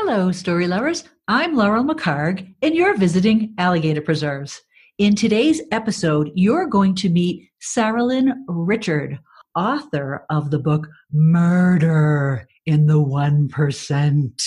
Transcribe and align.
Hello, 0.00 0.30
story 0.30 0.68
lovers. 0.68 1.02
I'm 1.26 1.56
Laurel 1.56 1.82
McHargue, 1.82 2.54
and 2.62 2.72
you're 2.72 2.96
visiting 2.96 3.52
Alligator 3.58 4.00
Preserves. 4.00 4.62
In 4.98 5.16
today's 5.16 5.60
episode, 5.72 6.30
you're 6.36 6.68
going 6.68 6.94
to 6.94 7.08
meet 7.08 7.50
Saralyn 7.60 8.32
Richard, 8.46 9.18
author 9.56 10.24
of 10.30 10.52
the 10.52 10.60
book 10.60 10.86
Murder 11.10 12.46
in 12.64 12.86
the 12.86 12.94
1%. 12.94 14.42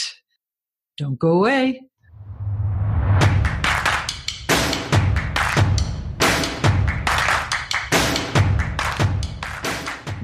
Don't 0.98 1.20
go 1.20 1.32
away. 1.32 1.82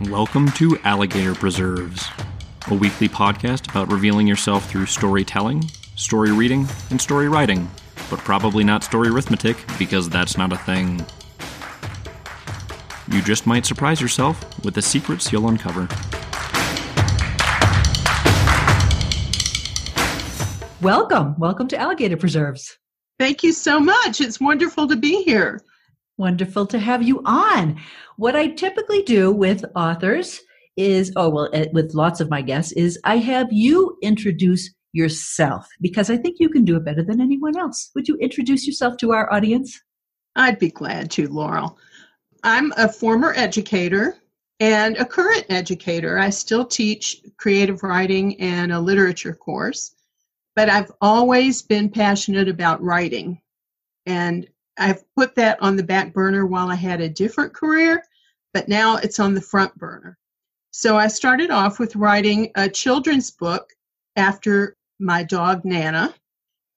Welcome 0.09 0.53
to 0.53 0.79
Alligator 0.85 1.35
Preserves, 1.35 2.07
a 2.69 2.73
weekly 2.73 3.07
podcast 3.07 3.69
about 3.69 3.89
revealing 3.89 4.27
yourself 4.27 4.69
through 4.69 4.85
storytelling, 4.85 5.63
story 5.95 6.33
reading, 6.33 6.67
and 6.89 6.99
story 6.99 7.29
writing, 7.29 7.69
but 8.09 8.19
probably 8.19 8.61
not 8.61 8.83
story 8.83 9.07
arithmetic 9.07 9.55
because 9.79 10.09
that's 10.09 10.37
not 10.37 10.51
a 10.51 10.57
thing. 10.57 11.05
You 13.09 13.21
just 13.21 13.47
might 13.47 13.65
surprise 13.65 14.01
yourself 14.01 14.43
with 14.65 14.73
the 14.73 14.81
secrets 14.81 15.31
you'll 15.31 15.47
uncover. 15.47 15.87
Welcome. 20.81 21.39
Welcome 21.39 21.69
to 21.69 21.77
Alligator 21.77 22.17
Preserves. 22.17 22.77
Thank 23.17 23.43
you 23.43 23.53
so 23.53 23.79
much. 23.79 24.19
It's 24.19 24.41
wonderful 24.41 24.89
to 24.89 24.97
be 24.97 25.23
here. 25.23 25.61
Wonderful 26.17 26.65
to 26.67 26.79
have 26.79 27.01
you 27.01 27.21
on. 27.23 27.79
What 28.17 28.35
I 28.35 28.47
typically 28.47 29.03
do 29.03 29.31
with 29.31 29.63
authors 29.73 30.41
is, 30.77 31.11
oh, 31.15 31.29
well, 31.29 31.49
eh, 31.53 31.65
with 31.73 31.93
lots 31.93 32.21
of 32.21 32.29
my 32.29 32.41
guests, 32.41 32.71
is 32.73 32.99
I 33.03 33.17
have 33.17 33.51
you 33.51 33.97
introduce 34.01 34.73
yourself 34.93 35.67
because 35.81 36.09
I 36.09 36.17
think 36.17 36.37
you 36.39 36.49
can 36.49 36.63
do 36.63 36.77
it 36.77 36.85
better 36.85 37.03
than 37.03 37.19
anyone 37.19 37.57
else. 37.57 37.91
Would 37.95 38.07
you 38.07 38.15
introduce 38.17 38.65
yourself 38.65 38.97
to 38.97 39.11
our 39.11 39.31
audience? 39.33 39.81
I'd 40.35 40.59
be 40.59 40.69
glad 40.69 41.11
to, 41.11 41.27
Laurel. 41.27 41.77
I'm 42.43 42.71
a 42.77 42.87
former 42.87 43.33
educator 43.35 44.17
and 44.59 44.97
a 44.97 45.05
current 45.05 45.45
educator. 45.49 46.17
I 46.17 46.29
still 46.29 46.65
teach 46.65 47.21
creative 47.37 47.83
writing 47.83 48.39
and 48.39 48.71
a 48.71 48.79
literature 48.79 49.33
course, 49.33 49.95
but 50.55 50.69
I've 50.69 50.91
always 51.01 51.61
been 51.61 51.89
passionate 51.89 52.47
about 52.47 52.81
writing. 52.81 53.41
And 54.05 54.47
I've 54.79 55.03
put 55.15 55.35
that 55.35 55.61
on 55.61 55.75
the 55.75 55.83
back 55.83 56.13
burner 56.13 56.45
while 56.45 56.69
I 56.69 56.75
had 56.75 57.01
a 57.01 57.09
different 57.09 57.53
career, 57.53 58.03
but 58.53 58.67
now 58.69 58.97
it's 58.97 59.19
on 59.19 59.33
the 59.33 59.41
front 59.41 59.75
burner. 59.75 60.17
So 60.79 60.95
I 60.95 61.07
started 61.07 61.49
off 61.49 61.79
with 61.79 61.95
writing 61.95 62.51
a 62.53 62.69
children's 62.69 63.31
book 63.31 63.73
after 64.15 64.77
my 64.99 65.23
dog 65.23 65.65
Nana. 65.65 66.13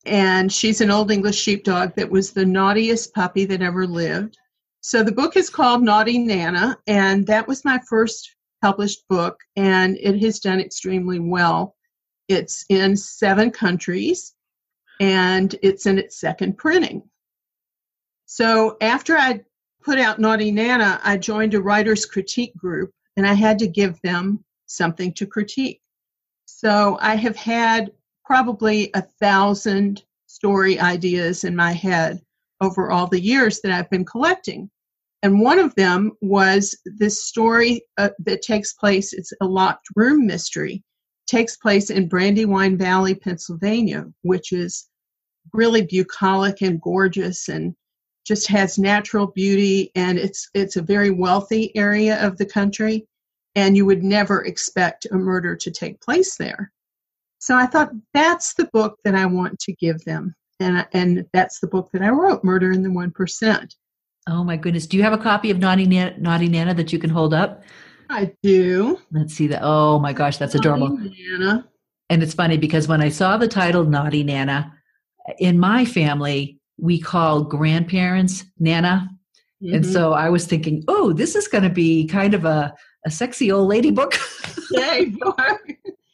And 0.06 0.50
she's 0.50 0.80
an 0.80 0.90
old 0.90 1.10
English 1.10 1.36
sheepdog 1.36 1.96
that 1.96 2.10
was 2.10 2.32
the 2.32 2.46
naughtiest 2.46 3.12
puppy 3.12 3.44
that 3.44 3.60
ever 3.60 3.86
lived. 3.86 4.38
So 4.80 5.02
the 5.02 5.12
book 5.12 5.36
is 5.36 5.50
called 5.50 5.82
Naughty 5.82 6.16
Nana, 6.16 6.78
and 6.86 7.26
that 7.26 7.46
was 7.46 7.62
my 7.62 7.78
first 7.90 8.34
published 8.62 9.06
book, 9.10 9.38
and 9.56 9.98
it 10.00 10.18
has 10.22 10.40
done 10.40 10.60
extremely 10.60 11.18
well. 11.18 11.76
It's 12.26 12.64
in 12.70 12.96
seven 12.96 13.50
countries, 13.50 14.34
and 14.98 15.54
it's 15.62 15.84
in 15.84 15.98
its 15.98 16.18
second 16.18 16.56
printing. 16.56 17.02
So 18.24 18.78
after 18.80 19.18
I 19.18 19.42
put 19.84 19.98
out 19.98 20.18
Naughty 20.18 20.50
Nana, 20.52 21.02
I 21.04 21.18
joined 21.18 21.52
a 21.52 21.60
writer's 21.60 22.06
critique 22.06 22.56
group 22.56 22.94
and 23.20 23.26
I 23.26 23.34
had 23.34 23.58
to 23.58 23.68
give 23.68 24.00
them 24.00 24.42
something 24.64 25.12
to 25.12 25.26
critique. 25.26 25.82
So 26.46 26.96
I 27.02 27.16
have 27.16 27.36
had 27.36 27.90
probably 28.24 28.90
a 28.94 29.02
thousand 29.02 30.02
story 30.26 30.80
ideas 30.80 31.44
in 31.44 31.54
my 31.54 31.72
head 31.72 32.22
over 32.62 32.90
all 32.90 33.06
the 33.06 33.20
years 33.20 33.60
that 33.60 33.72
I've 33.72 33.90
been 33.90 34.06
collecting. 34.06 34.70
And 35.22 35.42
one 35.42 35.58
of 35.58 35.74
them 35.74 36.12
was 36.22 36.74
this 36.86 37.26
story 37.26 37.82
uh, 37.98 38.08
that 38.20 38.40
takes 38.40 38.72
place, 38.72 39.12
it's 39.12 39.34
a 39.42 39.44
locked 39.44 39.88
room 39.96 40.26
mystery, 40.26 40.82
takes 41.26 41.58
place 41.58 41.90
in 41.90 42.08
Brandywine 42.08 42.78
Valley, 42.78 43.14
Pennsylvania, 43.14 44.06
which 44.22 44.50
is 44.50 44.88
really 45.52 45.82
bucolic 45.82 46.62
and 46.62 46.80
gorgeous 46.80 47.50
and 47.50 47.74
just 48.26 48.46
has 48.46 48.78
natural 48.78 49.26
beauty 49.26 49.90
and 49.94 50.18
it's 50.18 50.48
it's 50.54 50.76
a 50.76 50.82
very 50.82 51.10
wealthy 51.10 51.76
area 51.76 52.24
of 52.26 52.38
the 52.38 52.46
country 52.46 53.06
and 53.54 53.76
you 53.76 53.84
would 53.86 54.02
never 54.02 54.44
expect 54.44 55.06
a 55.10 55.16
murder 55.16 55.56
to 55.56 55.70
take 55.70 56.00
place 56.00 56.36
there. 56.36 56.72
So 57.38 57.56
i 57.56 57.66
thought 57.66 57.90
that's 58.12 58.54
the 58.54 58.68
book 58.72 58.98
that 59.04 59.14
i 59.14 59.26
want 59.26 59.58
to 59.60 59.72
give 59.72 60.04
them. 60.04 60.34
And 60.58 60.86
and 60.92 61.26
that's 61.32 61.60
the 61.60 61.68
book 61.68 61.90
that 61.92 62.02
i 62.02 62.10
wrote 62.10 62.44
murder 62.44 62.72
in 62.72 62.82
the 62.82 62.90
1% 62.90 63.74
oh 64.28 64.44
my 64.44 64.56
goodness. 64.56 64.86
Do 64.86 64.96
you 64.96 65.02
have 65.02 65.14
a 65.14 65.18
copy 65.18 65.50
of 65.50 65.58
naughty 65.58 65.86
nana, 65.86 66.14
naughty 66.18 66.48
nana 66.48 66.74
that 66.74 66.92
you 66.92 66.98
can 66.98 67.10
hold 67.10 67.34
up? 67.34 67.64
I 68.10 68.32
do. 68.42 68.98
Let's 69.10 69.34
see 69.34 69.46
that. 69.48 69.60
Oh 69.62 69.98
my 69.98 70.12
gosh 70.12 70.36
that's 70.36 70.54
adorable. 70.54 70.96
Nana. 70.98 71.66
and 72.10 72.22
it's 72.22 72.34
funny 72.34 72.56
because 72.56 72.88
when 72.88 73.00
i 73.00 73.08
saw 73.08 73.36
the 73.36 73.48
title 73.48 73.84
naughty 73.84 74.22
nana 74.22 74.72
in 75.38 75.58
my 75.58 75.84
family 75.84 76.60
we 76.80 76.98
call 76.98 77.44
grandparents 77.44 78.44
Nana. 78.58 79.08
Mm-hmm. 79.62 79.74
And 79.74 79.86
so 79.86 80.14
I 80.14 80.30
was 80.30 80.46
thinking, 80.46 80.82
oh, 80.88 81.12
this 81.12 81.36
is 81.36 81.46
going 81.46 81.64
to 81.64 81.70
be 81.70 82.06
kind 82.06 82.34
of 82.34 82.44
a, 82.44 82.74
a 83.04 83.10
sexy 83.10 83.50
old 83.50 83.68
lady 83.68 83.90
book. 83.90 84.14
yeah, 84.70 85.04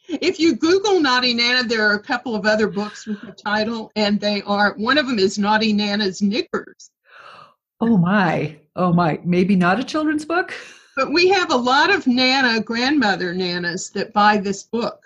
if 0.07 0.39
you 0.39 0.55
Google 0.55 0.99
Naughty 0.99 1.33
Nana, 1.33 1.67
there 1.67 1.87
are 1.87 1.95
a 1.95 2.03
couple 2.03 2.35
of 2.35 2.45
other 2.45 2.67
books 2.67 3.05
with 3.05 3.21
the 3.21 3.31
title, 3.31 3.91
and 3.95 4.19
they 4.19 4.41
are 4.43 4.73
one 4.77 4.97
of 4.97 5.07
them 5.07 5.19
is 5.19 5.37
Naughty 5.37 5.73
Nana's 5.73 6.21
Knickers. 6.21 6.91
Oh 7.79 7.97
my, 7.97 8.57
oh 8.75 8.93
my, 8.93 9.19
maybe 9.23 9.55
not 9.55 9.79
a 9.79 9.83
children's 9.83 10.25
book? 10.25 10.53
But 10.95 11.13
we 11.13 11.27
have 11.29 11.51
a 11.51 11.57
lot 11.57 11.93
of 11.93 12.07
Nana, 12.07 12.59
grandmother 12.61 13.33
Nanas, 13.33 13.91
that 13.91 14.13
buy 14.13 14.37
this 14.37 14.63
book 14.63 15.03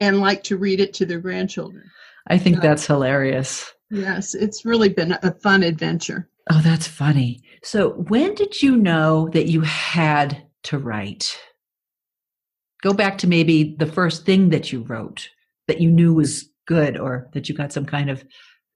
and 0.00 0.20
like 0.20 0.44
to 0.44 0.56
read 0.56 0.78
it 0.78 0.94
to 0.94 1.06
their 1.06 1.18
grandchildren. 1.18 1.90
I 2.28 2.38
think 2.38 2.56
so, 2.56 2.62
that's 2.62 2.86
hilarious. 2.86 3.72
Yes, 3.90 4.34
it's 4.34 4.64
really 4.64 4.88
been 4.88 5.18
a 5.22 5.32
fun 5.32 5.62
adventure. 5.62 6.28
Oh, 6.50 6.60
that's 6.60 6.86
funny. 6.86 7.42
So, 7.62 7.90
when 7.90 8.34
did 8.34 8.62
you 8.62 8.76
know 8.76 9.28
that 9.30 9.46
you 9.46 9.60
had 9.62 10.42
to 10.64 10.78
write? 10.78 11.38
Go 12.82 12.92
back 12.92 13.18
to 13.18 13.26
maybe 13.26 13.76
the 13.78 13.86
first 13.86 14.26
thing 14.26 14.50
that 14.50 14.72
you 14.72 14.82
wrote 14.82 15.28
that 15.68 15.80
you 15.80 15.90
knew 15.90 16.14
was 16.14 16.48
good 16.66 16.98
or 16.98 17.28
that 17.32 17.48
you 17.48 17.54
got 17.54 17.72
some 17.72 17.86
kind 17.86 18.10
of 18.10 18.24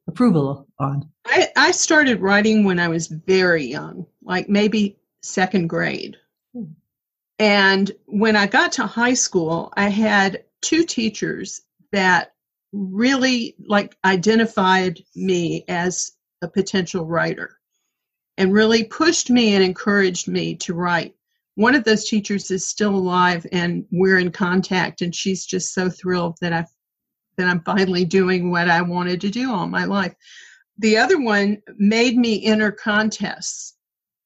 approval 0.09 0.67
on. 0.79 1.09
I, 1.27 1.49
I 1.57 1.71
started 1.73 2.21
writing 2.21 2.65
when 2.65 2.79
I 2.79 2.89
was 2.89 3.09
very 3.09 3.65
young, 3.65 4.07
like 4.23 4.49
maybe 4.49 4.99
second 5.23 5.69
grade. 5.69 6.17
Hmm. 6.55 6.65
And 7.39 7.93
when 8.07 8.37
I 8.37 8.47
got 8.47 8.73
to 8.73 8.87
high 8.87 9.15
school, 9.15 9.73
I 9.77 9.89
had 9.89 10.45
two 10.63 10.85
teachers 10.85 11.61
that 11.93 12.33
really 12.73 13.57
like 13.67 13.97
identified 14.05 15.01
me 15.15 15.65
as 15.69 16.13
a 16.43 16.49
potential 16.49 17.05
writer 17.05 17.59
and 18.39 18.53
really 18.53 18.85
pushed 18.85 19.31
me 19.31 19.55
and 19.55 19.65
encouraged 19.65 20.29
me 20.29 20.55
to 20.57 20.75
write. 20.75 21.16
One 21.57 21.75
of 21.75 21.85
those 21.85 22.09
teachers 22.09 22.51
is 22.51 22.67
still 22.67 22.95
alive 22.95 23.47
and 23.53 23.85
we're 23.91 24.19
in 24.19 24.31
contact 24.31 25.03
and 25.03 25.15
she's 25.15 25.45
just 25.45 25.75
so 25.75 25.91
thrilled 25.91 26.37
that 26.41 26.53
I 26.53 26.65
that 27.37 27.49
I'm 27.49 27.63
finally 27.65 28.05
doing 28.05 28.51
what 28.51 28.71
I 28.71 28.81
wanted 28.81 29.21
to 29.23 29.31
do 29.31 29.53
all 29.53 29.67
my 29.67 29.85
life. 29.85 30.15
The 30.79 30.97
other 30.97 31.21
one 31.21 31.61
made 31.77 32.17
me 32.17 32.45
enter 32.45 32.73
contests. 32.73 33.77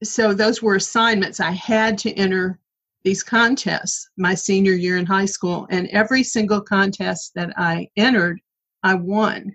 So 0.02 0.32
those 0.32 0.62
were 0.62 0.76
assignments 0.76 1.40
I 1.40 1.50
had 1.52 1.98
to 1.98 2.12
enter 2.14 2.58
these 3.04 3.22
contests 3.22 4.08
my 4.16 4.34
senior 4.34 4.72
year 4.72 4.96
in 4.96 5.06
high 5.06 5.26
school, 5.26 5.66
and 5.70 5.88
every 5.88 6.22
single 6.22 6.60
contest 6.60 7.32
that 7.34 7.52
I 7.56 7.88
entered, 7.96 8.40
I 8.82 8.94
won. 8.94 9.54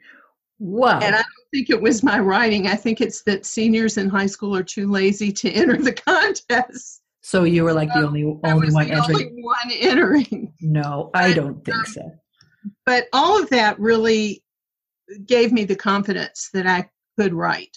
Wow. 0.60 1.00
And 1.00 1.16
I 1.16 1.20
don't 1.20 1.50
think 1.54 1.70
it 1.70 1.82
was 1.82 2.02
my 2.02 2.20
writing. 2.20 2.68
I 2.68 2.76
think 2.76 3.02
it's 3.02 3.24
that 3.24 3.46
seniors 3.46 3.98
in 3.98 4.10
high 4.10 4.26
school 4.26 4.56
are 4.56 4.64
too 4.64 4.90
lazy 4.90 5.32
to 5.32 5.52
enter 5.52 5.78
the 5.78 5.94
contest. 6.08 7.02
So 7.26 7.44
you 7.44 7.64
were 7.64 7.74
like 7.74 7.92
the 7.92 8.06
only 8.06 8.22
only 8.44 8.72
one 8.72 8.88
the 8.88 8.94
entering. 8.94 9.30
Only 9.30 9.42
one 9.42 9.72
entering. 9.72 10.54
No, 10.62 11.10
I 11.16 11.34
don't 11.34 11.66
think 11.66 11.78
um, 11.78 11.86
so. 11.88 12.12
But 12.86 13.08
all 13.14 13.42
of 13.42 13.50
that 13.50 13.80
really 13.80 14.44
gave 15.26 15.52
me 15.52 15.66
the 15.66 15.76
confidence 15.76 16.52
that 16.54 16.68
I 16.68 16.88
could 17.20 17.34
write 17.34 17.76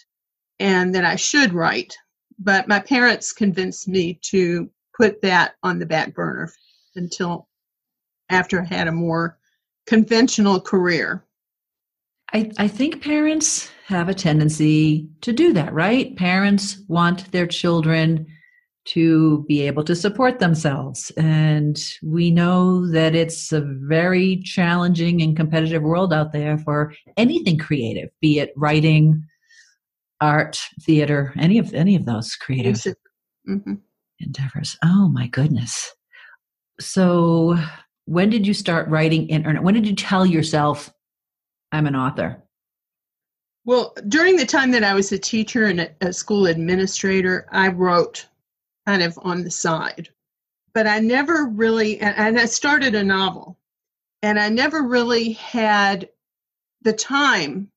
and 0.60 0.94
that 0.94 1.06
I 1.06 1.16
should 1.16 1.54
write. 1.54 1.96
But 2.38 2.68
my 2.68 2.78
parents 2.78 3.32
convinced 3.32 3.88
me 3.88 4.20
to 4.24 4.70
put 4.94 5.22
that 5.22 5.54
on 5.62 5.78
the 5.78 5.86
back 5.86 6.14
burner 6.14 6.52
until 6.96 7.48
after 8.28 8.60
I 8.60 8.66
had 8.66 8.86
a 8.86 8.92
more 8.92 9.38
conventional 9.86 10.60
career. 10.60 11.24
I, 12.34 12.52
I 12.58 12.68
think 12.68 13.02
parents 13.02 13.70
have 13.86 14.10
a 14.10 14.14
tendency 14.14 15.08
to 15.22 15.32
do 15.32 15.54
that, 15.54 15.72
right? 15.72 16.14
Parents 16.16 16.82
want 16.86 17.32
their 17.32 17.46
children 17.46 18.26
to 18.92 19.44
be 19.46 19.62
able 19.62 19.84
to 19.84 19.94
support 19.94 20.38
themselves. 20.38 21.10
And 21.16 21.78
we 22.02 22.30
know 22.30 22.90
that 22.90 23.14
it's 23.14 23.52
a 23.52 23.60
very 23.60 24.40
challenging 24.42 25.20
and 25.20 25.36
competitive 25.36 25.82
world 25.82 26.12
out 26.12 26.32
there 26.32 26.56
for 26.58 26.94
anything 27.16 27.58
creative, 27.58 28.08
be 28.20 28.38
it 28.38 28.52
writing, 28.56 29.24
art, 30.20 30.60
theater, 30.80 31.34
any 31.38 31.58
of 31.58 31.74
any 31.74 31.96
of 31.96 32.06
those 32.06 32.34
creative 32.34 32.76
mm-hmm. 33.48 33.74
endeavors. 34.20 34.78
Oh 34.82 35.08
my 35.08 35.26
goodness. 35.26 35.92
So 36.80 37.58
when 38.06 38.30
did 38.30 38.46
you 38.46 38.54
start 38.54 38.88
writing 38.88 39.28
internet? 39.28 39.62
When 39.62 39.74
did 39.74 39.86
you 39.86 39.94
tell 39.94 40.24
yourself 40.24 40.90
I'm 41.72 41.86
an 41.86 41.96
author? 41.96 42.42
Well, 43.66 43.94
during 44.08 44.36
the 44.36 44.46
time 44.46 44.70
that 44.70 44.82
I 44.82 44.94
was 44.94 45.12
a 45.12 45.18
teacher 45.18 45.64
and 45.64 45.90
a 46.00 46.10
school 46.14 46.46
administrator, 46.46 47.46
I 47.52 47.68
wrote 47.68 48.26
kind 48.88 49.02
of 49.02 49.18
on 49.20 49.44
the 49.44 49.50
side. 49.50 50.08
But 50.72 50.86
I 50.86 50.98
never 50.98 51.44
really, 51.44 52.00
and 52.00 52.38
I 52.38 52.46
started 52.46 52.94
a 52.94 53.04
novel, 53.04 53.58
and 54.22 54.40
I 54.40 54.48
never 54.48 54.82
really 54.82 55.32
had 55.32 56.08
the 56.80 56.94
time 56.94 57.70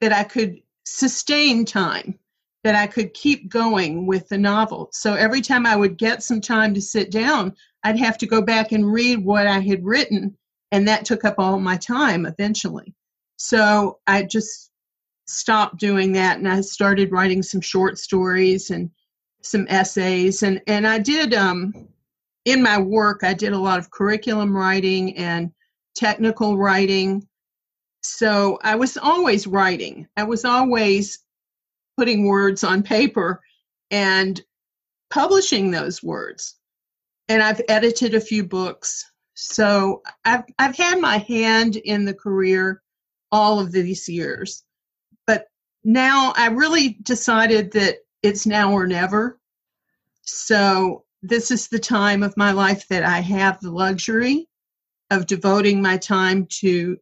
that 0.00 0.12
I 0.12 0.24
could 0.24 0.60
sustain 0.84 1.64
time 1.64 2.18
that 2.64 2.74
I 2.74 2.88
could 2.88 3.14
keep 3.14 3.48
going 3.48 4.06
with 4.08 4.28
the 4.28 4.38
novel. 4.38 4.88
So 4.92 5.14
every 5.14 5.40
time 5.40 5.66
I 5.66 5.76
would 5.76 5.96
get 5.98 6.24
some 6.24 6.40
time 6.40 6.74
to 6.74 6.82
sit 6.82 7.12
down, 7.12 7.54
I'd 7.84 7.98
have 8.00 8.18
to 8.18 8.26
go 8.26 8.42
back 8.42 8.72
and 8.72 8.92
read 8.92 9.24
what 9.24 9.46
I 9.46 9.60
had 9.60 9.84
written, 9.84 10.36
and 10.72 10.88
that 10.88 11.04
took 11.04 11.24
up 11.24 11.36
all 11.38 11.60
my 11.60 11.76
time 11.76 12.26
eventually. 12.26 12.92
So 13.36 14.00
I 14.08 14.24
just 14.24 14.72
stopped 15.28 15.78
doing 15.78 16.12
that 16.14 16.38
and 16.38 16.48
I 16.48 16.60
started 16.62 17.12
writing 17.12 17.42
some 17.44 17.60
short 17.60 17.98
stories 17.98 18.70
and 18.70 18.90
some 19.46 19.66
essays. 19.68 20.42
And 20.42 20.60
and 20.66 20.86
I 20.86 20.98
did 20.98 21.34
um 21.34 21.88
in 22.44 22.62
my 22.62 22.78
work 22.78 23.20
I 23.22 23.34
did 23.34 23.52
a 23.52 23.58
lot 23.58 23.78
of 23.78 23.90
curriculum 23.90 24.56
writing 24.56 25.16
and 25.16 25.52
technical 25.94 26.56
writing. 26.58 27.26
So 28.02 28.58
I 28.62 28.76
was 28.76 28.96
always 28.96 29.46
writing. 29.46 30.06
I 30.16 30.24
was 30.24 30.44
always 30.44 31.18
putting 31.96 32.26
words 32.26 32.62
on 32.62 32.82
paper 32.82 33.40
and 33.90 34.40
publishing 35.10 35.70
those 35.70 36.02
words. 36.02 36.56
And 37.28 37.42
I've 37.42 37.62
edited 37.68 38.14
a 38.14 38.20
few 38.20 38.44
books. 38.44 39.04
So 39.34 40.02
I've 40.24 40.44
I've 40.58 40.76
had 40.76 41.00
my 41.00 41.18
hand 41.18 41.76
in 41.76 42.04
the 42.04 42.14
career 42.14 42.82
all 43.32 43.58
of 43.58 43.72
these 43.72 44.08
years. 44.08 44.62
But 45.26 45.48
now 45.84 46.32
I 46.36 46.48
really 46.48 46.98
decided 47.02 47.72
that 47.72 47.98
it's 48.26 48.46
now 48.46 48.72
or 48.72 48.86
never. 48.86 49.38
So 50.22 51.04
this 51.22 51.50
is 51.50 51.68
the 51.68 51.78
time 51.78 52.22
of 52.22 52.36
my 52.36 52.52
life 52.52 52.86
that 52.88 53.04
I 53.04 53.20
have 53.20 53.60
the 53.60 53.70
luxury 53.70 54.48
of 55.10 55.26
devoting 55.26 55.80
my 55.80 55.96
time 55.96 56.46
to 56.60 56.96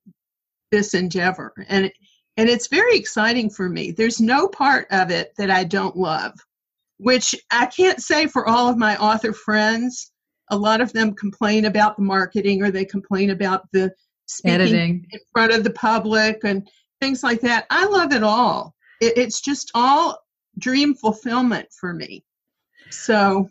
this 0.71 0.94
endeavor. 0.94 1.55
And 1.69 1.91
and 2.37 2.49
it's 2.49 2.67
very 2.67 2.97
exciting 2.97 3.49
for 3.49 3.69
me. 3.69 3.93
There's 3.93 4.21
no 4.21 4.49
part 4.49 4.88
of 4.91 5.11
it 5.11 5.32
that 5.38 5.50
I 5.50 5.62
don't 5.62 5.97
love, 5.97 6.32
which 6.97 7.32
I 7.53 7.67
can't 7.67 8.03
say 8.03 8.27
for 8.27 8.49
all 8.49 8.69
of 8.69 8.77
my 8.77 8.97
author 8.97 9.32
friends. 9.32 10.11
A 10.50 10.56
lot 10.56 10.81
of 10.81 10.93
them 10.93 11.15
complain 11.15 11.67
about 11.67 11.97
the 11.97 12.03
marketing 12.03 12.62
or 12.62 12.73
they 12.73 12.85
complain 12.85 13.31
about 13.31 13.70
the 13.73 13.93
speaking 14.27 14.61
Editing. 14.61 15.06
in 15.12 15.20
front 15.32 15.53
of 15.53 15.62
the 15.62 15.70
public 15.70 16.41
and 16.44 16.69
things 17.00 17.23
like 17.23 17.41
that. 17.43 17.67
I 17.70 17.87
love 17.87 18.12
it 18.12 18.25
all. 18.25 18.75
It, 19.00 19.17
it's 19.17 19.41
just 19.41 19.70
all 19.75 20.19
dream 20.59 20.95
fulfillment 20.95 21.69
for 21.79 21.93
me. 21.93 22.25
So 22.91 23.49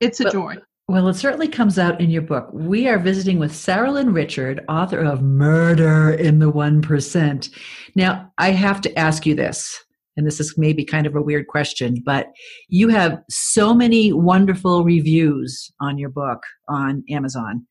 it's 0.00 0.20
a 0.20 0.24
well, 0.24 0.32
joy. 0.32 0.56
Well, 0.88 1.08
it 1.08 1.14
certainly 1.14 1.46
comes 1.46 1.78
out 1.78 2.00
in 2.00 2.10
your 2.10 2.22
book. 2.22 2.48
We 2.52 2.88
are 2.88 2.98
visiting 2.98 3.38
with 3.38 3.52
Saralyn 3.52 4.12
Richard, 4.14 4.64
author 4.68 5.00
of 5.00 5.22
Murder 5.22 6.10
in 6.10 6.40
the 6.40 6.50
1%. 6.50 7.50
Now, 7.94 8.32
I 8.38 8.50
have 8.50 8.80
to 8.80 8.98
ask 8.98 9.24
you 9.24 9.34
this, 9.34 9.78
and 10.16 10.26
this 10.26 10.40
is 10.40 10.58
maybe 10.58 10.84
kind 10.84 11.06
of 11.06 11.14
a 11.14 11.22
weird 11.22 11.46
question, 11.46 12.02
but 12.04 12.26
you 12.68 12.88
have 12.88 13.22
so 13.30 13.72
many 13.72 14.12
wonderful 14.12 14.82
reviews 14.82 15.70
on 15.80 15.96
your 15.96 16.10
book 16.10 16.42
on 16.68 17.04
Amazon. 17.08 17.66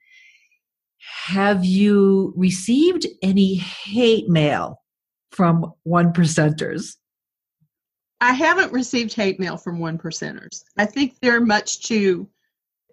Have 1.25 1.65
you 1.65 2.33
received 2.37 3.05
any 3.21 3.55
hate 3.55 4.29
mail 4.29 4.81
from 5.31 5.73
one 5.83 6.13
percenters? 6.13 6.95
I 8.21 8.33
haven't 8.33 8.73
received 8.73 9.13
hate 9.13 9.39
mail 9.39 9.57
from 9.57 9.79
one 9.79 9.97
percenters. 9.97 10.63
I 10.77 10.85
think 10.85 11.15
they're 11.21 11.41
much 11.41 11.85
too 11.87 12.29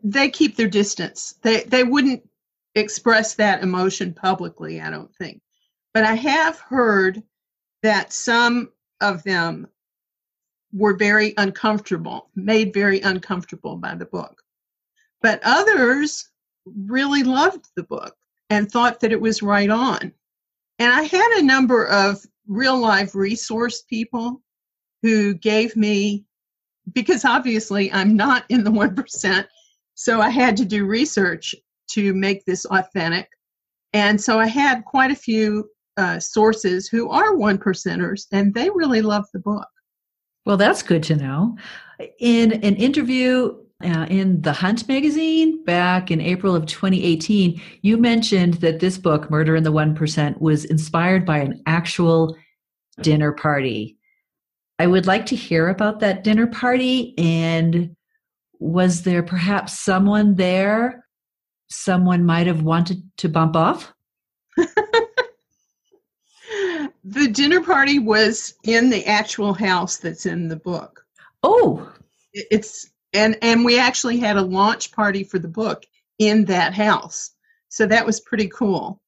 they 0.03 0.31
keep 0.31 0.57
their 0.57 0.69
distance. 0.69 1.35
They 1.43 1.63
they 1.65 1.85
wouldn't 1.85 2.23
express 2.75 3.35
that 3.35 3.63
emotion 3.63 4.15
publicly, 4.15 4.81
I 4.81 4.91
don't 4.91 5.15
think. 5.17 5.41
But 5.95 6.05
I 6.05 6.15
have 6.15 6.59
heard 6.61 7.23
that 7.83 8.13
some 8.13 8.71
of 9.01 9.23
them 9.25 9.67
were 10.73 10.97
very 10.97 11.33
uncomfortable, 11.39 12.31
made 12.35 12.75
very 12.75 13.01
uncomfortable 13.01 13.77
by 13.77 13.95
the 13.95 14.07
book. 14.07 14.43
But 15.23 15.41
others 15.43 16.29
really 16.67 17.23
loved 17.23 17.67
the 17.77 17.85
book 17.85 18.15
and 18.51 18.71
thought 18.71 19.01
that 19.01 19.13
it 19.13 19.21
was 19.21 19.43
right 19.43 19.71
on. 19.71 20.13
And 20.79 20.93
I 20.93 21.03
had 21.03 21.39
a 21.39 21.43
number 21.43 21.87
of 21.87 22.25
real 22.47 22.79
life 22.79 23.15
resource 23.15 23.83
people 23.83 24.43
who 25.03 25.35
gave 25.35 25.77
me, 25.77 26.25
because 26.93 27.25
obviously 27.25 27.93
I'm 27.93 28.17
not 28.17 28.45
in 28.49 28.65
the 28.65 28.71
1%, 28.71 29.47
so 29.95 30.21
I 30.21 30.31
had 30.31 30.57
to 30.59 30.65
do 30.65 30.87
research 30.87 31.55
to 31.91 32.15
make 32.15 32.45
this 32.45 32.65
authentic. 32.67 33.29
And 33.93 34.21
so 34.21 34.39
I 34.39 34.47
had 34.47 34.85
quite 34.85 35.11
a 35.11 35.17
few 35.17 35.71
uh, 35.97 36.21
sources 36.21 36.89
who 36.89 37.09
are 37.11 37.35
one 37.35 37.59
percenters, 37.59 38.27
and 38.33 38.53
they 38.55 38.69
really 38.71 39.03
love 39.03 39.25
the 39.33 39.39
book. 39.39 39.69
Well, 40.45 40.57
that's 40.57 40.83
good 40.83 41.03
to 41.05 41.17
know. 41.17 41.57
In 42.19 42.53
an 42.53 42.77
interview 42.77 43.57
uh, 43.85 44.07
in 44.09 44.41
the 44.43 44.53
Hunt 44.53 44.87
magazine 44.89 45.63
back 45.65 46.11
in 46.11 46.21
April 46.21 46.55
of 46.55 46.67
2018, 46.67 47.61
you 47.83 47.97
mentioned 47.97 48.55
that 48.55 48.81
this 48.81 48.97
book, 48.97 49.31
Murder 49.31 49.57
in 49.57 49.65
the 49.65 49.73
1%, 49.73 50.41
was 50.41 50.65
inspired 50.65 51.27
by 51.27 51.39
an 51.39 51.63
actual 51.67 52.37
dinner 53.03 53.33
party. 53.33 53.96
I 54.79 54.87
would 54.87 55.07
like 55.07 55.27
to 55.27 55.37
hear 55.37 55.69
about 55.69 56.01
that 56.01 56.25
dinner 56.25 56.47
party 56.47 57.15
and 57.19 57.95
was 58.59 59.03
there 59.03 59.23
perhaps 59.23 59.81
someone 59.81 60.35
there 60.35 61.07
someone 61.69 62.25
might 62.25 62.47
have 62.47 62.63
wanted 62.63 63.03
to 63.19 63.29
bump 63.29 63.57
off? 63.57 63.93
the 64.57 64.69
dinner 67.33 67.61
party 67.61 67.99
was 67.99 68.55
in 68.63 68.91
the 68.91 69.05
actual 69.07 69.53
house 69.53 69.97
that's 69.97 70.27
in 70.27 70.49
the 70.49 70.57
book. 70.57 71.05
Oh, 71.43 71.93
it's 72.33 72.91
and 73.13 73.37
and 73.43 73.65
we 73.65 73.79
actually 73.79 74.19
had 74.19 74.37
a 74.37 74.43
launch 74.43 74.93
party 74.93 75.25
for 75.25 75.39
the 75.39 75.49
book 75.49 75.85
in 76.19 76.45
that 76.45 76.75
house 76.75 77.33
so 77.69 77.87
that 77.87 78.07
was 78.07 78.21
pretty 78.21 78.49
cool 78.49 79.01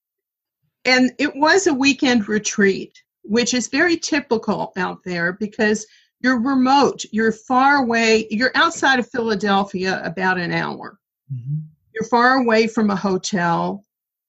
and 0.84 1.12
it 1.18 1.34
was 1.36 1.66
a 1.66 1.74
weekend 1.74 2.28
retreat 2.28 3.02
which 3.28 3.54
is 3.54 3.68
very 3.68 3.96
typical 3.96 4.72
out 4.76 4.98
there 5.04 5.32
because 5.32 5.86
you're 6.20 6.40
remote 6.40 7.04
you're 7.12 7.32
far 7.32 7.76
away 7.76 8.26
you're 8.30 8.52
outside 8.54 8.98
of 8.98 9.10
philadelphia 9.10 10.00
about 10.04 10.38
an 10.38 10.52
hour 10.52 10.98
mm-hmm. 11.32 11.58
you're 11.94 12.08
far 12.08 12.38
away 12.38 12.66
from 12.66 12.90
a 12.90 12.96
hotel 12.96 13.84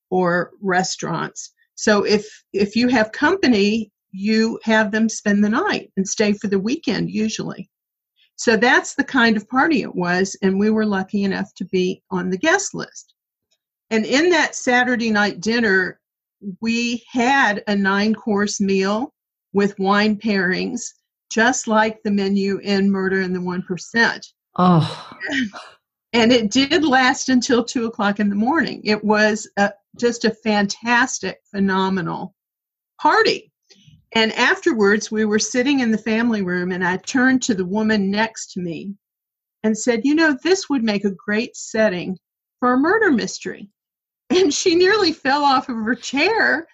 or 0.09 0.51
restaurants 0.61 1.53
so 1.75 2.03
if 2.03 2.43
if 2.53 2.75
you 2.75 2.87
have 2.87 3.11
company 3.11 3.91
you 4.11 4.59
have 4.63 4.91
them 4.91 5.07
spend 5.07 5.43
the 5.43 5.49
night 5.49 5.91
and 5.97 6.07
stay 6.07 6.33
for 6.33 6.47
the 6.47 6.59
weekend 6.59 7.09
usually 7.09 7.69
so 8.39 8.55
that's 8.55 8.95
the 8.95 9.03
kind 9.03 9.35
of 9.35 9.49
party 9.49 9.81
it 9.81 9.93
was, 9.93 10.37
and 10.41 10.57
we 10.57 10.69
were 10.69 10.85
lucky 10.85 11.25
enough 11.25 11.53
to 11.55 11.65
be 11.65 12.01
on 12.09 12.29
the 12.29 12.37
guest 12.37 12.73
list. 12.73 13.13
And 13.89 14.05
in 14.05 14.29
that 14.29 14.55
Saturday 14.55 15.11
night 15.11 15.41
dinner, 15.41 15.99
we 16.61 17.03
had 17.11 17.63
a 17.67 17.75
nine 17.75 18.13
course 18.13 18.59
meal 18.61 19.13
with 19.53 19.77
wine 19.79 20.15
pairings, 20.17 20.81
just 21.31 21.67
like 21.67 22.01
the 22.03 22.11
menu 22.11 22.57
in 22.59 22.89
Murder 22.89 23.21
in 23.21 23.33
the 23.33 23.39
1%. 23.39 24.25
Oh. 24.57 25.17
And 26.11 26.31
it 26.31 26.49
did 26.49 26.83
last 26.83 27.29
until 27.29 27.63
two 27.63 27.85
o'clock 27.85 28.19
in 28.19 28.29
the 28.29 28.35
morning. 28.35 28.81
It 28.83 29.03
was 29.03 29.47
a, 29.57 29.71
just 29.97 30.25
a 30.25 30.31
fantastic, 30.31 31.39
phenomenal 31.51 32.33
party. 32.99 33.51
And 34.15 34.33
afterwards, 34.33 35.11
we 35.11 35.25
were 35.25 35.37
sitting 35.37 35.81
in 35.81 35.91
the 35.91 35.99
family 35.99 36.41
room, 36.41 36.71
and 36.71 36.83
I 36.83 36.97
turned 36.97 37.43
to 37.43 37.53
the 37.53 37.65
woman 37.65 38.09
next 38.09 38.53
to 38.53 38.59
me 38.59 38.95
and 39.63 39.77
said, 39.77 40.01
You 40.03 40.15
know, 40.15 40.35
this 40.43 40.67
would 40.67 40.83
make 40.83 41.05
a 41.05 41.11
great 41.11 41.55
setting 41.55 42.17
for 42.59 42.73
a 42.73 42.77
murder 42.77 43.11
mystery. 43.11 43.69
And 44.29 44.53
she 44.53 44.75
nearly 44.75 45.11
fell 45.11 45.43
off 45.43 45.69
of 45.69 45.75
her 45.75 45.95
chair. 45.95 46.67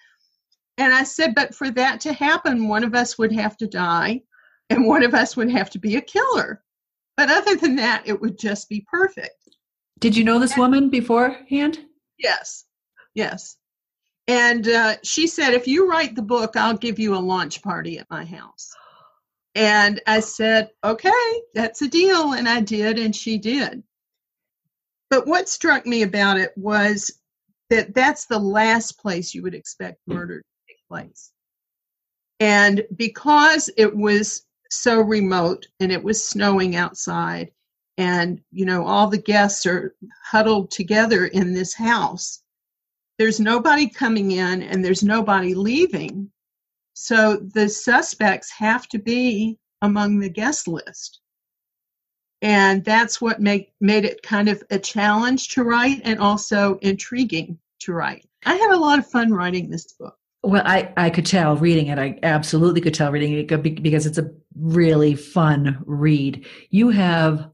And 0.78 0.92
I 0.92 1.04
said, 1.04 1.34
But 1.34 1.54
for 1.54 1.70
that 1.70 2.00
to 2.00 2.12
happen, 2.12 2.68
one 2.68 2.84
of 2.84 2.94
us 2.94 3.16
would 3.18 3.32
have 3.32 3.56
to 3.58 3.66
die, 3.66 4.22
and 4.68 4.86
one 4.86 5.02
of 5.02 5.14
us 5.14 5.36
would 5.36 5.50
have 5.50 5.70
to 5.70 5.78
be 5.78 5.96
a 5.96 6.00
killer. 6.00 6.62
But 7.16 7.30
other 7.30 7.56
than 7.56 7.76
that, 7.76 8.02
it 8.06 8.20
would 8.20 8.38
just 8.38 8.68
be 8.68 8.86
perfect. 8.90 9.56
Did 9.98 10.16
you 10.16 10.24
know 10.24 10.38
this 10.38 10.56
woman 10.56 10.90
beforehand? 10.90 11.78
Yes, 12.18 12.66
yes. 13.14 13.56
And 14.28 14.68
uh, 14.68 14.96
she 15.02 15.26
said, 15.26 15.54
if 15.54 15.66
you 15.66 15.88
write 15.88 16.14
the 16.14 16.22
book, 16.22 16.56
I'll 16.56 16.76
give 16.76 16.98
you 16.98 17.14
a 17.14 17.18
launch 17.18 17.62
party 17.62 17.98
at 17.98 18.10
my 18.10 18.24
house. 18.24 18.70
And 19.54 20.02
I 20.06 20.20
said, 20.20 20.70
okay, 20.84 21.42
that's 21.54 21.80
a 21.80 21.88
deal. 21.88 22.32
And 22.32 22.48
I 22.48 22.60
did, 22.60 22.98
and 22.98 23.16
she 23.16 23.38
did. 23.38 23.82
But 25.08 25.26
what 25.26 25.48
struck 25.48 25.86
me 25.86 26.02
about 26.02 26.38
it 26.38 26.52
was 26.56 27.10
that 27.70 27.94
that's 27.94 28.26
the 28.26 28.38
last 28.38 28.98
place 28.98 29.34
you 29.34 29.42
would 29.42 29.54
expect 29.54 30.00
hmm. 30.06 30.14
murder 30.14 30.38
to 30.38 30.44
take 30.68 30.88
place. 30.88 31.32
And 32.40 32.84
because 32.96 33.70
it 33.76 33.94
was 33.94 34.42
so 34.70 35.00
remote 35.00 35.66
and 35.80 35.90
it 35.90 36.02
was 36.02 36.26
snowing 36.26 36.76
outside, 36.76 37.50
and 37.98 38.42
you 38.52 38.66
know 38.66 38.84
all 38.84 39.08
the 39.08 39.16
guests 39.16 39.64
are 39.64 39.94
huddled 40.22 40.70
together 40.70 41.26
in 41.26 41.54
this 41.54 41.72
house 41.72 42.42
there's 43.18 43.40
nobody 43.40 43.88
coming 43.88 44.32
in 44.32 44.62
and 44.62 44.84
there's 44.84 45.02
nobody 45.02 45.54
leaving. 45.54 46.30
So 46.94 47.36
the 47.36 47.68
suspects 47.68 48.50
have 48.50 48.88
to 48.88 48.98
be 48.98 49.58
among 49.82 50.18
the 50.18 50.28
guest 50.28 50.68
list 50.68 51.20
and 52.42 52.84
that's 52.84 53.20
what 53.20 53.40
make, 53.40 53.72
made 53.80 54.04
it 54.04 54.22
kind 54.22 54.48
of 54.48 54.62
a 54.70 54.78
challenge 54.78 55.48
to 55.48 55.64
write 55.64 56.00
and 56.04 56.18
also 56.20 56.76
intriguing 56.82 57.58
to 57.80 57.92
write 57.92 58.26
i 58.44 58.54
had 58.54 58.72
a 58.72 58.78
lot 58.78 58.98
of 58.98 59.06
fun 59.06 59.32
writing 59.32 59.70
this 59.70 59.92
book 59.94 60.16
well, 60.46 60.62
I, 60.64 60.92
I 60.96 61.10
could 61.10 61.26
tell 61.26 61.56
reading 61.56 61.88
it. 61.88 61.98
I 61.98 62.20
absolutely 62.22 62.80
could 62.80 62.94
tell 62.94 63.10
reading 63.10 63.32
it 63.32 63.82
because 63.82 64.06
it's 64.06 64.18
a 64.18 64.30
really 64.54 65.16
fun 65.16 65.82
read. 65.86 66.46
You 66.70 66.90
have 66.90 67.50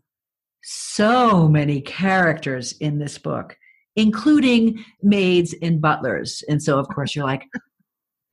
so 0.62 1.48
many 1.48 1.80
characters 1.80 2.72
in 2.80 2.98
this 2.98 3.16
book, 3.16 3.56
including 3.96 4.84
maids 5.02 5.54
and 5.62 5.80
butlers. 5.80 6.42
And 6.50 6.62
so, 6.62 6.78
of 6.78 6.86
course, 6.88 7.16
you're 7.16 7.24
like, 7.24 7.46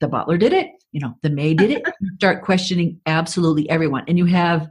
the 0.02 0.10
butler 0.10 0.38
did 0.38 0.52
it, 0.52 0.68
you 0.92 1.00
know, 1.00 1.14
the 1.22 1.30
maid 1.30 1.58
did 1.58 1.72
it. 1.72 1.84
You 2.02 2.12
start 2.16 2.44
questioning 2.44 3.00
absolutely 3.06 3.70
everyone. 3.70 4.04
And 4.08 4.18
you 4.18 4.26
have 4.26 4.68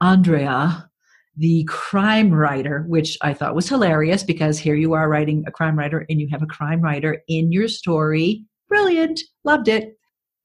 Andrea, 0.00 0.88
the 1.36 1.64
crime 1.64 2.32
writer, 2.32 2.84
which 2.88 3.16
I 3.22 3.32
thought 3.32 3.54
was 3.54 3.68
hilarious 3.68 4.22
because 4.22 4.58
here 4.58 4.74
you 4.74 4.92
are 4.92 5.08
writing 5.08 5.44
a 5.46 5.50
crime 5.50 5.78
writer 5.78 6.04
and 6.08 6.20
you 6.20 6.28
have 6.30 6.42
a 6.42 6.46
crime 6.46 6.80
writer 6.80 7.22
in 7.28 7.52
your 7.52 7.68
story. 7.68 8.44
Brilliant. 8.68 9.20
Loved 9.44 9.68
it. 9.68 9.96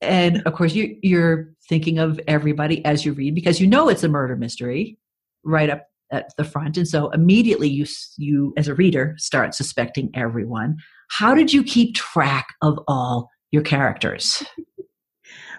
And 0.01 0.43
of 0.45 0.53
course, 0.53 0.73
you, 0.73 0.97
you're 1.01 1.49
thinking 1.67 1.99
of 1.99 2.19
everybody 2.27 2.83
as 2.85 3.05
you 3.05 3.13
read 3.13 3.35
because 3.35 3.59
you 3.59 3.67
know 3.67 3.89
it's 3.89 4.03
a 4.03 4.09
murder 4.09 4.35
mystery 4.35 4.97
right 5.43 5.69
up 5.69 5.87
at 6.11 6.35
the 6.37 6.43
front 6.43 6.77
and 6.77 6.87
so 6.87 7.09
immediately 7.09 7.67
you 7.67 7.85
you 8.17 8.53
as 8.57 8.67
a 8.67 8.75
reader 8.75 9.13
start 9.17 9.53
suspecting 9.53 10.09
everyone 10.13 10.77
how 11.09 11.35
did 11.35 11.51
you 11.51 11.63
keep 11.63 11.95
track 11.95 12.47
of 12.61 12.79
all 12.87 13.29
your 13.51 13.61
characters 13.61 14.43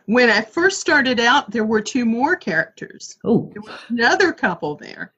when 0.07 0.31
i 0.31 0.41
first 0.41 0.81
started 0.81 1.21
out 1.21 1.51
there 1.51 1.65
were 1.65 1.83
two 1.83 2.07
more 2.07 2.35
characters 2.35 3.17
oh 3.25 3.53
another 3.91 4.33
couple 4.33 4.77
there 4.77 5.13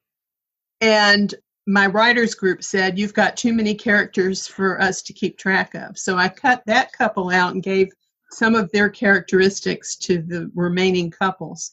and 0.81 1.35
my 1.67 1.87
writers 1.87 2.35
group 2.35 2.63
said 2.63 2.99
you've 2.99 3.15
got 3.15 3.37
too 3.37 3.53
many 3.53 3.75
characters 3.75 4.47
for 4.47 4.81
us 4.81 5.03
to 5.03 5.13
keep 5.13 5.39
track 5.39 5.75
of 5.75 5.99
so 5.99 6.17
i 6.17 6.29
cut 6.29 6.63
that 6.67 6.93
couple 6.93 7.31
out 7.31 7.55
and 7.55 7.63
gave 7.63 7.89
some 8.31 8.55
of 8.55 8.71
their 8.73 8.89
characteristics 8.89 9.97
to 9.97 10.23
the 10.23 10.51
remaining 10.55 11.11
couples 11.11 11.73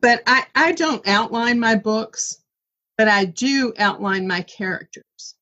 but 0.00 0.22
i 0.26 0.44
i 0.54 0.72
don't 0.72 1.06
outline 1.08 1.58
my 1.58 1.74
books 1.74 2.42
but 2.96 3.08
I 3.08 3.26
do 3.26 3.72
outline 3.78 4.26
my 4.26 4.42
characters. 4.42 5.34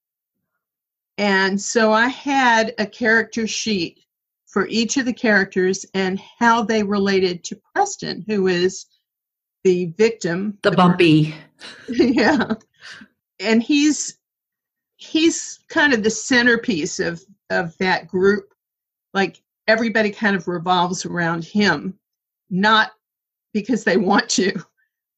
And 1.16 1.60
so 1.60 1.92
I 1.92 2.08
had 2.08 2.74
a 2.78 2.86
character 2.86 3.46
sheet 3.46 4.00
for 4.46 4.66
each 4.66 4.96
of 4.96 5.04
the 5.04 5.12
characters 5.12 5.86
and 5.94 6.20
how 6.38 6.62
they 6.62 6.82
related 6.82 7.44
to 7.44 7.60
Preston, 7.72 8.24
who 8.26 8.48
is 8.48 8.86
the 9.62 9.86
victim. 9.96 10.58
The, 10.62 10.70
the 10.70 10.76
bumpy. 10.76 11.34
yeah. 11.88 12.54
And 13.40 13.62
he's 13.62 14.18
he's 14.96 15.60
kind 15.68 15.92
of 15.92 16.02
the 16.02 16.10
centerpiece 16.10 17.00
of 17.00 17.22
of 17.50 17.76
that 17.78 18.08
group. 18.08 18.54
Like 19.12 19.40
everybody 19.66 20.10
kind 20.10 20.36
of 20.36 20.48
revolves 20.48 21.06
around 21.06 21.44
him, 21.44 21.98
not 22.50 22.92
because 23.52 23.84
they 23.84 23.96
want 23.96 24.28
to, 24.30 24.52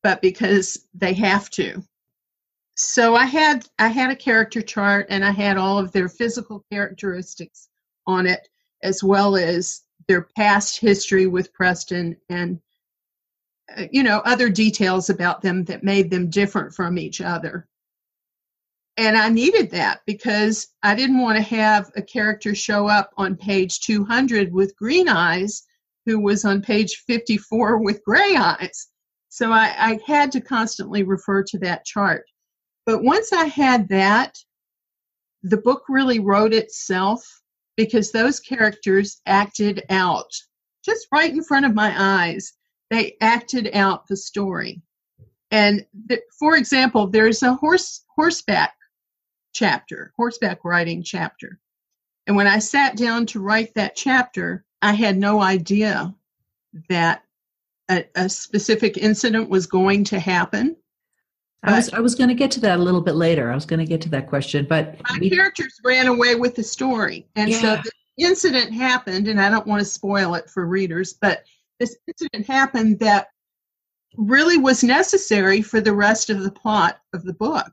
but 0.02 0.20
because 0.22 0.86
they 0.94 1.14
have 1.14 1.50
to 1.50 1.82
so 2.76 3.16
I 3.16 3.24
had 3.24 3.66
I 3.78 3.88
had 3.88 4.10
a 4.10 4.16
character 4.16 4.60
chart 4.60 5.06
and 5.08 5.24
I 5.24 5.30
had 5.30 5.56
all 5.56 5.78
of 5.78 5.92
their 5.92 6.08
physical 6.08 6.64
characteristics 6.70 7.68
on 8.06 8.26
it 8.26 8.48
as 8.82 9.02
well 9.02 9.34
as 9.36 9.82
their 10.08 10.28
past 10.36 10.78
history 10.78 11.26
with 11.26 11.52
Preston 11.54 12.16
and 12.28 12.60
uh, 13.76 13.86
you 13.90 14.02
know 14.02 14.20
other 14.24 14.50
details 14.50 15.08
about 15.08 15.40
them 15.40 15.64
that 15.64 15.84
made 15.84 16.10
them 16.10 16.28
different 16.28 16.74
from 16.74 16.98
each 16.98 17.22
other. 17.22 17.66
And 18.96 19.16
I 19.16 19.28
needed 19.28 19.70
that 19.72 20.00
because 20.06 20.68
I 20.82 20.94
didn't 20.94 21.20
want 21.20 21.36
to 21.36 21.42
have 21.42 21.90
a 21.96 22.02
character 22.02 22.54
show 22.54 22.88
up 22.88 23.10
on 23.18 23.36
page 23.36 23.80
200 23.80 24.52
with 24.52 24.76
green 24.76 25.08
eyes 25.08 25.64
who 26.06 26.18
was 26.20 26.44
on 26.44 26.62
page 26.62 27.02
54 27.06 27.82
with 27.82 28.02
gray 28.04 28.36
eyes. 28.36 28.88
So 29.28 29.52
I, 29.52 29.74
I 29.78 29.98
had 30.06 30.32
to 30.32 30.40
constantly 30.40 31.02
refer 31.02 31.42
to 31.42 31.58
that 31.58 31.84
chart. 31.84 32.24
But 32.86 33.02
once 33.02 33.32
I 33.32 33.44
had 33.44 33.88
that, 33.88 34.38
the 35.42 35.58
book 35.58 35.82
really 35.88 36.20
wrote 36.20 36.54
itself 36.54 37.22
because 37.76 38.10
those 38.10 38.40
characters 38.40 39.20
acted 39.26 39.84
out 39.90 40.30
just 40.84 41.08
right 41.12 41.30
in 41.30 41.42
front 41.42 41.66
of 41.66 41.74
my 41.74 41.92
eyes. 41.96 42.54
They 42.90 43.16
acted 43.20 43.70
out 43.74 44.06
the 44.06 44.16
story. 44.16 44.80
And 45.50 45.84
th- 46.08 46.20
for 46.38 46.56
example, 46.56 47.08
there's 47.08 47.42
a 47.42 47.54
horse 47.54 48.04
horseback 48.14 48.75
chapter, 49.56 50.12
horseback 50.16 50.64
riding 50.64 51.02
chapter. 51.02 51.58
And 52.26 52.36
when 52.36 52.46
I 52.46 52.58
sat 52.58 52.96
down 52.96 53.24
to 53.26 53.40
write 53.40 53.74
that 53.74 53.96
chapter, 53.96 54.64
I 54.82 54.92
had 54.92 55.16
no 55.16 55.40
idea 55.40 56.14
that 56.88 57.22
a, 57.88 58.04
a 58.14 58.28
specific 58.28 58.98
incident 58.98 59.48
was 59.48 59.66
going 59.66 60.04
to 60.04 60.18
happen. 60.18 60.76
I 61.62 61.76
was 61.76 61.92
I 61.92 62.00
was 62.00 62.14
going 62.14 62.28
to 62.28 62.34
get 62.34 62.50
to 62.52 62.60
that 62.60 62.78
a 62.78 62.82
little 62.82 63.00
bit 63.00 63.16
later. 63.16 63.50
I 63.50 63.54
was 63.54 63.66
going 63.66 63.80
to 63.80 63.86
get 63.86 64.00
to 64.02 64.08
that 64.10 64.28
question, 64.28 64.66
but 64.68 65.00
my 65.08 65.18
we, 65.20 65.30
characters 65.30 65.80
ran 65.84 66.06
away 66.06 66.36
with 66.36 66.54
the 66.54 66.62
story, 66.62 67.26
and 67.34 67.48
yeah. 67.50 67.60
so 67.60 67.76
the 67.82 68.24
incident 68.24 68.72
happened, 68.72 69.26
and 69.26 69.40
I 69.40 69.48
don't 69.50 69.66
want 69.66 69.80
to 69.80 69.84
spoil 69.84 70.34
it 70.34 70.48
for 70.48 70.66
readers, 70.66 71.14
but 71.14 71.44
this 71.80 71.96
incident 72.06 72.46
happened 72.46 73.00
that 73.00 73.28
really 74.16 74.58
was 74.58 74.84
necessary 74.84 75.60
for 75.60 75.80
the 75.80 75.92
rest 75.92 76.30
of 76.30 76.42
the 76.42 76.52
plot 76.52 77.00
of 77.12 77.24
the 77.24 77.34
book. 77.34 77.72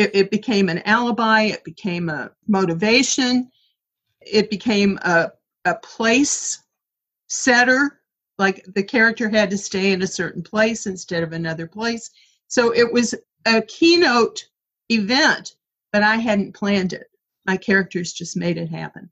It, 0.00 0.10
it 0.14 0.30
became 0.30 0.68
an 0.68 0.82
alibi. 0.84 1.42
It 1.42 1.64
became 1.64 2.08
a 2.08 2.30
motivation. 2.46 3.50
It 4.20 4.50
became 4.50 4.98
a 5.02 5.32
a 5.64 5.74
place 5.76 6.62
setter. 7.28 8.00
Like 8.38 8.64
the 8.74 8.82
character 8.82 9.28
had 9.28 9.50
to 9.50 9.58
stay 9.58 9.92
in 9.92 10.02
a 10.02 10.06
certain 10.06 10.42
place 10.42 10.86
instead 10.86 11.22
of 11.22 11.32
another 11.32 11.66
place 11.66 12.10
so 12.50 12.74
it 12.74 12.92
was 12.92 13.14
a 13.46 13.62
keynote 13.62 14.44
event, 14.90 15.54
but 15.92 16.02
I 16.02 16.16
hadn't 16.16 16.54
planned 16.54 16.92
it. 16.92 17.06
My 17.46 17.56
characters 17.56 18.12
just 18.12 18.36
made 18.36 18.58
it 18.58 18.68
happen. 18.68 19.08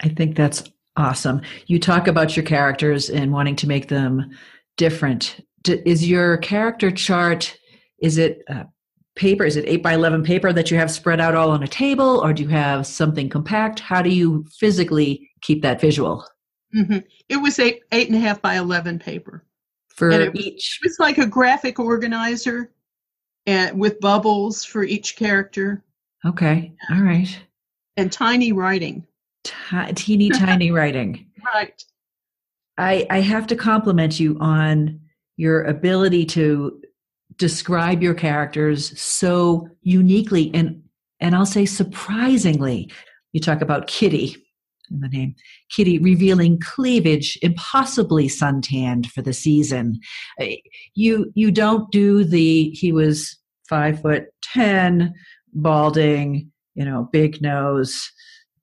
I 0.00 0.10
think 0.10 0.36
that's 0.36 0.62
awesome. 0.96 1.40
You 1.66 1.80
talk 1.80 2.06
about 2.06 2.36
your 2.36 2.44
characters 2.44 3.08
and 3.08 3.32
wanting 3.32 3.56
to 3.56 3.66
make 3.66 3.88
them 3.88 4.30
different. 4.76 5.40
Is 5.66 6.06
your 6.06 6.36
character 6.36 6.90
chart, 6.90 7.58
is 7.98 8.18
it 8.18 8.42
uh, 8.48 8.64
paper? 9.16 9.44
Is 9.44 9.56
it 9.56 9.64
8 9.66 9.82
by 9.82 9.94
11 9.94 10.22
paper 10.22 10.52
that 10.52 10.70
you 10.70 10.76
have 10.76 10.90
spread 10.90 11.20
out 11.20 11.34
all 11.34 11.50
on 11.50 11.62
a 11.62 11.68
table, 11.68 12.20
or 12.22 12.32
do 12.32 12.44
you 12.44 12.48
have 12.50 12.86
something 12.86 13.28
compact? 13.28 13.80
How 13.80 14.02
do 14.02 14.10
you 14.10 14.44
physically 14.58 15.30
keep 15.40 15.62
that 15.62 15.80
visual? 15.80 16.24
Mm-hmm. 16.74 16.98
It 17.28 17.36
was 17.36 17.58
eight 17.58 17.80
eight 17.92 18.08
and 18.08 18.16
a 18.16 18.20
half 18.20 18.42
by 18.42 18.56
eleven 18.56 18.98
paper 18.98 19.44
for 19.88 20.10
it, 20.10 20.36
each. 20.36 20.80
It's 20.82 20.98
like 20.98 21.18
a 21.18 21.26
graphic 21.26 21.78
organizer, 21.78 22.72
and 23.46 23.78
with 23.78 24.00
bubbles 24.00 24.64
for 24.64 24.84
each 24.84 25.16
character. 25.16 25.84
Okay, 26.24 26.74
all 26.90 27.02
right. 27.02 27.38
And 27.96 28.12
tiny 28.12 28.52
writing. 28.52 29.06
T- 29.44 29.92
teeny 29.94 30.30
tiny 30.38 30.70
writing. 30.70 31.26
Right. 31.54 31.82
I 32.76 33.06
I 33.10 33.20
have 33.20 33.46
to 33.48 33.56
compliment 33.56 34.20
you 34.20 34.36
on 34.40 35.00
your 35.36 35.64
ability 35.64 36.26
to 36.26 36.82
describe 37.38 38.02
your 38.02 38.14
characters 38.14 38.98
so 39.00 39.68
uniquely 39.82 40.50
and 40.54 40.82
and 41.20 41.34
I'll 41.34 41.46
say 41.46 41.64
surprisingly. 41.64 42.90
You 43.32 43.40
talk 43.40 43.62
about 43.62 43.86
Kitty 43.86 44.36
in 44.90 45.00
the 45.00 45.08
name. 45.08 45.34
Kitty 45.70 45.98
revealing 45.98 46.60
cleavage, 46.60 47.38
impossibly 47.42 48.28
suntanned 48.28 49.10
for 49.10 49.22
the 49.22 49.32
season. 49.32 49.98
You 50.94 51.32
you 51.34 51.50
don't 51.50 51.90
do 51.90 52.24
the 52.24 52.70
he 52.70 52.92
was 52.92 53.36
five 53.68 54.00
foot 54.00 54.26
ten, 54.42 55.14
balding, 55.52 56.50
you 56.74 56.84
know, 56.84 57.08
big 57.12 57.40
nose, 57.42 58.10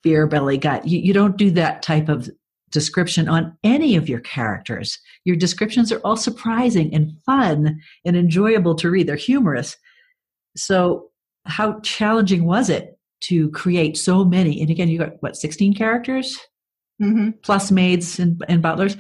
beer 0.02 0.28
belly 0.28 0.58
gut. 0.58 0.88
You, 0.88 1.00
you 1.00 1.14
don't 1.14 1.38
do 1.38 1.52
that 1.52 1.82
type 1.82 2.10
of 2.10 2.30
description 2.74 3.30
on 3.30 3.56
any 3.64 3.96
of 3.96 4.10
your 4.10 4.20
characters. 4.20 5.00
Your 5.24 5.38
descriptions 5.38 5.92
are 5.92 6.00
all 6.00 6.18
surprising 6.18 6.94
and 6.94 7.14
fun 7.26 7.80
and 8.04 8.18
enjoyable 8.18 8.76
to 8.76 8.90
read. 8.90 9.08
They're 9.08 9.16
humorous. 9.16 9.78
So, 10.58 11.10
how 11.46 11.80
challenging 11.82 12.46
was 12.46 12.70
it 12.70 12.98
to 13.22 13.50
create 13.52 13.98
so 13.98 14.26
many? 14.26 14.62
And 14.62 14.70
again, 14.70 14.90
you 14.90 14.98
got 14.98 15.22
what, 15.22 15.38
16 15.38 15.74
characters? 15.76 16.38
Mm-hmm. 17.02 17.32
Plus 17.42 17.72
maids 17.72 18.20
and, 18.20 18.42
and 18.48 18.62
butlers. 18.62 18.98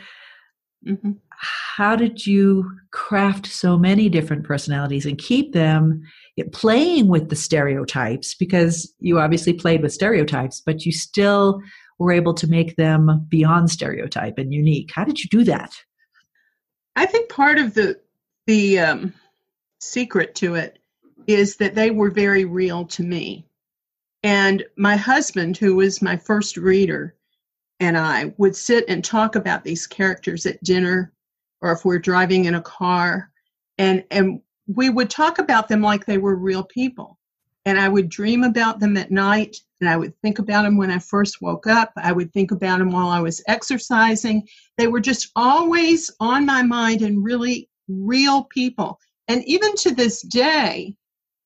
Mm-hmm. 0.87 1.11
How 1.29 1.95
did 1.95 2.25
you 2.25 2.69
craft 2.91 3.47
so 3.47 3.77
many 3.77 4.07
different 4.09 4.43
personalities 4.43 5.05
and 5.05 5.17
keep 5.17 5.53
them 5.53 6.03
playing 6.51 7.07
with 7.07 7.29
the 7.29 7.35
stereotypes? 7.35 8.35
Because 8.35 8.93
you 8.99 9.19
obviously 9.19 9.53
played 9.53 9.81
with 9.81 9.93
stereotypes, 9.93 10.61
but 10.65 10.85
you 10.85 10.91
still 10.91 11.61
were 12.03 12.11
able 12.11 12.33
to 12.35 12.47
make 12.47 12.75
them 12.75 13.25
beyond 13.29 13.71
stereotype 13.71 14.37
and 14.37 14.53
unique. 14.53 14.91
How 14.93 15.03
did 15.03 15.23
you 15.23 15.29
do 15.29 15.43
that? 15.45 15.73
I 16.95 17.05
think 17.05 17.29
part 17.29 17.57
of 17.57 17.73
the 17.73 17.99
the 18.45 18.79
um, 18.79 19.13
secret 19.79 20.35
to 20.35 20.55
it 20.55 20.79
is 21.27 21.55
that 21.57 21.75
they 21.75 21.91
were 21.91 22.11
very 22.11 22.43
real 22.43 22.85
to 22.85 23.03
me. 23.03 23.47
And 24.21 24.63
my 24.77 24.97
husband, 24.97 25.57
who 25.57 25.75
was 25.75 26.01
my 26.01 26.17
first 26.17 26.57
reader, 26.57 27.15
and 27.79 27.97
I 27.97 28.33
would 28.37 28.55
sit 28.55 28.85
and 28.87 29.03
talk 29.03 29.35
about 29.35 29.63
these 29.63 29.87
characters 29.87 30.45
at 30.45 30.63
dinner 30.63 31.13
or 31.61 31.71
if 31.71 31.85
we're 31.85 31.99
driving 31.99 32.45
in 32.45 32.55
a 32.55 32.61
car 32.61 33.31
and 33.77 34.03
and 34.11 34.41
we 34.67 34.89
would 34.89 35.09
talk 35.09 35.39
about 35.39 35.67
them 35.67 35.81
like 35.81 36.05
they 36.05 36.17
were 36.17 36.35
real 36.35 36.63
people. 36.63 37.17
And 37.65 37.79
I 37.79 37.89
would 37.89 38.09
dream 38.09 38.43
about 38.43 38.79
them 38.79 38.97
at 38.97 39.11
night 39.11 39.57
and 39.83 39.89
I 39.89 39.97
would 39.97 40.17
think 40.21 40.39
about 40.39 40.63
them 40.63 40.77
when 40.77 40.89
I 40.89 40.99
first 40.99 41.41
woke 41.41 41.67
up. 41.67 41.91
I 41.97 42.13
would 42.13 42.31
think 42.31 42.51
about 42.51 42.79
them 42.79 42.91
while 42.91 43.09
I 43.09 43.19
was 43.19 43.43
exercising. 43.49 44.47
They 44.77 44.87
were 44.87 45.01
just 45.01 45.29
always 45.35 46.09
on 46.21 46.45
my 46.45 46.63
mind 46.63 47.01
and 47.01 47.21
really 47.21 47.69
real 47.89 48.45
people. 48.45 48.97
And 49.27 49.43
even 49.43 49.75
to 49.75 49.93
this 49.93 50.21
day, 50.21 50.95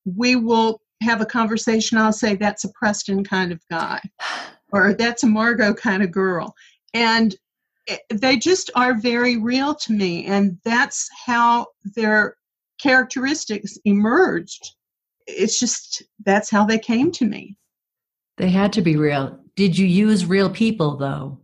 we 0.06 0.36
will 0.36 0.82
have 1.02 1.20
a 1.20 1.26
conversation. 1.26 1.98
I'll 1.98 2.14
say, 2.14 2.36
that's 2.36 2.64
a 2.64 2.72
Preston 2.74 3.24
kind 3.24 3.52
of 3.52 3.60
guy, 3.72 4.00
or 4.72 4.94
that's 4.94 5.24
a 5.24 5.28
Margot 5.28 5.74
kind 5.74 6.04
of 6.04 6.12
girl. 6.12 6.54
And 6.94 7.36
they 8.12 8.38
just 8.38 8.70
are 8.76 8.94
very 8.94 9.38
real 9.38 9.74
to 9.74 9.94
me. 9.94 10.28
And 10.28 10.60
that's 10.64 11.10
how 11.26 11.68
their 11.96 12.38
characteristics 12.80 13.80
emerged. 13.84 14.76
It's 15.26 15.60
just, 15.60 16.04
that's 16.24 16.52
how 16.52 16.66
they 16.66 16.78
came 16.78 17.12
to 17.14 17.26
me. 17.26 17.58
They 18.38 18.50
had 18.50 18.74
to 18.74 18.82
be 18.82 18.96
real. 18.96 19.40
Did 19.56 19.78
you 19.78 19.88
use 19.88 20.26
real 20.26 20.50
people, 20.50 20.98
though? 20.98 21.40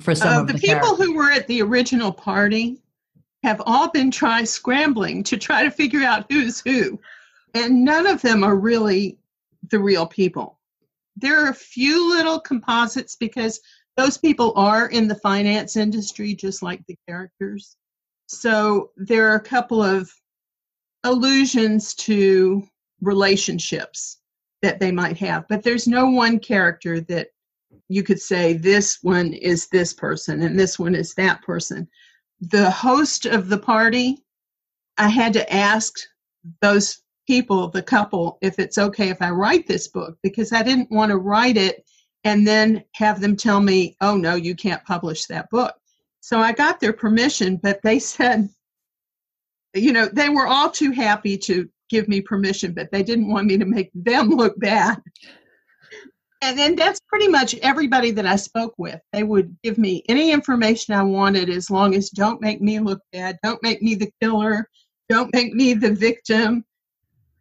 For 0.00 0.14
some 0.14 0.28
uh, 0.28 0.40
of 0.40 0.46
the, 0.48 0.54
the 0.54 0.58
people 0.58 0.80
characters? 0.80 1.06
who 1.06 1.14
were 1.14 1.30
at 1.30 1.46
the 1.46 1.62
original 1.62 2.12
party 2.12 2.82
have 3.44 3.62
all 3.66 3.90
been 3.90 4.10
trying 4.10 4.46
scrambling 4.46 5.22
to 5.24 5.36
try 5.36 5.62
to 5.62 5.70
figure 5.70 6.02
out 6.02 6.26
who's 6.30 6.60
who 6.60 6.98
and 7.54 7.84
none 7.84 8.06
of 8.06 8.20
them 8.20 8.42
are 8.42 8.56
really 8.56 9.18
the 9.70 9.78
real 9.78 10.06
people. 10.06 10.58
There 11.16 11.38
are 11.44 11.50
a 11.50 11.54
few 11.54 12.10
little 12.10 12.40
composites 12.40 13.16
because 13.16 13.60
those 13.96 14.18
people 14.18 14.52
are 14.56 14.88
in 14.88 15.06
the 15.06 15.14
finance 15.14 15.76
industry 15.76 16.34
just 16.34 16.62
like 16.62 16.84
the 16.86 16.98
characters. 17.08 17.76
So 18.26 18.90
there 18.96 19.28
are 19.28 19.36
a 19.36 19.40
couple 19.40 19.82
of 19.82 20.12
allusions 21.04 21.94
to 21.94 22.66
relationships 23.00 24.18
that 24.64 24.80
they 24.80 24.90
might 24.90 25.18
have, 25.18 25.46
but 25.48 25.62
there's 25.62 25.86
no 25.86 26.08
one 26.08 26.38
character 26.38 26.98
that 26.98 27.28
you 27.88 28.02
could 28.02 28.20
say 28.20 28.54
this 28.54 28.98
one 29.02 29.34
is 29.34 29.68
this 29.68 29.92
person 29.92 30.40
and 30.40 30.58
this 30.58 30.78
one 30.78 30.94
is 30.94 31.12
that 31.14 31.42
person. 31.42 31.86
The 32.40 32.70
host 32.70 33.26
of 33.26 33.50
the 33.50 33.58
party, 33.58 34.24
I 34.96 35.08
had 35.08 35.34
to 35.34 35.52
ask 35.52 35.92
those 36.62 37.02
people, 37.26 37.68
the 37.68 37.82
couple, 37.82 38.38
if 38.40 38.58
it's 38.58 38.78
okay 38.78 39.10
if 39.10 39.20
I 39.20 39.30
write 39.30 39.66
this 39.66 39.88
book 39.88 40.16
because 40.22 40.50
I 40.50 40.62
didn't 40.62 40.90
want 40.90 41.10
to 41.10 41.18
write 41.18 41.58
it 41.58 41.84
and 42.24 42.46
then 42.46 42.84
have 42.94 43.20
them 43.20 43.36
tell 43.36 43.60
me, 43.60 43.98
oh 44.00 44.16
no, 44.16 44.34
you 44.34 44.56
can't 44.56 44.84
publish 44.84 45.26
that 45.26 45.50
book. 45.50 45.74
So 46.20 46.38
I 46.38 46.52
got 46.52 46.80
their 46.80 46.94
permission, 46.94 47.60
but 47.62 47.82
they 47.82 47.98
said, 47.98 48.48
you 49.74 49.92
know, 49.92 50.06
they 50.06 50.30
were 50.30 50.46
all 50.46 50.70
too 50.70 50.90
happy 50.90 51.36
to 51.36 51.68
give 51.88 52.08
me 52.08 52.20
permission, 52.20 52.72
but 52.72 52.90
they 52.90 53.02
didn't 53.02 53.28
want 53.28 53.46
me 53.46 53.58
to 53.58 53.64
make 53.64 53.90
them 53.94 54.30
look 54.30 54.58
bad. 54.58 55.00
And 56.42 56.58
then 56.58 56.76
that's 56.76 57.00
pretty 57.08 57.28
much 57.28 57.54
everybody 57.62 58.10
that 58.10 58.26
I 58.26 58.36
spoke 58.36 58.74
with. 58.76 59.00
They 59.12 59.22
would 59.22 59.56
give 59.62 59.78
me 59.78 60.02
any 60.08 60.30
information 60.30 60.94
I 60.94 61.02
wanted 61.02 61.48
as 61.48 61.70
long 61.70 61.94
as 61.94 62.10
don't 62.10 62.40
make 62.40 62.60
me 62.60 62.80
look 62.80 63.00
bad, 63.12 63.38
don't 63.42 63.62
make 63.62 63.80
me 63.80 63.94
the 63.94 64.12
killer, 64.20 64.68
don't 65.08 65.32
make 65.32 65.54
me 65.54 65.72
the 65.74 65.92
victim 65.92 66.64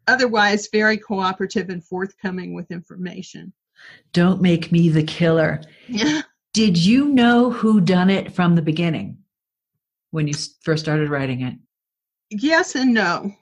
otherwise 0.08 0.68
very 0.72 0.98
cooperative 0.98 1.70
and 1.70 1.84
forthcoming 1.84 2.54
with 2.54 2.72
information. 2.72 3.54
Don't 4.12 4.42
make 4.42 4.72
me 4.72 4.90
the 4.90 5.04
killer. 5.04 5.62
Yeah. 5.88 6.22
Did 6.54 6.78
you 6.78 7.08
know 7.08 7.50
who 7.52 7.82
done 7.82 8.10
it 8.10 8.34
from 8.34 8.56
the 8.56 8.62
beginning 8.62 9.18
when 10.12 10.28
you 10.28 10.34
first 10.62 10.84
started 10.84 11.10
writing 11.10 11.42
it? 11.42 11.56
Yes 12.30 12.76
and 12.76 12.94
no. 12.94 13.34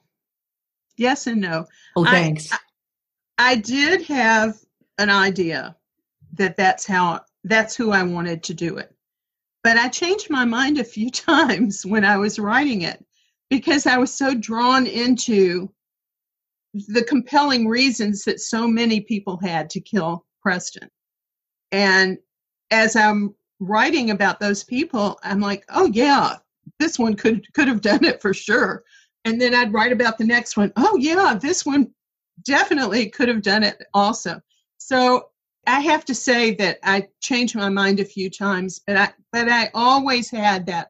Yes 0.97 1.27
and 1.27 1.41
no. 1.41 1.65
Oh, 1.95 2.05
thanks. 2.05 2.51
I, 2.51 2.57
I, 3.37 3.51
I 3.51 3.55
did 3.55 4.03
have 4.03 4.57
an 4.97 5.09
idea 5.09 5.75
that 6.33 6.57
that's 6.57 6.85
how 6.85 7.21
that's 7.43 7.75
who 7.75 7.91
I 7.91 8.03
wanted 8.03 8.43
to 8.43 8.53
do 8.53 8.77
it. 8.77 8.93
But 9.63 9.77
I 9.77 9.89
changed 9.89 10.29
my 10.29 10.45
mind 10.45 10.79
a 10.79 10.83
few 10.83 11.09
times 11.11 11.85
when 11.85 12.05
I 12.05 12.17
was 12.17 12.39
writing 12.39 12.81
it 12.81 13.03
because 13.49 13.85
I 13.85 13.97
was 13.97 14.13
so 14.13 14.33
drawn 14.33 14.87
into 14.87 15.71
the 16.73 17.03
compelling 17.03 17.67
reasons 17.67 18.23
that 18.23 18.39
so 18.39 18.67
many 18.67 19.01
people 19.01 19.37
had 19.37 19.69
to 19.71 19.81
kill 19.81 20.25
Preston. 20.41 20.89
And 21.71 22.17
as 22.71 22.95
I'm 22.95 23.35
writing 23.59 24.11
about 24.11 24.39
those 24.39 24.63
people, 24.63 25.19
I'm 25.23 25.39
like, 25.39 25.65
oh 25.69 25.87
yeah, 25.87 26.37
this 26.79 26.97
one 26.97 27.15
could 27.15 27.45
could 27.53 27.67
have 27.67 27.81
done 27.81 28.03
it 28.03 28.21
for 28.21 28.33
sure. 28.33 28.83
And 29.25 29.39
then 29.39 29.53
I'd 29.53 29.73
write 29.73 29.91
about 29.91 30.17
the 30.17 30.25
next 30.25 30.57
one. 30.57 30.71
Oh 30.75 30.97
yeah, 30.97 31.37
this 31.39 31.65
one 31.65 31.91
definitely 32.43 33.09
could 33.09 33.27
have 33.27 33.41
done 33.41 33.63
it 33.63 33.83
also. 33.93 34.41
So 34.77 35.27
I 35.67 35.79
have 35.79 36.05
to 36.05 36.15
say 36.15 36.55
that 36.55 36.79
I 36.83 37.07
changed 37.21 37.55
my 37.55 37.69
mind 37.69 37.99
a 37.99 38.05
few 38.05 38.29
times, 38.29 38.81
but 38.85 38.97
I 38.97 39.13
but 39.31 39.47
I 39.49 39.69
always 39.73 40.29
had 40.29 40.65
that 40.65 40.89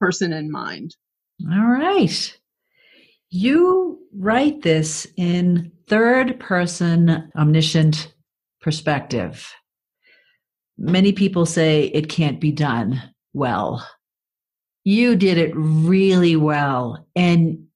person 0.00 0.32
in 0.32 0.50
mind. 0.50 0.96
All 1.50 1.68
right. 1.68 2.38
You 3.30 4.00
write 4.12 4.62
this 4.62 5.06
in 5.16 5.70
third 5.86 6.40
person 6.40 7.30
omniscient 7.36 8.12
perspective. 8.60 9.48
Many 10.76 11.12
people 11.12 11.46
say 11.46 11.84
it 11.84 12.08
can't 12.08 12.40
be 12.40 12.50
done 12.50 13.00
well. 13.32 13.86
You 14.84 15.16
did 15.16 15.38
it 15.38 15.52
really 15.54 16.36
well. 16.36 17.06
And 17.14 17.66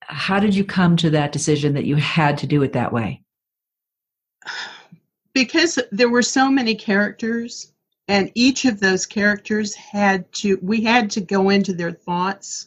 how 0.00 0.40
did 0.40 0.54
you 0.54 0.64
come 0.64 0.96
to 0.96 1.10
that 1.10 1.32
decision 1.32 1.74
that 1.74 1.84
you 1.84 1.96
had 1.96 2.38
to 2.38 2.46
do 2.46 2.62
it 2.62 2.72
that 2.72 2.92
way? 2.92 3.22
Because 5.34 5.78
there 5.92 6.08
were 6.08 6.22
so 6.22 6.50
many 6.50 6.74
characters, 6.74 7.72
and 8.08 8.32
each 8.34 8.64
of 8.64 8.80
those 8.80 9.06
characters 9.06 9.74
had 9.74 10.30
to, 10.32 10.58
we 10.62 10.80
had 10.80 11.10
to 11.10 11.20
go 11.20 11.50
into 11.50 11.72
their 11.72 11.92
thoughts 11.92 12.66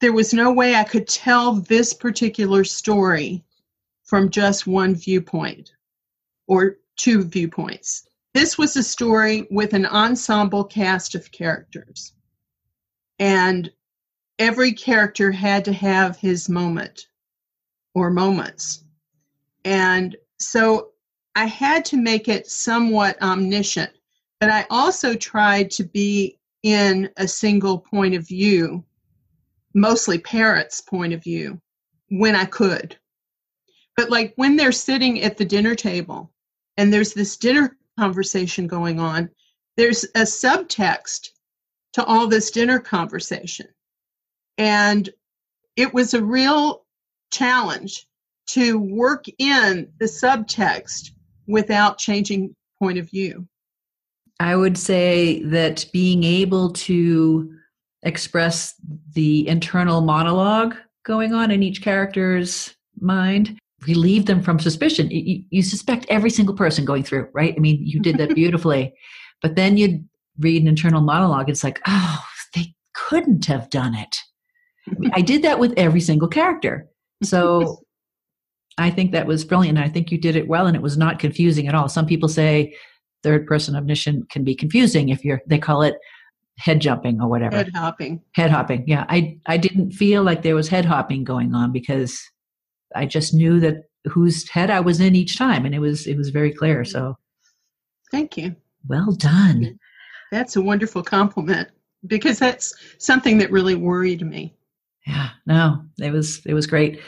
there 0.00 0.12
was 0.12 0.32
no 0.32 0.52
way 0.52 0.74
I 0.74 0.84
could 0.84 1.08
tell 1.08 1.54
this 1.54 1.92
particular 1.92 2.64
story 2.64 3.44
from 4.04 4.30
just 4.30 4.66
one 4.66 4.94
viewpoint 4.94 5.72
or 6.46 6.76
two 6.96 7.24
viewpoints. 7.24 8.08
This 8.32 8.56
was 8.56 8.76
a 8.76 8.82
story 8.82 9.48
with 9.50 9.72
an 9.72 9.86
ensemble 9.86 10.64
cast 10.64 11.14
of 11.14 11.32
characters. 11.32 12.12
And 13.18 13.70
every 14.38 14.72
character 14.72 15.32
had 15.32 15.64
to 15.64 15.72
have 15.72 16.16
his 16.16 16.48
moment 16.48 17.08
or 17.94 18.10
moments. 18.10 18.84
And 19.64 20.16
so 20.38 20.90
I 21.34 21.46
had 21.46 21.84
to 21.86 21.96
make 21.96 22.28
it 22.28 22.48
somewhat 22.48 23.20
omniscient, 23.22 23.92
but 24.40 24.50
I 24.50 24.66
also 24.70 25.14
tried 25.14 25.70
to 25.72 25.84
be 25.84 26.38
in 26.62 27.10
a 27.16 27.28
single 27.28 27.78
point 27.78 28.14
of 28.14 28.26
view 28.26 28.84
mostly 29.74 30.18
parents' 30.18 30.80
point 30.80 31.12
of 31.12 31.22
view 31.22 31.60
when 32.10 32.34
I 32.34 32.44
could. 32.44 32.96
But 33.96 34.10
like 34.10 34.32
when 34.36 34.56
they're 34.56 34.72
sitting 34.72 35.22
at 35.22 35.36
the 35.36 35.44
dinner 35.44 35.74
table 35.74 36.32
and 36.76 36.92
there's 36.92 37.12
this 37.12 37.36
dinner 37.36 37.76
conversation 37.98 38.66
going 38.66 39.00
on, 39.00 39.28
there's 39.76 40.04
a 40.14 40.22
subtext 40.22 41.30
to 41.98 42.04
all 42.04 42.28
this 42.28 42.52
dinner 42.52 42.78
conversation. 42.78 43.66
And 44.56 45.10
it 45.74 45.92
was 45.92 46.14
a 46.14 46.24
real 46.24 46.84
challenge 47.32 48.06
to 48.50 48.78
work 48.78 49.24
in 49.38 49.90
the 49.98 50.06
subtext 50.06 51.10
without 51.48 51.98
changing 51.98 52.54
point 52.78 52.98
of 52.98 53.10
view. 53.10 53.48
I 54.38 54.54
would 54.54 54.78
say 54.78 55.42
that 55.42 55.86
being 55.92 56.22
able 56.22 56.72
to 56.74 57.52
express 58.04 58.76
the 59.14 59.48
internal 59.48 60.00
monologue 60.00 60.76
going 61.04 61.34
on 61.34 61.50
in 61.50 61.64
each 61.64 61.82
character's 61.82 62.76
mind 63.00 63.58
relieve 63.88 64.26
them 64.26 64.40
from 64.40 64.60
suspicion. 64.60 65.10
You, 65.10 65.42
you, 65.50 65.62
suspect 65.62 66.06
every 66.08 66.30
single 66.30 66.54
person 66.54 66.84
going 66.84 67.02
through, 67.02 67.28
right? 67.32 67.54
I 67.56 67.60
mean, 67.60 67.80
you 67.84 67.98
did 67.98 68.18
that 68.18 68.34
beautifully. 68.36 68.94
but 69.42 69.56
then 69.56 69.76
you 69.76 70.04
read 70.38 70.62
an 70.62 70.68
internal 70.68 71.00
monologue, 71.00 71.48
it's 71.50 71.64
like, 71.64 71.80
oh, 71.86 72.24
they 72.54 72.74
couldn't 72.94 73.46
have 73.46 73.70
done 73.70 73.94
it. 73.94 74.16
I 75.12 75.20
did 75.20 75.42
that 75.42 75.58
with 75.58 75.74
every 75.76 76.00
single 76.00 76.28
character. 76.28 76.88
So 77.22 77.78
I 78.78 78.90
think 78.90 79.12
that 79.12 79.26
was 79.26 79.44
brilliant. 79.44 79.78
I 79.78 79.88
think 79.88 80.10
you 80.10 80.18
did 80.18 80.36
it 80.36 80.48
well 80.48 80.66
and 80.66 80.76
it 80.76 80.82
was 80.82 80.96
not 80.96 81.18
confusing 81.18 81.68
at 81.68 81.74
all. 81.74 81.88
Some 81.88 82.06
people 82.06 82.28
say 82.28 82.74
third 83.22 83.46
person 83.46 83.74
omniscient 83.74 84.30
can 84.30 84.44
be 84.44 84.54
confusing 84.54 85.08
if 85.08 85.24
you're 85.24 85.42
they 85.46 85.58
call 85.58 85.82
it 85.82 85.96
head 86.58 86.80
jumping 86.80 87.20
or 87.20 87.28
whatever. 87.28 87.56
Head 87.56 87.72
hopping. 87.74 88.20
Head 88.34 88.50
hopping. 88.50 88.84
Yeah. 88.86 89.04
I 89.08 89.38
I 89.46 89.56
didn't 89.56 89.92
feel 89.92 90.22
like 90.22 90.42
there 90.42 90.54
was 90.54 90.68
head 90.68 90.84
hopping 90.84 91.24
going 91.24 91.54
on 91.54 91.72
because 91.72 92.20
I 92.94 93.06
just 93.06 93.34
knew 93.34 93.58
that 93.60 93.84
whose 94.04 94.48
head 94.48 94.70
I 94.70 94.80
was 94.80 95.00
in 95.00 95.16
each 95.16 95.36
time 95.36 95.66
and 95.66 95.74
it 95.74 95.80
was 95.80 96.06
it 96.06 96.16
was 96.16 96.30
very 96.30 96.52
clear. 96.52 96.84
So 96.84 97.16
thank 98.12 98.36
you. 98.36 98.54
Well 98.86 99.12
done. 99.12 99.78
That's 100.30 100.56
a 100.56 100.62
wonderful 100.62 101.02
compliment 101.02 101.68
because 102.06 102.38
that's 102.38 102.74
something 102.98 103.38
that 103.38 103.50
really 103.50 103.74
worried 103.74 104.26
me. 104.26 104.54
Yeah, 105.06 105.30
no, 105.46 105.82
it 106.00 106.12
was 106.12 106.44
it 106.44 106.54
was 106.54 106.66
great. 106.66 107.00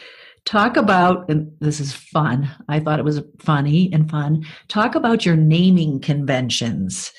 Talk 0.47 0.77
about 0.77 1.31
and 1.31 1.53
this 1.61 1.81
is 1.81 1.93
fun. 1.93 2.51
I 2.69 2.81
thought 2.81 2.99
it 2.99 3.05
was 3.05 3.21
funny 3.39 3.91
and 3.93 4.11
fun. 4.11 4.47
Talk 4.69 4.95
about 4.95 5.27
your 5.27 5.37
naming 5.37 6.01
conventions. 6.01 7.13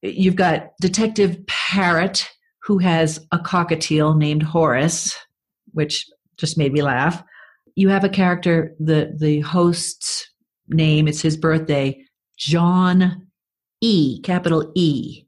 You've 0.00 0.36
got 0.36 0.70
Detective 0.80 1.44
Parrot 1.46 2.28
who 2.62 2.78
has 2.78 3.26
a 3.32 3.38
cockatiel 3.38 4.16
named 4.16 4.42
Horace, 4.42 5.16
which 5.72 6.06
just 6.36 6.58
made 6.58 6.72
me 6.72 6.82
laugh. 6.82 7.22
You 7.76 7.88
have 7.88 8.04
a 8.04 8.08
character 8.08 8.74
the 8.80 9.14
the 9.18 9.40
host's 9.40 10.28
name, 10.68 11.08
it's 11.08 11.22
his 11.22 11.36
birthday, 11.36 12.02
John 12.36 13.27
E, 13.80 14.20
capital 14.22 14.72
E. 14.74 15.24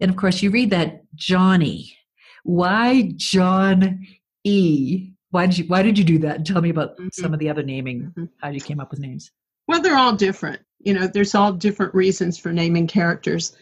And 0.00 0.10
of 0.10 0.16
course, 0.16 0.42
you 0.42 0.50
read 0.50 0.70
that 0.70 1.02
Johnny. 1.14 1.96
Why 2.42 3.12
John 3.16 4.06
E? 4.44 5.12
Why 5.30 5.46
did 5.46 5.58
you 5.58 5.64
Why 5.66 5.82
did 5.82 5.98
you 5.98 6.04
do 6.04 6.18
that? 6.20 6.44
Tell 6.44 6.60
me 6.60 6.70
about 6.70 6.96
mm-hmm. 6.96 7.08
some 7.12 7.32
of 7.32 7.40
the 7.40 7.50
other 7.50 7.62
naming. 7.62 8.02
Mm-hmm. 8.02 8.24
How 8.38 8.50
you 8.50 8.60
came 8.60 8.80
up 8.80 8.90
with 8.90 9.00
names? 9.00 9.30
Well, 9.66 9.80
they're 9.80 9.96
all 9.96 10.14
different. 10.14 10.60
You 10.80 10.94
know, 10.94 11.06
there's 11.06 11.34
all 11.34 11.52
different 11.52 11.94
reasons 11.94 12.38
for 12.38 12.52
naming 12.52 12.86
characters. 12.86 13.56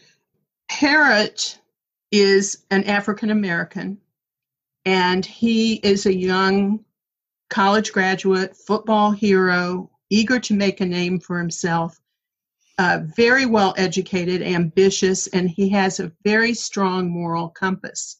Parrot 0.69 1.59
is 2.11 2.63
an 2.69 2.83
African 2.83 3.29
American, 3.29 3.97
and 4.85 5.25
he 5.25 5.75
is 5.75 6.05
a 6.05 6.13
young 6.13 6.83
college 7.49 7.93
graduate, 7.93 8.57
football 8.57 9.11
hero, 9.11 9.89
eager 10.09 10.39
to 10.39 10.53
make 10.53 10.81
a 10.81 10.85
name 10.85 11.19
for 11.19 11.39
himself 11.39 11.99
uh, 12.77 13.01
very 13.15 13.45
well 13.45 13.73
educated, 13.77 14.41
ambitious, 14.41 15.27
and 15.27 15.49
he 15.49 15.69
has 15.69 15.99
a 15.99 16.11
very 16.23 16.53
strong 16.53 17.09
moral 17.09 17.49
compass. 17.49 18.19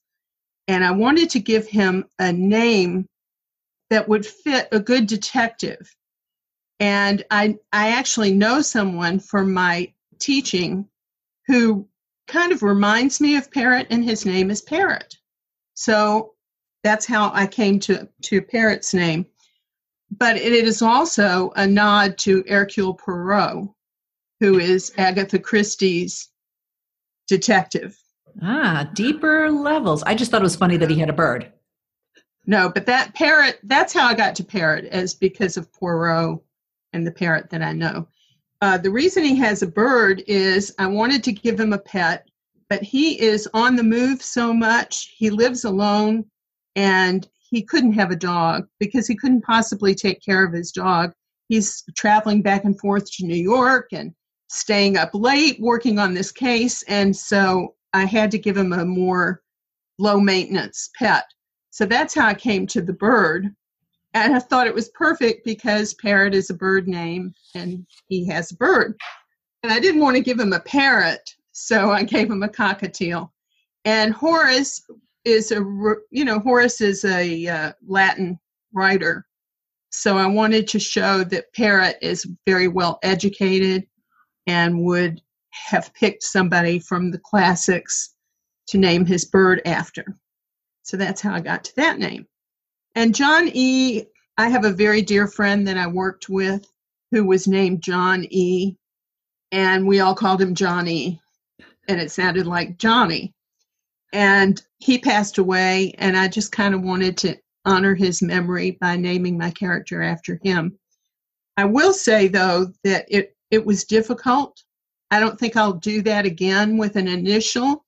And 0.68 0.84
I 0.84 0.92
wanted 0.92 1.30
to 1.32 1.39
give 1.39 1.68
him 1.68 2.06
a 2.20 2.32
name 2.32 3.08
that 3.89 4.08
would 4.08 4.26
fit 4.26 4.70
a 4.72 4.80
good 4.80 5.08
detective. 5.08 5.94
And 6.80 7.24
I, 7.32 7.58
I 7.72 7.89
actually 7.89 8.34
know 8.34 8.62
someone 8.62 9.20
from 9.20 9.54
my 9.54 9.94
teaching 10.20 10.88
who 11.48 11.88
kind 12.28 12.52
of 12.52 12.63
reminds 12.63 13.20
me 13.20 13.36
of 13.36 13.52
Parrot, 13.52 13.88
and 13.89 14.04
his 14.04 14.26
name 14.26 14.50
is 14.50 14.62
Parrot. 14.62 15.16
So 15.74 16.34
that's 16.84 17.06
how 17.06 17.32
I 17.34 17.48
came 17.48 17.80
to, 17.82 18.08
to 18.24 18.42
Parrot's 18.42 18.94
name. 18.94 19.26
But 20.12 20.38
it 20.38 20.54
is 20.54 20.82
also 20.82 21.52
a 21.56 21.66
nod 21.66 22.18
to 22.20 22.44
Hercule 22.48 22.94
Poirot, 22.94 23.68
who 24.44 24.60
is 24.60 24.92
Agatha 24.98 25.40
Christie's 25.40 26.28
detective. 27.30 27.98
Ah, 28.42 28.90
deeper 28.94 29.50
levels. 29.50 30.04
I 30.04 30.16
just 30.16 30.32
thought 30.32 30.42
it 30.42 30.44
was 30.44 30.58
funny 30.58 30.76
that 30.76 30.90
he 30.90 31.00
had 31.00 31.10
a 31.10 31.14
bird. 31.14 31.50
No, 32.46 32.70
but 32.70 32.86
that 32.88 33.14
parrot, 33.14 33.60
that's 33.64 33.94
how 33.94 34.06
I 34.06 34.14
got 34.14 34.36
to 34.36 34.44
parrot, 34.44 34.94
is 34.94 35.14
because 35.14 35.56
of 35.56 35.72
Poirot 35.72 36.40
and 36.92 37.08
the 37.08 37.12
parrot 37.14 37.52
that 37.52 37.62
I 37.62 37.72
know. 37.72 38.10
Uh, 38.62 38.78
the 38.78 38.92
reason 38.92 39.24
he 39.24 39.38
has 39.38 39.62
a 39.62 39.68
bird 39.68 40.22
is 40.28 40.76
I 40.78 40.88
wanted 40.88 41.24
to 41.24 41.32
give 41.32 41.58
him 41.58 41.72
a 41.72 41.80
pet, 41.80 42.28
but 42.68 42.82
he 42.82 43.22
is 43.22 43.48
on 43.54 43.78
the 43.78 43.84
move 43.84 44.22
so 44.22 44.54
much. 44.54 45.16
He 45.16 45.30
lives 45.30 45.64
alone 45.64 46.26
and 46.76 47.26
he 47.50 47.62
couldn't 47.62 47.94
have 47.94 48.12
a 48.12 48.18
dog 48.18 48.68
because 48.78 49.08
he 49.08 49.16
couldn't 49.16 49.46
possibly 49.46 49.96
take 49.96 50.22
care 50.22 50.44
of 50.44 50.52
his 50.52 50.74
dog. 50.74 51.14
He's 51.48 51.86
traveling 51.96 52.42
back 52.42 52.66
and 52.66 52.78
forth 52.78 53.10
to 53.14 53.26
New 53.26 53.42
York 53.42 53.88
and 53.94 54.14
staying 54.54 54.98
up 54.98 55.10
late 55.13 55.60
working 55.60 55.98
on 55.98 56.13
this 56.13 56.32
case. 56.32 56.84
And 56.84 57.16
so 57.16 57.76
I 57.94 58.06
had 58.06 58.30
to 58.32 58.38
give 58.38 58.56
him 58.56 58.74
a 58.74 58.86
more 58.86 59.42
low 59.98 60.20
maintenance 60.20 60.89
pet. 60.98 61.26
So 61.72 61.86
that's 61.86 62.13
how 62.13 62.28
I 62.28 62.34
came 62.34 62.68
to 62.68 62.82
the 62.82 62.94
bird. 62.94 63.54
And 64.13 64.36
I 64.36 64.39
thought 64.39 64.68
it 64.68 64.76
was 64.76 64.89
perfect 64.89 65.44
because 65.44 65.96
parrot 65.96 66.36
is 66.36 66.52
a 66.52 66.56
bird 66.56 66.88
name 66.88 67.34
and 67.56 67.86
he 68.08 68.28
has 68.28 68.52
a 68.52 68.56
bird. 68.56 68.96
And 69.63 69.72
I 69.72 69.80
didn't 69.80 70.02
want 70.02 70.18
to 70.18 70.24
give 70.24 70.39
him 70.39 70.54
a 70.54 70.60
parrot, 70.60 71.28
so 71.52 71.92
I 71.92 72.04
gave 72.04 72.30
him 72.30 72.44
a 72.44 72.50
cockatiel. 72.50 73.32
And 73.86 74.13
Horace 74.13 74.86
is 75.26 75.52
a, 75.52 75.63
you 76.12 76.26
know, 76.26 76.39
Horace 76.39 76.80
is 76.80 77.06
a 77.06 77.48
uh, 77.48 77.72
Latin 77.88 78.39
writer. 78.72 79.26
So 79.89 80.18
I 80.18 80.28
wanted 80.28 80.68
to 80.70 80.80
show 80.80 81.24
that 81.26 81.54
Parrot 81.54 81.98
is 82.02 82.28
very 82.46 82.68
well 82.68 83.00
educated 83.04 83.88
and 84.48 84.84
would 84.84 85.22
have 85.52 85.94
picked 85.94 86.24
somebody 86.24 86.80
from 86.80 87.12
the 87.12 87.20
classics 87.20 88.16
to 88.68 88.78
name 88.78 89.06
his 89.06 89.26
bird 89.26 89.62
after. 89.66 90.18
So 90.84 90.98
that's 90.98 91.22
how 91.22 91.34
I 91.34 91.40
got 91.40 91.64
to 91.66 91.76
that 91.78 92.00
name. 92.00 92.28
And 92.96 93.16
John 93.16 93.50
E., 93.54 94.04
I 94.38 94.50
have 94.50 94.66
a 94.66 94.72
very 94.72 95.02
dear 95.02 95.28
friend 95.28 95.68
that 95.68 95.78
I 95.78 95.88
worked 95.88 96.28
with 96.28 96.68
who 97.12 97.26
was 97.26 97.48
named 97.48 97.84
John 97.84 98.26
E., 98.30 98.76
and 99.52 99.86
we 99.86 100.00
all 100.00 100.16
called 100.16 100.42
him 100.42 100.56
Johnny, 100.56 101.22
and 101.88 102.02
it 102.02 102.12
sounded 102.12 102.48
like 102.48 102.80
Johnny. 102.80 103.34
And 104.12 104.62
he 104.80 104.98
passed 104.98 105.38
away, 105.38 105.94
and 106.00 106.18
I 106.18 106.28
just 106.28 106.52
kind 106.52 106.74
of 106.74 106.82
wanted 106.82 107.18
to 107.18 107.38
honor 107.66 107.94
his 107.96 108.22
memory 108.22 108.78
by 108.82 108.96
naming 108.96 109.38
my 109.38 109.52
character 109.52 110.02
after 110.02 110.40
him. 110.44 110.78
I 111.56 111.66
will 111.66 111.94
say, 111.94 112.28
though, 112.28 112.74
that 112.84 113.06
it 113.10 113.36
it 113.54 113.63
was 113.63 113.84
difficult. 113.84 114.63
I 115.12 115.20
don't 115.20 115.39
think 115.39 115.56
I'll 115.56 115.74
do 115.74 116.02
that 116.02 116.26
again 116.26 116.76
with 116.76 116.96
an 116.96 117.08
initial 117.08 117.86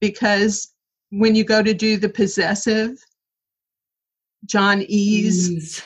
because 0.00 0.72
when 1.10 1.34
you 1.34 1.42
go 1.42 1.60
to 1.60 1.74
do 1.74 1.96
the 1.96 2.08
possessive, 2.08 3.04
John 4.44 4.84
E's 4.86 5.82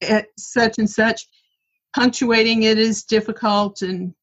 at 0.00 0.28
such 0.38 0.78
and 0.78 0.88
such, 0.88 1.26
punctuating 1.94 2.62
it 2.62 2.78
is 2.78 3.04
difficult. 3.04 3.82
And, 3.82 4.14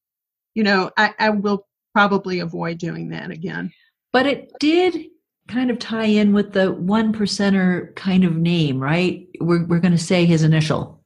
you 0.54 0.64
know, 0.64 0.90
I, 0.96 1.14
I 1.20 1.30
will 1.30 1.68
probably 1.94 2.40
avoid 2.40 2.78
doing 2.78 3.10
that 3.10 3.30
again. 3.30 3.72
But 4.12 4.26
it 4.26 4.50
did 4.58 5.06
kind 5.46 5.70
of 5.70 5.78
tie 5.78 6.06
in 6.06 6.32
with 6.32 6.52
the 6.52 6.72
one 6.72 7.12
percenter 7.12 7.94
kind 7.94 8.24
of 8.24 8.34
name, 8.34 8.80
right? 8.80 9.28
We're, 9.40 9.64
we're 9.64 9.78
going 9.78 9.92
to 9.92 9.98
say 9.98 10.26
his 10.26 10.42
initial. 10.42 11.04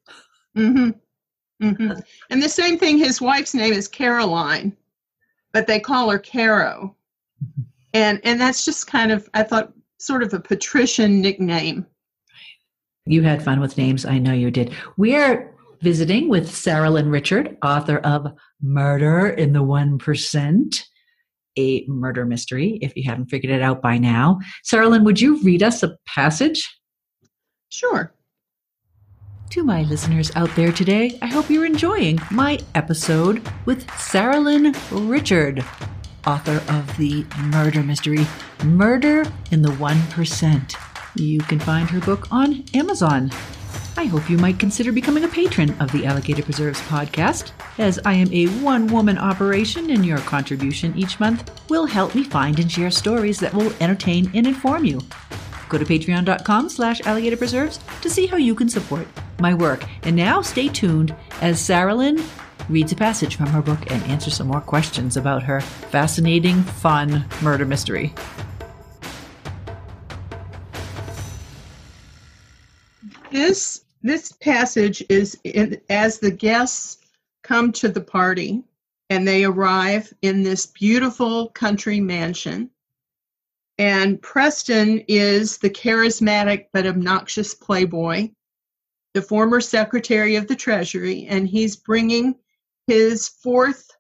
Mm-hmm. 0.57 0.99
Mm-hmm. 1.63 2.01
And 2.31 2.43
the 2.43 2.49
same 2.49 2.79
thing, 2.79 2.99
his 2.99 3.21
wife's 3.21 3.55
name 3.55 3.73
is 3.73 3.89
Caroline, 3.89 4.77
but 5.53 5.67
they 5.67 5.79
call 5.79 6.11
her 6.11 6.19
Caro. 6.19 6.97
Mm-hmm. 7.43 7.63
And 7.95 8.21
and 8.25 8.41
that's 8.41 8.65
just 8.65 8.87
kind 8.87 9.13
of 9.13 9.29
I 9.35 9.43
thought 9.43 9.73
sort 9.99 10.23
of 10.23 10.35
a 10.35 10.41
patrician 10.41 11.21
nickname. 11.21 11.87
You 13.05 13.23
had 13.23 13.43
fun 13.43 13.61
with 13.61 13.77
names, 13.77 14.05
I 14.05 14.19
know 14.19 14.33
you 14.33 14.51
did. 14.51 14.75
We're 14.97 15.55
visiting 15.81 16.29
with 16.29 16.49
Saralyn 16.49 17.11
Richard, 17.11 17.57
author 17.63 17.99
of 17.99 18.29
Murder 18.61 19.29
in 19.29 19.53
the 19.53 19.63
One 19.63 19.99
Percent, 19.99 20.85
a 21.59 21.85
murder 21.87 22.25
mystery, 22.25 22.79
if 22.81 22.97
you 22.97 23.03
haven't 23.05 23.27
figured 23.27 23.53
it 23.53 23.63
out 23.63 23.83
by 23.83 23.99
now. 23.99 24.39
Saralyn, 24.65 25.05
would 25.05 25.21
you 25.21 25.43
read 25.43 25.63
us 25.63 25.83
a 25.83 25.97
passage? 26.07 26.69
Sure. 27.69 28.15
To 29.53 29.63
my 29.63 29.83
listeners 29.83 30.33
out 30.35 30.49
there 30.57 30.73
today, 30.73 31.19
I 31.21 31.27
hope 31.27 31.51
you're 31.51 31.67
enjoying 31.67 32.19
my 32.31 32.59
episode 32.75 33.47
with 33.67 33.87
Saralyn 33.89 34.75
Richard, 35.11 35.63
author 36.27 36.63
of 36.73 36.97
the 36.97 37.27
murder 37.51 37.83
mystery 37.83 38.27
Murder 38.65 39.27
in 39.51 39.61
the 39.61 39.69
1%. 39.69 40.77
You 41.17 41.39
can 41.41 41.59
find 41.59 41.91
her 41.91 42.01
book 42.01 42.33
on 42.33 42.65
Amazon. 42.73 43.31
I 43.99 44.05
hope 44.07 44.31
you 44.31 44.39
might 44.39 44.59
consider 44.59 44.91
becoming 44.91 45.25
a 45.25 45.29
patron 45.29 45.77
of 45.81 45.93
the 45.93 46.07
Alligator 46.07 46.43
Preserves 46.43 46.81
podcast, 46.85 47.53
as 47.77 48.01
I 48.07 48.15
am 48.15 48.33
a 48.33 48.47
one 48.63 48.87
woman 48.87 49.19
operation 49.19 49.91
and 49.91 50.07
your 50.07 50.21
contribution 50.21 50.97
each 50.97 51.21
month 51.21 51.51
will 51.69 51.85
help 51.85 52.15
me 52.15 52.25
find 52.25 52.59
and 52.59 52.73
share 52.73 52.91
stories 52.91 53.39
that 53.41 53.53
will 53.53 53.75
entertain 53.83 54.31
and 54.33 54.47
inform 54.47 54.87
you. 54.87 55.03
Go 55.73 55.79
to 55.79 55.87
patreon.com 55.87 56.69
slash 56.69 57.01
alligator 57.07 57.39
preserves 57.39 57.81
to 58.03 58.11
see 58.11 58.27
how 58.27 58.37
you 58.37 58.55
can 58.55 58.69
support 58.69 59.09
my 59.41 59.55
work. 59.55 59.83
And 60.03 60.15
now 60.15 60.43
stay 60.43 60.69
tuned 60.69 61.17
as 61.41 61.59
Saralyn 61.59 62.23
reads 62.69 62.93
a 62.93 62.95
passage 62.95 63.37
from 63.37 63.47
her 63.47 63.63
book 63.63 63.91
and 63.91 64.03
answers 64.03 64.37
some 64.37 64.49
more 64.49 64.61
questions 64.61 65.17
about 65.17 65.43
her 65.45 65.63
fascinating, 65.63 66.61
fun 66.63 67.25
murder 67.41 67.65
mystery. 67.65 68.13
This 73.31 73.83
this 74.03 74.31
passage 74.31 75.03
is 75.09 75.39
in, 75.43 75.81
as 75.89 76.19
the 76.19 76.33
guests 76.33 76.99
come 77.45 77.73
to 77.73 77.89
the 77.89 78.03
party 78.03 78.63
and 79.09 79.27
they 79.27 79.45
arrive 79.45 80.13
in 80.21 80.43
this 80.43 80.67
beautiful 80.67 81.49
country 81.49 81.99
mansion. 81.99 82.69
And 83.83 84.23
Preston 84.23 85.03
is 85.09 85.59
the 85.59 85.69
charismatic 85.69 86.67
but 86.73 86.87
obnoxious 86.87 87.53
playboy, 87.53 88.31
the 89.13 89.23
former 89.23 89.61
secretary 89.61 90.37
of 90.37 90.47
the 90.47 90.55
Treasury, 90.55 91.27
and 91.29 91.49
he's 91.49 91.75
bringing 91.75 92.37
his 92.87 93.27
fourth 93.27 93.91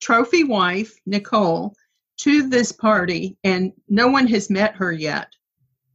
trophy 0.00 0.44
wife, 0.44 0.94
Nicole, 1.04 1.74
to 2.18 2.48
this 2.48 2.70
party, 2.70 3.36
and 3.42 3.72
no 3.88 4.06
one 4.06 4.28
has 4.28 4.48
met 4.48 4.76
her 4.76 4.92
yet. 4.92 5.32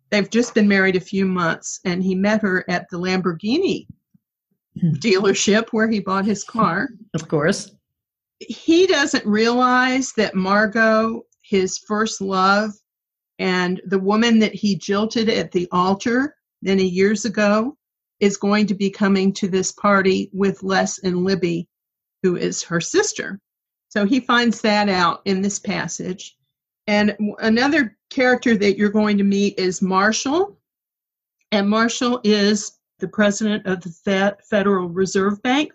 They've 0.10 0.30
just 0.30 0.54
been 0.54 0.68
married 0.68 0.98
a 0.98 1.00
few 1.00 1.26
months, 1.26 1.80
and 1.86 2.04
he 2.04 2.14
met 2.14 2.42
her 2.42 2.66
at 2.70 2.90
the 2.90 2.98
Lamborghini 2.98 3.88
Hmm. 4.82 4.96
dealership 4.96 5.70
where 5.72 5.90
he 5.90 6.02
bought 6.02 6.26
his 6.26 6.44
car. 6.44 6.90
Of 7.14 7.30
course. 7.30 7.72
He 8.40 8.86
doesn't 8.86 9.26
realize 9.26 10.12
that 10.18 10.36
Margot, 10.36 11.22
his 11.42 11.78
first 11.78 12.20
love, 12.20 12.74
and 13.40 13.82
the 13.86 14.00
woman 14.00 14.40
that 14.40 14.54
he 14.54 14.76
jilted 14.76 15.30
at 15.30 15.52
the 15.52 15.68
altar 15.72 16.36
many 16.62 16.86
years 16.86 17.26
ago, 17.26 17.78
is 18.20 18.38
going 18.38 18.66
to 18.68 18.74
be 18.74 18.90
coming 18.90 19.32
to 19.32 19.48
this 19.48 19.72
party 19.72 20.30
with 20.34 20.64
Les 20.64 20.98
and 21.00 21.24
Libby, 21.24 21.68
who 22.24 22.36
is 22.36 22.64
her 22.64 22.82
sister. 22.82 23.40
So 23.90 24.06
he 24.06 24.20
finds 24.20 24.62
that 24.62 24.90
out 24.90 25.22
in 25.26 25.42
this 25.42 25.60
passage. 25.60 26.36
And 26.88 27.16
another 27.40 27.98
character 28.10 28.58
that 28.58 28.78
you're 28.78 28.90
going 28.90 29.18
to 29.18 29.24
meet 29.24 29.60
is 29.60 29.82
Marshall. 29.82 30.58
And 31.52 31.70
Marshall 31.70 32.20
is 32.24 32.80
the 33.00 33.08
president 33.08 33.66
of 33.68 33.82
the 33.82 34.38
Federal 34.50 34.90
Reserve 34.90 35.42
Bank. 35.44 35.72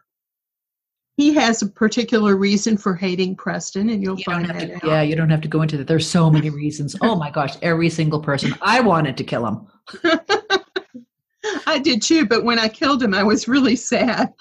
He 1.17 1.35
has 1.35 1.61
a 1.61 1.67
particular 1.69 2.37
reason 2.37 2.77
for 2.79 2.95
hating 2.95 3.37
Preston, 3.37 3.91
and 3.91 4.03
you'll 4.03 4.19
You 4.19 4.25
find 4.25 4.47
that 4.49 4.59
to, 4.61 4.75
out. 4.77 4.85
yeah, 4.85 5.03
you 5.03 5.15
don't 5.15 5.29
have 5.31 5.43
to 5.43 5.49
go 5.49 5.61
into 5.63 5.77
that. 5.77 5.87
There's 5.87 6.09
so 6.09 6.31
many 6.31 6.49
reasons. 6.49 6.97
Oh 7.03 7.15
my 7.17 7.31
gosh, 7.31 7.57
every 7.61 7.91
single 7.91 8.21
person. 8.21 8.55
I 8.63 8.81
wanted 8.81 9.17
to 9.19 9.25
kill 9.25 9.47
him. 9.47 9.67
I 11.67 11.79
did 11.79 12.01
too, 12.03 12.25
but 12.27 12.45
when 12.45 12.59
I 12.59 12.69
killed 12.69 13.03
him, 13.03 13.13
I 13.15 13.23
was 13.23 13.47
really 13.49 13.77
sad. 13.77 14.33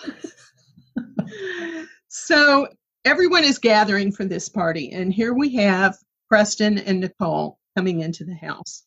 so 2.07 2.67
everyone 3.05 3.43
is 3.43 3.57
gathering 3.57 4.11
for 4.11 4.25
this 4.25 4.47
party, 4.49 4.91
and 4.91 5.13
here 5.13 5.33
we 5.33 5.53
have 5.55 5.97
Preston 6.29 6.77
and 6.77 6.99
Nicole 7.01 7.59
coming 7.75 8.01
into 8.01 8.23
the 8.23 8.35
house. 8.35 8.83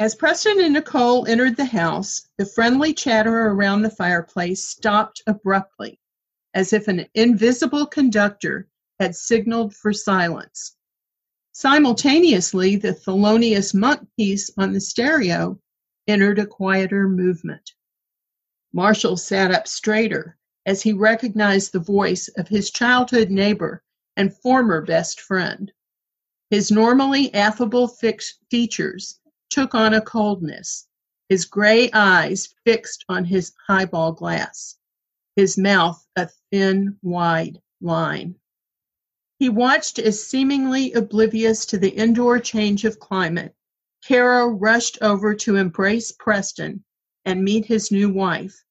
As 0.00 0.14
Preston 0.14 0.60
and 0.60 0.74
Nicole 0.74 1.26
entered 1.26 1.56
the 1.56 1.64
house, 1.64 2.28
the 2.38 2.46
friendly 2.46 2.94
chatter 2.94 3.48
around 3.48 3.82
the 3.82 3.90
fireplace 3.90 4.62
stopped 4.68 5.22
abruptly, 5.26 5.98
as 6.54 6.72
if 6.72 6.88
an 6.88 7.06
invisible 7.14 7.86
conductor 7.86 8.68
had 8.98 9.14
signaled 9.14 9.74
for 9.74 9.92
silence. 9.92 10.76
Simultaneously, 11.52 12.76
the 12.76 12.94
Thelonious 12.94 13.74
Monk 13.74 14.08
piece 14.16 14.50
on 14.56 14.72
the 14.72 14.80
stereo 14.80 15.60
entered 16.06 16.38
a 16.38 16.46
quieter 16.46 17.08
movement. 17.08 17.72
Marshall 18.72 19.16
sat 19.16 19.50
up 19.50 19.66
straighter 19.66 20.38
as 20.66 20.82
he 20.82 20.92
recognized 20.92 21.72
the 21.72 21.78
voice 21.78 22.28
of 22.36 22.48
his 22.48 22.70
childhood 22.70 23.30
neighbor 23.30 23.82
and 24.16 24.36
former 24.36 24.82
best 24.82 25.20
friend. 25.20 25.72
His 26.50 26.70
normally 26.70 27.32
affable 27.34 27.88
features 27.88 29.20
took 29.50 29.74
on 29.74 29.94
a 29.94 30.00
coldness, 30.00 30.86
his 31.28 31.44
gray 31.44 31.90
eyes 31.92 32.54
fixed 32.64 33.04
on 33.08 33.24
his 33.24 33.52
highball 33.66 34.12
glass, 34.12 34.77
his 35.38 35.56
mouth 35.56 36.04
a 36.16 36.28
thin, 36.50 36.98
wide 37.00 37.60
line. 37.80 38.34
He 39.38 39.48
watched 39.48 40.00
as 40.00 40.26
seemingly 40.26 40.92
oblivious 40.94 41.64
to 41.66 41.78
the 41.78 41.90
indoor 41.90 42.40
change 42.40 42.84
of 42.84 42.98
climate 42.98 43.54
Caro 44.04 44.48
rushed 44.48 44.98
over 45.00 45.36
to 45.36 45.54
embrace 45.54 46.10
Preston 46.10 46.82
and 47.24 47.44
meet 47.44 47.66
his 47.66 47.92
new 47.92 48.10
wife. 48.10 48.64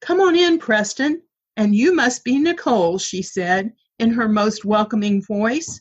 Come 0.00 0.20
on 0.20 0.36
in, 0.36 0.60
Preston, 0.60 1.22
and 1.56 1.74
you 1.74 1.92
must 1.92 2.22
be 2.22 2.38
Nicole, 2.38 2.98
she 2.98 3.20
said 3.20 3.72
in 3.98 4.12
her 4.12 4.28
most 4.28 4.64
welcoming 4.64 5.20
voice. 5.20 5.80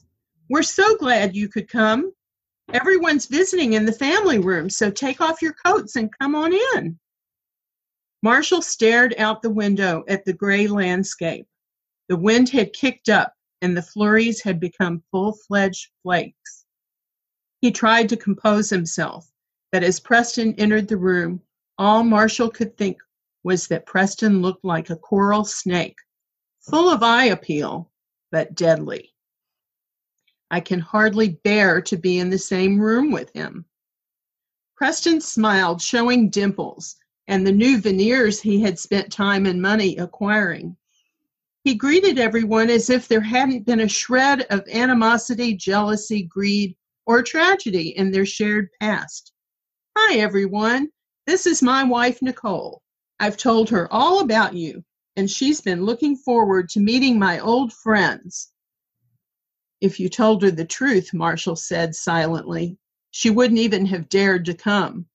We're 0.49 0.63
so 0.63 0.97
glad 0.97 1.35
you 1.35 1.49
could 1.49 1.69
come. 1.69 2.11
Everyone's 2.73 3.27
visiting 3.27 3.73
in 3.73 3.85
the 3.85 3.91
family 3.91 4.39
room, 4.39 4.71
so 4.71 4.89
take 4.89 5.21
off 5.21 5.43
your 5.43 5.53
coats 5.63 5.95
and 5.97 6.09
come 6.19 6.33
on 6.33 6.51
in. 6.75 6.97
Marshall 8.21 8.62
stared 8.62 9.15
out 9.17 9.41
the 9.41 9.49
window 9.49 10.03
at 10.10 10.25
the 10.25 10.34
gray 10.34 10.67
landscape. 10.67 11.47
The 12.10 12.17
wind 12.17 12.49
had 12.49 12.73
kicked 12.73 13.08
up, 13.08 13.34
and 13.62 13.75
the 13.75 13.82
flurries 13.82 14.41
had 14.41 14.60
become 14.60 15.03
full 15.10 15.34
fledged 15.47 15.89
flakes. 16.03 16.65
He 17.62 17.71
tried 17.71 18.10
to 18.10 18.17
compose 18.17 18.69
himself, 18.69 19.32
but 19.71 19.84
as 19.84 20.01
Preston 20.01 20.53
entered 20.55 20.88
the 20.88 20.97
room, 20.97 21.41
all 21.77 22.03
Marshall 22.03 22.49
could 22.49 22.75
think 22.77 22.97
was 23.43 23.67
that 23.67 23.86
Preston 23.86 24.41
looked 24.41 24.65
like 24.65 24.89
a 24.89 24.97
coral 24.97 25.45
snake, 25.45 25.97
full 26.60 26.89
of 26.89 27.03
eye 27.03 27.25
appeal, 27.25 27.89
but 28.32 28.53
deadly. 28.53 29.13
I 30.51 30.60
can 30.60 30.79
hardly 30.79 31.39
bear 31.43 31.82
to 31.84 31.95
be 31.95 32.19
in 32.19 32.29
the 32.29 32.38
same 32.38 32.79
room 32.79 33.12
with 33.12 33.32
him. 33.32 33.65
Preston 34.75 35.21
smiled, 35.21 35.82
showing 35.82 36.29
dimples 36.29 36.97
and 37.29 37.45
the 37.45 37.51
new 37.51 37.79
veneers 37.79 38.41
he 38.41 38.59
had 38.59 38.79
spent 38.79 39.11
time 39.11 39.45
and 39.45 39.61
money 39.61 39.95
acquiring. 39.97 40.75
He 41.63 41.75
greeted 41.75 42.17
everyone 42.17 42.71
as 42.71 42.89
if 42.89 43.07
there 43.07 43.21
hadn't 43.21 43.67
been 43.67 43.81
a 43.81 43.87
shred 43.87 44.47
of 44.49 44.67
animosity, 44.67 45.53
jealousy, 45.53 46.23
greed, 46.23 46.75
or 47.05 47.21
tragedy 47.21 47.89
in 47.95 48.09
their 48.09 48.25
shared 48.25 48.69
past. 48.81 49.31
Hi, 49.95 50.17
everyone. 50.17 50.89
This 51.27 51.45
is 51.45 51.61
my 51.61 51.83
wife, 51.83 52.19
Nicole. 52.23 52.81
I've 53.19 53.37
told 53.37 53.69
her 53.69 53.87
all 53.93 54.21
about 54.21 54.55
you, 54.55 54.83
and 55.15 55.29
she's 55.29 55.61
been 55.61 55.85
looking 55.85 56.15
forward 56.15 56.67
to 56.69 56.79
meeting 56.79 57.19
my 57.19 57.39
old 57.39 57.71
friends. 57.71 58.51
If 59.81 59.99
you 59.99 60.09
told 60.09 60.41
her 60.41 60.49
the 60.49 60.65
truth, 60.65 61.13
Marshall 61.13 61.57
said 61.57 61.93
silently, 61.93 62.79
she 63.11 63.29
wouldn't 63.29 63.59
even 63.59 63.85
have 63.85 64.09
dared 64.09 64.45
to 64.45 64.55
come. 64.55 65.05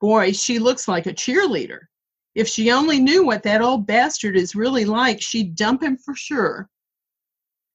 Boy, 0.00 0.32
she 0.32 0.58
looks 0.58 0.86
like 0.86 1.06
a 1.06 1.12
cheerleader. 1.12 1.88
If 2.34 2.46
she 2.46 2.70
only 2.70 3.00
knew 3.00 3.24
what 3.24 3.42
that 3.42 3.62
old 3.62 3.86
bastard 3.86 4.36
is 4.36 4.54
really 4.54 4.84
like, 4.84 5.20
she'd 5.20 5.56
dump 5.56 5.82
him 5.82 5.96
for 5.96 6.14
sure. 6.14 6.68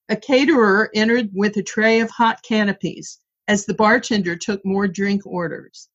A 0.10 0.16
caterer 0.16 0.90
entered 0.94 1.30
with 1.34 1.58
a 1.58 1.64
tray 1.64 2.00
of 2.00 2.10
hot 2.10 2.42
canopies 2.44 3.20
as 3.48 3.66
the 3.66 3.74
bartender 3.74 4.36
took 4.36 4.64
more 4.64 4.88
drink 4.88 5.26
orders. 5.26 5.90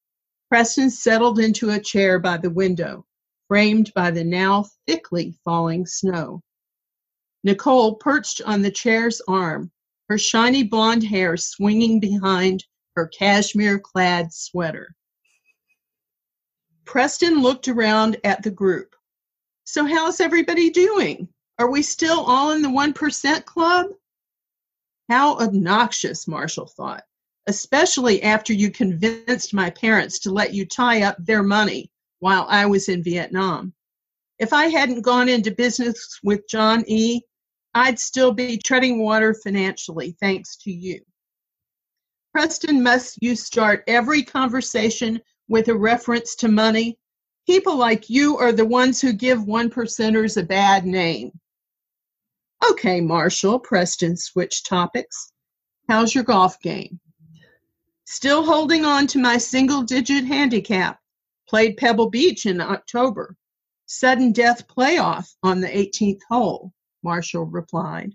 Preston 0.51 0.91
settled 0.91 1.39
into 1.39 1.71
a 1.71 1.81
chair 1.81 2.19
by 2.19 2.37
the 2.37 2.51
window, 2.51 3.07
framed 3.49 3.93
by 3.95 4.11
the 4.11 4.25
now 4.25 4.67
thickly 4.87 5.35
falling 5.45 5.87
snow. 5.87 6.43
Nicole 7.45 7.95
perched 7.95 8.43
on 8.43 8.63
the 8.63 8.71
chair's 8.71 9.23
arm, 9.29 9.71
her 10.09 10.19
shiny 10.19 10.63
blonde 10.63 11.05
hair 11.05 11.37
swinging 11.37 12.01
behind 12.01 12.65
her 12.97 13.07
cashmere 13.07 13.79
clad 13.79 14.33
sweater. 14.33 14.95
Preston 16.89 17.43
looked 17.43 17.69
around 17.69 18.17
at 18.25 18.43
the 18.43 18.51
group. 18.51 18.97
So, 19.65 19.85
how's 19.85 20.23
everybody 20.23 20.71
doing? 20.71 21.29
Are 21.59 21.71
we 21.71 21.83
still 21.83 22.21
all 22.21 22.53
in 22.53 22.63
the 22.63 22.71
1% 22.71 23.45
club? 23.45 23.89
How 25.11 25.37
obnoxious, 25.37 26.27
Marshall 26.27 26.67
thought, 26.67 27.03
especially 27.47 28.23
after 28.23 28.55
you 28.55 28.71
convinced 28.71 29.53
my 29.53 29.69
parents 29.69 30.19
to 30.21 30.31
let 30.31 30.55
you 30.55 30.65
tie 30.65 31.03
up 31.03 31.19
their 31.19 31.43
money 31.43 31.91
while 32.21 32.47
I 32.49 32.65
was 32.65 32.89
in 32.89 33.03
Vietnam. 33.03 33.75
If 34.39 34.55
I 34.55 34.69
hadn't 34.69 35.03
gone 35.03 35.29
into 35.29 35.51
business 35.51 36.19
with 36.25 36.49
John 36.49 36.85
E., 36.87 37.21
I'd 37.75 37.99
still 37.99 38.33
be 38.33 38.57
treading 38.57 39.03
water 39.03 39.35
financially, 39.35 40.17
thanks 40.21 40.57
to 40.63 40.73
you. 40.73 41.03
Preston, 42.33 42.83
must 42.83 43.19
you 43.21 43.37
start 43.37 43.85
every 43.87 44.23
conversation 44.23 45.21
with 45.49 45.69
a 45.69 45.75
reference 45.75 46.35
to 46.37 46.49
money? 46.49 46.99
People 47.47 47.77
like 47.77 48.11
you 48.11 48.37
are 48.37 48.53
the 48.53 48.67
ones 48.67 49.01
who 49.01 49.13
give 49.13 49.47
one 49.47 49.71
percenters 49.71 50.37
a 50.37 50.43
bad 50.43 50.85
name. 50.85 51.33
Okay, 52.71 53.01
Marshall, 53.01 53.59
Preston 53.59 54.17
switched 54.17 54.67
topics. 54.67 55.33
How's 55.89 56.15
your 56.15 56.25
golf 56.25 56.61
game? 56.61 57.01
Still 58.07 58.45
holding 58.45 58.85
on 58.85 59.07
to 59.09 59.19
my 59.19 59.39
single 59.39 59.83
digit 59.83 60.25
handicap. 60.25 60.99
Played 61.49 61.77
Pebble 61.77 62.11
Beach 62.11 62.47
in 62.47 62.61
October. 62.61 63.37
Sudden 63.87 64.33
death 64.33 64.67
playoff 64.69 65.35
on 65.43 65.61
the 65.61 65.69
18th 65.69 66.21
hole, 66.29 66.73
Marshall 67.03 67.47
replied. 67.47 68.15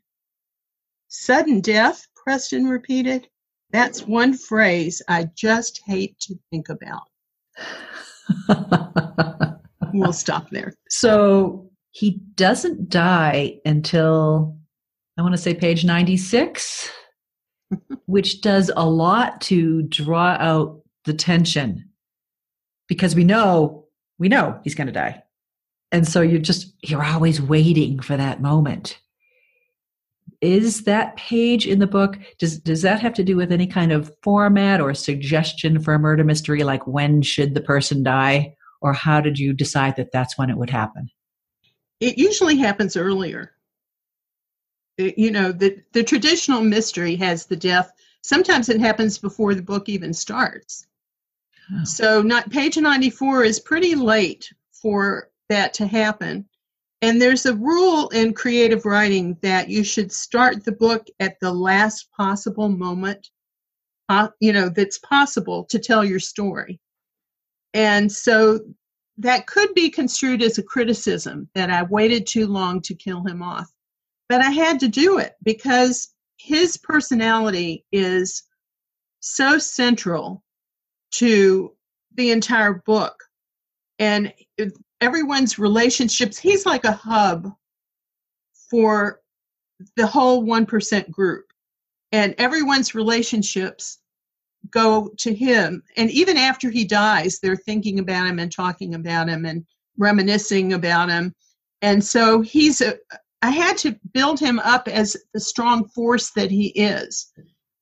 Sudden 1.07 1.61
death, 1.61 2.07
Preston 2.15 2.65
repeated. 2.65 3.27
That's 3.71 4.05
one 4.05 4.37
phrase 4.37 5.01
I 5.07 5.29
just 5.35 5.81
hate 5.85 6.19
to 6.21 6.39
think 6.51 6.69
about. 6.69 7.07
we'll 9.93 10.13
stop 10.13 10.49
there. 10.49 10.73
So 10.89 11.69
he 11.91 12.19
doesn't 12.35 12.89
die 12.89 13.59
until 13.65 14.57
I 15.17 15.21
want 15.21 15.33
to 15.33 15.41
say 15.41 15.53
page 15.53 15.85
96, 15.85 16.89
which 18.05 18.41
does 18.41 18.71
a 18.75 18.89
lot 18.89 19.41
to 19.41 19.83
draw 19.83 20.37
out 20.39 20.81
the 21.05 21.13
tension 21.13 21.89
because 22.87 23.15
we 23.15 23.23
know 23.23 23.85
we 24.19 24.29
know 24.29 24.59
he's 24.63 24.75
going 24.75 24.87
to 24.87 24.93
die. 24.93 25.21
And 25.91 26.07
so 26.07 26.21
you're 26.21 26.39
just 26.39 26.73
you're 26.81 27.03
always 27.03 27.41
waiting 27.41 27.99
for 27.99 28.17
that 28.17 28.41
moment. 28.41 28.99
Is 30.43 30.83
that 30.83 31.15
page 31.15 31.65
in 31.65 31.79
the 31.79 31.87
book 31.87 32.17
does 32.37 32.59
does 32.59 32.81
that 32.81 33.01
have 33.01 33.13
to 33.13 33.23
do 33.23 33.37
with 33.37 33.51
any 33.51 33.65
kind 33.65 33.93
of 33.93 34.11
format 34.21 34.81
or 34.81 34.93
suggestion 34.93 35.79
for 35.79 35.93
a 35.93 35.99
murder 35.99 36.25
mystery 36.25 36.63
like 36.63 36.85
when 36.85 37.21
should 37.21 37.55
the 37.55 37.61
person 37.61 38.03
die 38.03 38.55
or 38.81 38.91
how 38.91 39.21
did 39.21 39.39
you 39.39 39.53
decide 39.53 39.95
that 39.95 40.11
that's 40.11 40.37
when 40.37 40.49
it 40.49 40.57
would 40.57 40.69
happen? 40.69 41.09
It 42.01 42.17
usually 42.17 42.57
happens 42.57 42.97
earlier. 42.97 43.53
It, 44.97 45.17
you 45.17 45.31
know, 45.31 45.53
the, 45.53 45.81
the 45.93 46.03
traditional 46.03 46.61
mystery 46.61 47.15
has 47.15 47.45
the 47.45 47.55
death. 47.55 47.93
Sometimes 48.21 48.67
it 48.67 48.81
happens 48.81 49.17
before 49.17 49.55
the 49.55 49.61
book 49.61 49.87
even 49.87 50.13
starts. 50.13 50.85
Oh. 51.73 51.85
So, 51.85 52.21
not, 52.21 52.51
page 52.51 52.77
94 52.77 53.45
is 53.45 53.61
pretty 53.61 53.95
late 53.95 54.51
for 54.73 55.29
that 55.47 55.73
to 55.75 55.87
happen. 55.87 56.45
And 57.03 57.21
there's 57.21 57.45
a 57.45 57.53
rule 57.53 58.07
in 58.09 58.33
creative 58.33 58.85
writing 58.85 59.37
that 59.41 59.67
you 59.67 59.83
should 59.83 60.09
start 60.09 60.63
the 60.63 60.71
book 60.71 61.05
at 61.19 61.37
the 61.41 61.51
last 61.51 62.09
possible 62.15 62.69
moment, 62.69 63.27
uh, 64.07 64.29
you 64.39 64.53
know, 64.53 64.69
that's 64.69 64.99
possible 64.99 65.65
to 65.65 65.79
tell 65.79 66.05
your 66.05 66.21
story. 66.21 66.79
And 67.73 68.09
so 68.09 68.61
that 69.17 69.47
could 69.47 69.73
be 69.73 69.89
construed 69.89 70.41
as 70.41 70.57
a 70.57 70.63
criticism 70.63 71.49
that 71.55 71.69
I 71.69 71.83
waited 71.83 72.25
too 72.25 72.47
long 72.47 72.79
to 72.83 72.95
kill 72.95 73.21
him 73.21 73.43
off. 73.43 73.69
But 74.29 74.39
I 74.39 74.51
had 74.51 74.79
to 74.79 74.87
do 74.87 75.17
it 75.17 75.33
because 75.43 76.13
his 76.37 76.77
personality 76.77 77.83
is 77.91 78.43
so 79.19 79.57
central 79.57 80.41
to 81.15 81.75
the 82.15 82.31
entire 82.31 82.81
book. 82.85 83.21
And 83.99 84.31
everyone's 85.03 85.59
relationships, 85.59 86.37
he's 86.39 86.65
like 86.65 86.85
a 86.85 86.91
hub 86.91 87.51
for 88.69 89.19
the 89.95 90.07
whole 90.07 90.43
1% 90.43 91.11
group. 91.11 91.45
And 92.11 92.33
everyone's 92.37 92.95
relationships 92.95 93.99
go 94.69 95.11
to 95.17 95.33
him. 95.33 95.83
And 95.97 96.09
even 96.11 96.37
after 96.37 96.69
he 96.69 96.85
dies, 96.85 97.39
they're 97.39 97.55
thinking 97.55 97.99
about 97.99 98.27
him 98.27 98.39
and 98.39 98.51
talking 98.51 98.95
about 98.95 99.27
him 99.27 99.45
and 99.45 99.65
reminiscing 99.97 100.73
about 100.73 101.09
him. 101.09 101.33
And 101.81 102.03
so 102.03 102.41
he's 102.41 102.81
a, 102.81 102.95
I 103.41 103.49
had 103.49 103.77
to 103.79 103.99
build 104.13 104.39
him 104.39 104.59
up 104.59 104.87
as 104.87 105.17
the 105.33 105.39
strong 105.39 105.89
force 105.89 106.31
that 106.31 106.49
he 106.49 106.67
is. 106.67 107.31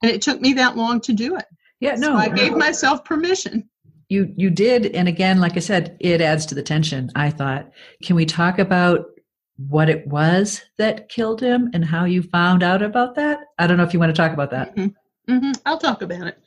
And 0.01 0.11
it 0.11 0.21
took 0.21 0.41
me 0.41 0.53
that 0.53 0.75
long 0.75 0.99
to 1.01 1.13
do 1.13 1.35
it. 1.35 1.45
Yeah, 1.79 1.95
no. 1.95 2.07
So 2.07 2.15
I 2.15 2.29
gave 2.29 2.55
myself 2.55 3.05
permission. 3.05 3.69
You 4.11 4.33
you 4.35 4.49
did 4.49 4.87
and 4.87 5.07
again 5.07 5.39
like 5.39 5.55
I 5.55 5.61
said 5.61 5.95
it 6.01 6.19
adds 6.19 6.45
to 6.47 6.55
the 6.55 6.61
tension. 6.61 7.09
I 7.15 7.29
thought, 7.29 7.71
can 8.03 8.17
we 8.17 8.25
talk 8.25 8.59
about 8.59 9.05
what 9.55 9.89
it 9.89 10.05
was 10.05 10.61
that 10.77 11.07
killed 11.07 11.39
him 11.39 11.69
and 11.73 11.85
how 11.85 12.03
you 12.03 12.21
found 12.21 12.61
out 12.61 12.81
about 12.81 13.15
that? 13.15 13.39
I 13.57 13.67
don't 13.67 13.77
know 13.77 13.85
if 13.85 13.93
you 13.93 13.99
want 13.99 14.13
to 14.13 14.21
talk 14.21 14.33
about 14.33 14.51
that. 14.51 14.75
Mm-hmm. 14.75 15.33
Mm-hmm. 15.33 15.51
I'll 15.65 15.77
talk 15.77 16.01
about 16.01 16.27
it. 16.27 16.37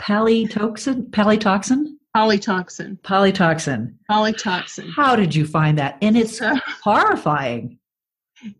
Palytoxin? 0.00 1.10
Palytoxin? 1.10 1.94
Polytoxin. 2.16 2.98
Polytoxin. 3.02 3.94
Polytoxin. 4.10 4.92
How 4.92 5.14
did 5.14 5.32
you 5.32 5.46
find 5.46 5.78
that? 5.78 5.98
And 6.02 6.16
it's 6.16 6.40
horrifying. 6.82 7.78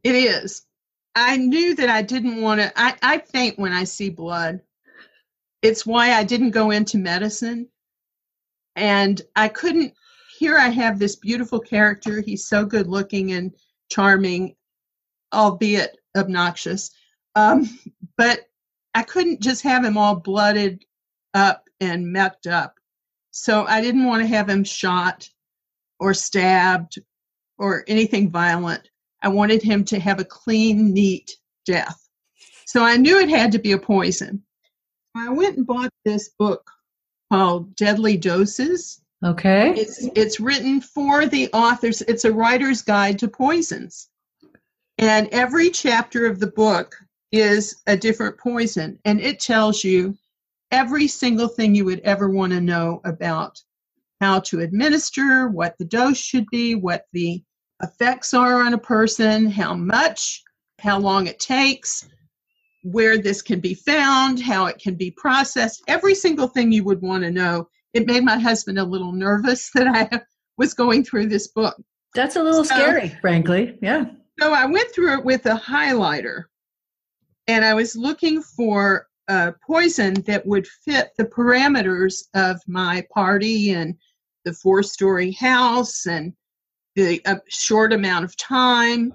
It 0.05 0.15
is. 0.15 0.63
I 1.17 1.37
knew 1.37 1.75
that 1.75 1.89
I 1.89 2.03
didn't 2.03 2.41
want 2.43 2.61
to. 2.61 2.73
I, 2.77 2.95
I 3.03 3.19
faint 3.19 3.59
when 3.59 3.73
I 3.73 3.83
see 3.83 4.09
blood. 4.09 4.61
It's 5.63 5.85
why 5.85 6.13
I 6.13 6.23
didn't 6.23 6.51
go 6.53 6.71
into 6.71 6.97
medicine. 6.97 7.67
And 8.77 9.21
I 9.35 9.49
couldn't. 9.49 9.95
Here 10.39 10.59
I 10.59 10.69
have 10.69 10.99
this 10.99 11.17
beautiful 11.17 11.59
character. 11.59 12.21
He's 12.21 12.47
so 12.47 12.65
good 12.65 12.87
looking 12.87 13.33
and 13.33 13.53
charming, 13.91 14.55
albeit 15.33 15.97
obnoxious. 16.17 16.91
Um, 17.35 17.69
but 18.17 18.41
I 18.95 19.03
couldn't 19.03 19.41
just 19.41 19.63
have 19.63 19.85
him 19.85 19.97
all 19.97 20.17
blooded 20.17 20.85
up 21.35 21.69
and 21.81 22.13
mucked 22.13 22.47
up. 22.47 22.75
So 23.31 23.67
I 23.67 23.81
didn't 23.81 24.07
want 24.07 24.23
to 24.23 24.29
have 24.29 24.49
him 24.49 24.65
shot 24.65 25.29
or 26.01 26.15
stabbed 26.15 26.99
or 27.59 27.85
anything 27.87 28.31
violent. 28.31 28.89
I 29.23 29.29
wanted 29.29 29.63
him 29.63 29.85
to 29.87 29.99
have 29.99 30.21
a 30.21 30.25
clean, 30.25 30.93
neat 30.93 31.31
death. 31.65 31.99
So 32.67 32.83
I 32.83 32.97
knew 32.97 33.19
it 33.19 33.29
had 33.29 33.53
to 33.53 33.59
be 33.59 33.73
a 33.73 33.79
poison. 33.79 34.43
I 35.15 35.31
went 35.31 35.57
and 35.57 35.67
bought 35.67 35.91
this 36.05 36.31
book 36.39 36.71
called 37.31 37.75
Deadly 37.77 38.17
Doses. 38.17 39.01
Okay. 39.25 39.73
It's 39.75 40.09
it's 40.15 40.41
written 40.41 40.81
for 40.81 41.27
the 41.27 41.49
authors. 41.53 42.03
It's 42.03 42.25
a 42.25 42.33
writer's 42.33 42.83
guide 42.83 43.19
to 43.21 43.29
poisons. 43.29 44.09
And 44.99 45.29
every 45.33 45.71
chapter 45.71 46.27
of 46.27 46.39
the 46.39 46.47
book 46.47 46.97
is 47.33 47.83
a 47.87 47.97
different 47.97 48.39
poison 48.39 48.99
and 49.05 49.21
it 49.21 49.41
tells 49.41 49.85
you 49.85 50.17
every 50.71 51.07
single 51.07 51.49
thing 51.49 51.75
you 51.75 51.85
would 51.85 52.01
ever 52.01 52.31
want 52.31 52.53
to 52.53 52.61
know 52.61 53.01
about 53.05 53.61
how 54.21 54.41
to 54.41 54.61
administer, 54.61 55.49
what 55.49 55.77
the 55.79 55.85
dose 55.85 56.17
should 56.17 56.47
be, 56.51 56.75
what 56.75 57.07
the 57.13 57.43
effects 57.83 58.33
are 58.33 58.63
on 58.63 58.73
a 58.73 58.79
person, 58.79 59.51
how 59.51 59.75
much, 59.75 60.43
how 60.79 60.99
long 60.99 61.27
it 61.27 61.39
takes, 61.39 62.09
where 62.93 63.19
this 63.19 63.43
can 63.43 63.59
be 63.59 63.75
found, 63.75 64.41
how 64.41 64.67
it 64.67 64.79
can 64.79 64.95
be 64.95 65.11
processed, 65.11 65.83
every 65.89 66.15
single 66.15 66.47
thing 66.47 66.71
you 66.71 66.85
would 66.85 67.03
want 67.03 67.25
to 67.25 67.31
know. 67.33 67.69
It 67.95 68.07
made 68.07 68.23
my 68.25 68.39
husband 68.39 68.79
a 68.79 68.85
little 68.85 69.11
nervous 69.11 69.71
that 69.75 69.89
I 69.89 70.21
was 70.57 70.73
going 70.73 71.05
through 71.05 71.27
this 71.27 71.49
book. 71.49 71.77
That's 72.15 72.37
a 72.37 72.43
little 72.43 72.65
so, 72.65 72.77
scary, 72.77 73.09
frankly. 73.21 73.77
Yeah. 73.83 74.07
So 74.39 74.53
I 74.53 74.67
went 74.67 74.95
through 74.95 75.19
it 75.19 75.25
with 75.25 75.47
a 75.47 75.57
highlighter 75.57 76.45
and 77.49 77.65
I 77.65 77.75
was 77.75 77.97
looking 77.97 78.41
for 78.41 79.09
a 79.29 79.53
poison 79.67 80.15
that 80.23 80.47
would 80.47 80.67
fit 80.67 81.11
the 81.19 81.25
parameters 81.25 82.25
of 82.35 82.61
my 82.69 83.05
party 83.13 83.73
and 83.73 83.97
the 84.45 84.53
four 84.53 84.85
story 84.85 85.33
house 85.33 86.07
and 86.07 86.33
the 86.95 87.21
uh, 87.27 87.37
short 87.49 87.93
amount 87.93 88.25
of 88.25 88.37
time 88.37 89.13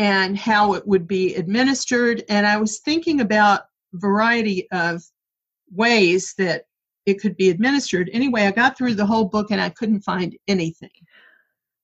and 0.00 0.34
how 0.34 0.72
it 0.72 0.86
would 0.86 1.06
be 1.06 1.34
administered. 1.34 2.24
And 2.30 2.46
I 2.46 2.56
was 2.56 2.78
thinking 2.78 3.20
about 3.20 3.64
variety 3.92 4.66
of 4.72 5.02
ways 5.70 6.32
that 6.38 6.64
it 7.04 7.20
could 7.20 7.36
be 7.36 7.50
administered. 7.50 8.08
Anyway, 8.14 8.46
I 8.46 8.50
got 8.50 8.78
through 8.78 8.94
the 8.94 9.04
whole 9.04 9.26
book 9.26 9.50
and 9.50 9.60
I 9.60 9.68
couldn't 9.68 10.00
find 10.00 10.34
anything. 10.48 10.88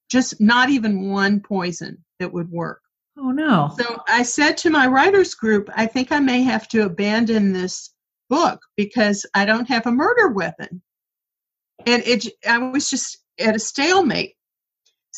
Just 0.08 0.40
not 0.40 0.70
even 0.70 1.10
one 1.10 1.40
poison 1.40 2.02
that 2.18 2.32
would 2.32 2.50
work. 2.50 2.80
Oh, 3.18 3.32
no. 3.32 3.74
So 3.78 4.02
I 4.08 4.22
said 4.22 4.56
to 4.58 4.70
my 4.70 4.86
writers 4.86 5.34
group, 5.34 5.68
I 5.76 5.84
think 5.84 6.10
I 6.10 6.20
may 6.20 6.40
have 6.40 6.68
to 6.68 6.86
abandon 6.86 7.52
this 7.52 7.92
book 8.30 8.62
because 8.78 9.26
I 9.34 9.44
don't 9.44 9.68
have 9.68 9.86
a 9.86 9.92
murder 9.92 10.28
weapon. 10.28 10.80
And 11.84 12.02
it, 12.06 12.26
I 12.48 12.56
was 12.56 12.88
just 12.88 13.18
at 13.38 13.56
a 13.56 13.58
stalemate. 13.58 14.35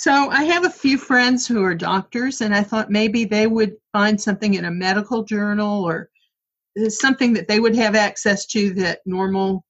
So 0.01 0.30
I 0.30 0.44
have 0.44 0.64
a 0.64 0.70
few 0.70 0.96
friends 0.96 1.44
who 1.44 1.64
are 1.64 1.74
doctors, 1.74 2.40
and 2.40 2.55
I 2.55 2.62
thought 2.62 2.88
maybe 2.88 3.24
they 3.24 3.49
would 3.49 3.74
find 3.92 4.20
something 4.20 4.55
in 4.55 4.66
a 4.66 4.70
medical 4.70 5.24
journal 5.24 5.82
or 5.82 6.09
uh, 6.80 6.88
something 6.88 7.32
that 7.32 7.49
they 7.49 7.59
would 7.59 7.74
have 7.74 7.96
access 7.96 8.46
to 8.46 8.72
that 8.74 9.01
normal 9.07 9.64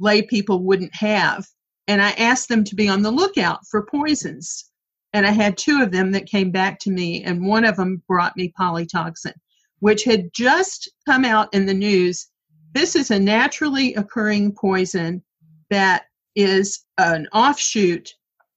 lay 0.00 0.22
people 0.22 0.64
wouldn't 0.64 0.92
have. 0.96 1.46
And 1.86 2.02
I 2.02 2.10
asked 2.10 2.48
them 2.48 2.64
to 2.64 2.74
be 2.74 2.88
on 2.88 3.02
the 3.02 3.12
lookout 3.12 3.60
for 3.70 3.86
poisons 3.86 4.72
and 5.12 5.24
I 5.24 5.30
had 5.30 5.56
two 5.56 5.80
of 5.80 5.92
them 5.92 6.10
that 6.10 6.26
came 6.26 6.50
back 6.50 6.80
to 6.80 6.90
me, 6.90 7.22
and 7.22 7.46
one 7.46 7.64
of 7.64 7.76
them 7.76 8.02
brought 8.08 8.36
me 8.36 8.52
polytoxin, 8.58 9.34
which 9.78 10.02
had 10.02 10.32
just 10.34 10.90
come 11.06 11.24
out 11.24 11.52
in 11.54 11.66
the 11.66 11.74
news. 11.74 12.26
This 12.72 12.96
is 12.96 13.12
a 13.12 13.20
naturally 13.20 13.94
occurring 13.94 14.52
poison 14.52 15.22
that 15.70 16.06
is 16.34 16.84
an 16.98 17.28
offshoot 17.32 18.12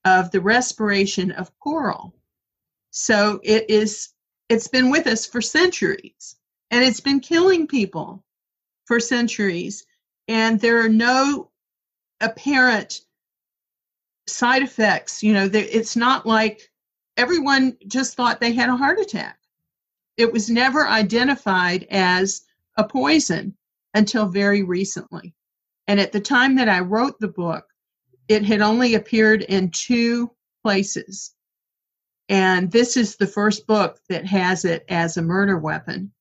of 0.06 0.32
the 0.32 0.42
respiration 0.42 1.32
of 1.32 1.58
coral. 1.60 2.14
So 2.92 3.40
it 3.44 3.70
is 3.70 4.10
it's 4.50 4.68
been 4.68 4.92
with 4.92 5.08
us 5.08 5.26
for 5.26 5.42
centuries 5.42 6.36
and 6.70 6.84
it's 6.84 7.00
been 7.00 7.20
killing 7.20 7.68
people 7.68 8.24
for 8.86 9.00
centuries 9.00 9.86
and 10.28 10.60
there 10.60 10.84
are 10.84 10.90
no 10.90 11.50
apparent 12.22 13.02
side 14.28 14.62
effects 14.62 15.24
you 15.24 15.34
know 15.34 15.50
it's 15.52 15.96
not 15.96 16.26
like 16.26 16.72
everyone 17.18 17.76
just 17.88 18.16
thought 18.16 18.40
they 18.40 18.54
had 18.54 18.70
a 18.70 18.76
heart 18.78 19.00
attack 19.00 19.38
it 20.18 20.32
was 20.32 20.50
never 20.50 20.88
identified 20.88 21.86
as 21.90 22.44
a 22.78 22.84
poison 22.84 23.56
until 23.94 24.28
very 24.28 24.64
recently 24.64 25.34
and 25.88 26.00
at 26.00 26.12
the 26.12 26.20
time 26.20 26.56
that 26.56 26.70
i 26.70 26.80
wrote 26.80 27.20
the 27.20 27.28
book 27.28 27.66
it 28.28 28.44
had 28.44 28.62
only 28.62 28.96
appeared 28.96 29.44
in 29.44 29.70
two 29.72 30.32
places 30.64 31.34
and 32.30 32.72
this 32.72 32.96
is 32.96 33.16
the 33.16 33.28
first 33.28 33.68
book 33.68 34.00
that 34.10 34.26
has 34.26 34.66
it 34.66 34.86
as 34.90 35.18
a 35.18 35.22
murder 35.22 35.58
weapon. 35.58 36.12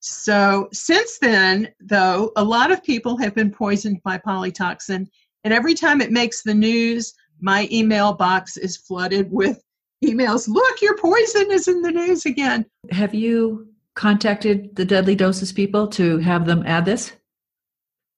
So, 0.00 0.68
since 0.72 1.18
then, 1.18 1.68
though, 1.80 2.32
a 2.36 2.44
lot 2.44 2.70
of 2.70 2.84
people 2.84 3.16
have 3.18 3.34
been 3.34 3.50
poisoned 3.50 4.02
by 4.02 4.18
polytoxin. 4.18 5.06
And 5.44 5.54
every 5.54 5.74
time 5.74 6.00
it 6.00 6.10
makes 6.10 6.42
the 6.42 6.54
news, 6.54 7.14
my 7.40 7.68
email 7.72 8.12
box 8.12 8.56
is 8.56 8.76
flooded 8.76 9.30
with 9.30 9.62
emails. 10.04 10.48
Look, 10.48 10.82
your 10.82 10.98
poison 10.98 11.50
is 11.50 11.68
in 11.68 11.80
the 11.80 11.92
news 11.92 12.26
again. 12.26 12.66
Have 12.90 13.14
you 13.14 13.68
contacted 13.94 14.76
the 14.76 14.84
Deadly 14.84 15.14
Doses 15.14 15.52
people 15.52 15.86
to 15.88 16.18
have 16.18 16.44
them 16.44 16.64
add 16.66 16.84
this? 16.84 17.12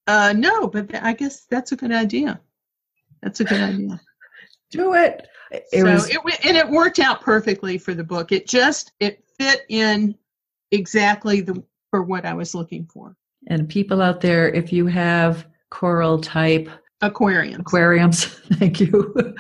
Uh, 0.08 0.34
no, 0.36 0.66
but 0.66 0.92
I 0.96 1.12
guess 1.12 1.46
that's 1.50 1.72
a 1.72 1.76
good 1.76 1.92
idea. 1.92 2.40
That's 3.26 3.40
a 3.40 3.44
good 3.44 3.60
idea. 3.60 4.00
Do 4.70 4.94
it. 4.94 5.26
It 5.50 5.64
so 5.72 5.84
was, 5.84 6.08
it 6.08 6.46
and 6.46 6.56
it 6.56 6.68
worked 6.68 7.00
out 7.00 7.20
perfectly 7.20 7.76
for 7.76 7.92
the 7.92 8.04
book. 8.04 8.30
It 8.30 8.46
just 8.46 8.92
it 9.00 9.24
fit 9.36 9.62
in 9.68 10.16
exactly 10.70 11.40
the 11.40 11.60
for 11.90 12.04
what 12.04 12.24
I 12.24 12.34
was 12.34 12.54
looking 12.54 12.86
for. 12.86 13.16
And 13.48 13.68
people 13.68 14.00
out 14.00 14.20
there, 14.20 14.48
if 14.48 14.72
you 14.72 14.86
have 14.86 15.48
coral 15.70 16.20
type 16.20 16.70
aquariums, 17.00 17.58
aquariums, 17.58 18.24
thank 18.54 18.78
you. 18.78 19.34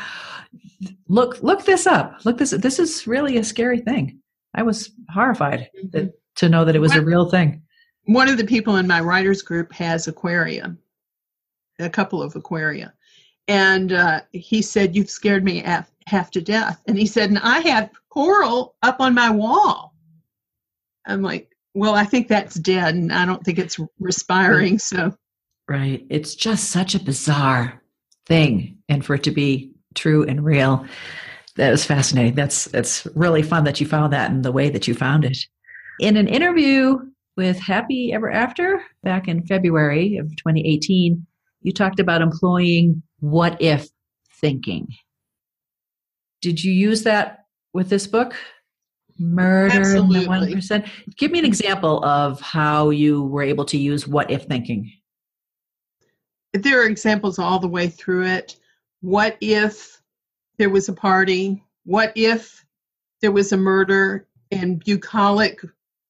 look 1.06 1.40
look 1.44 1.64
this 1.64 1.86
up. 1.86 2.24
Look 2.24 2.38
this. 2.38 2.50
This 2.50 2.80
is 2.80 3.06
really 3.06 3.36
a 3.36 3.44
scary 3.44 3.78
thing. 3.78 4.18
I 4.52 4.64
was 4.64 4.90
horrified 5.10 5.70
mm-hmm. 5.78 5.90
that, 5.90 6.12
to 6.36 6.48
know 6.48 6.64
that 6.64 6.74
it 6.74 6.80
was 6.80 6.90
one, 6.90 6.98
a 6.98 7.04
real 7.04 7.30
thing. 7.30 7.62
One 8.06 8.28
of 8.28 8.36
the 8.36 8.44
people 8.44 8.76
in 8.76 8.88
my 8.88 9.00
writers 9.00 9.42
group 9.42 9.72
has 9.74 10.08
aquaria, 10.08 10.76
a 11.78 11.90
couple 11.90 12.20
of 12.20 12.34
aquaria, 12.34 12.92
and 13.48 13.92
uh, 13.92 14.20
he 14.32 14.62
said, 14.62 14.96
"You've 14.96 15.10
scared 15.10 15.44
me 15.44 15.60
half, 15.60 15.90
half 16.06 16.30
to 16.32 16.40
death." 16.40 16.82
And 16.86 16.98
he 16.98 17.06
said, 17.06 17.30
"And 17.30 17.38
I 17.38 17.60
have 17.60 17.90
coral 18.08 18.74
up 18.82 19.00
on 19.00 19.14
my 19.14 19.30
wall." 19.30 19.94
I'm 21.06 21.22
like, 21.22 21.54
"Well, 21.74 21.94
I 21.94 22.04
think 22.04 22.28
that's 22.28 22.54
dead, 22.56 22.94
and 22.94 23.12
I 23.12 23.24
don't 23.24 23.44
think 23.44 23.58
it's 23.58 23.78
respiring." 23.98 24.78
So, 24.78 25.16
right, 25.68 26.04
it's 26.10 26.34
just 26.34 26.70
such 26.70 26.94
a 26.94 27.02
bizarre 27.02 27.82
thing, 28.26 28.78
and 28.88 29.04
for 29.04 29.14
it 29.14 29.22
to 29.24 29.30
be 29.30 29.72
true 29.94 30.24
and 30.24 30.44
real, 30.44 30.86
that 31.56 31.70
was 31.70 31.84
fascinating. 31.84 32.34
That's 32.34 32.66
that's 32.66 33.06
really 33.14 33.42
fun 33.42 33.64
that 33.64 33.80
you 33.80 33.86
found 33.86 34.12
that 34.12 34.30
and 34.30 34.44
the 34.44 34.52
way 34.52 34.70
that 34.70 34.88
you 34.88 34.94
found 34.94 35.24
it. 35.24 35.38
In 36.00 36.16
an 36.16 36.28
interview 36.28 36.98
with 37.36 37.58
Happy 37.58 38.12
Ever 38.12 38.30
After 38.30 38.82
back 39.02 39.28
in 39.28 39.46
February 39.46 40.16
of 40.16 40.28
2018, 40.36 41.26
you 41.62 41.72
talked 41.72 42.00
about 42.00 42.22
employing 42.22 43.02
what 43.20 43.60
if 43.60 43.88
thinking. 44.40 44.88
Did 46.42 46.62
you 46.62 46.72
use 46.72 47.02
that 47.04 47.46
with 47.72 47.88
this 47.88 48.06
book? 48.06 48.34
Murder 49.18 49.80
Absolutely. 49.80 50.18
in 50.18 50.22
the 50.22 50.28
one 50.28 50.52
percent. 50.52 50.86
Give 51.16 51.30
me 51.30 51.38
an 51.38 51.46
example 51.46 52.04
of 52.04 52.40
how 52.40 52.90
you 52.90 53.22
were 53.22 53.42
able 53.42 53.64
to 53.66 53.78
use 53.78 54.06
what 54.06 54.30
if 54.30 54.44
thinking. 54.44 54.92
There 56.52 56.82
are 56.82 56.86
examples 56.86 57.38
all 57.38 57.58
the 57.58 57.68
way 57.68 57.88
through 57.88 58.26
it. 58.26 58.56
What 59.00 59.36
if 59.40 60.00
there 60.58 60.70
was 60.70 60.88
a 60.88 60.92
party? 60.92 61.62
What 61.84 62.12
if 62.14 62.64
there 63.20 63.32
was 63.32 63.52
a 63.52 63.56
murder 63.56 64.26
in 64.50 64.80
bucolic 64.84 65.60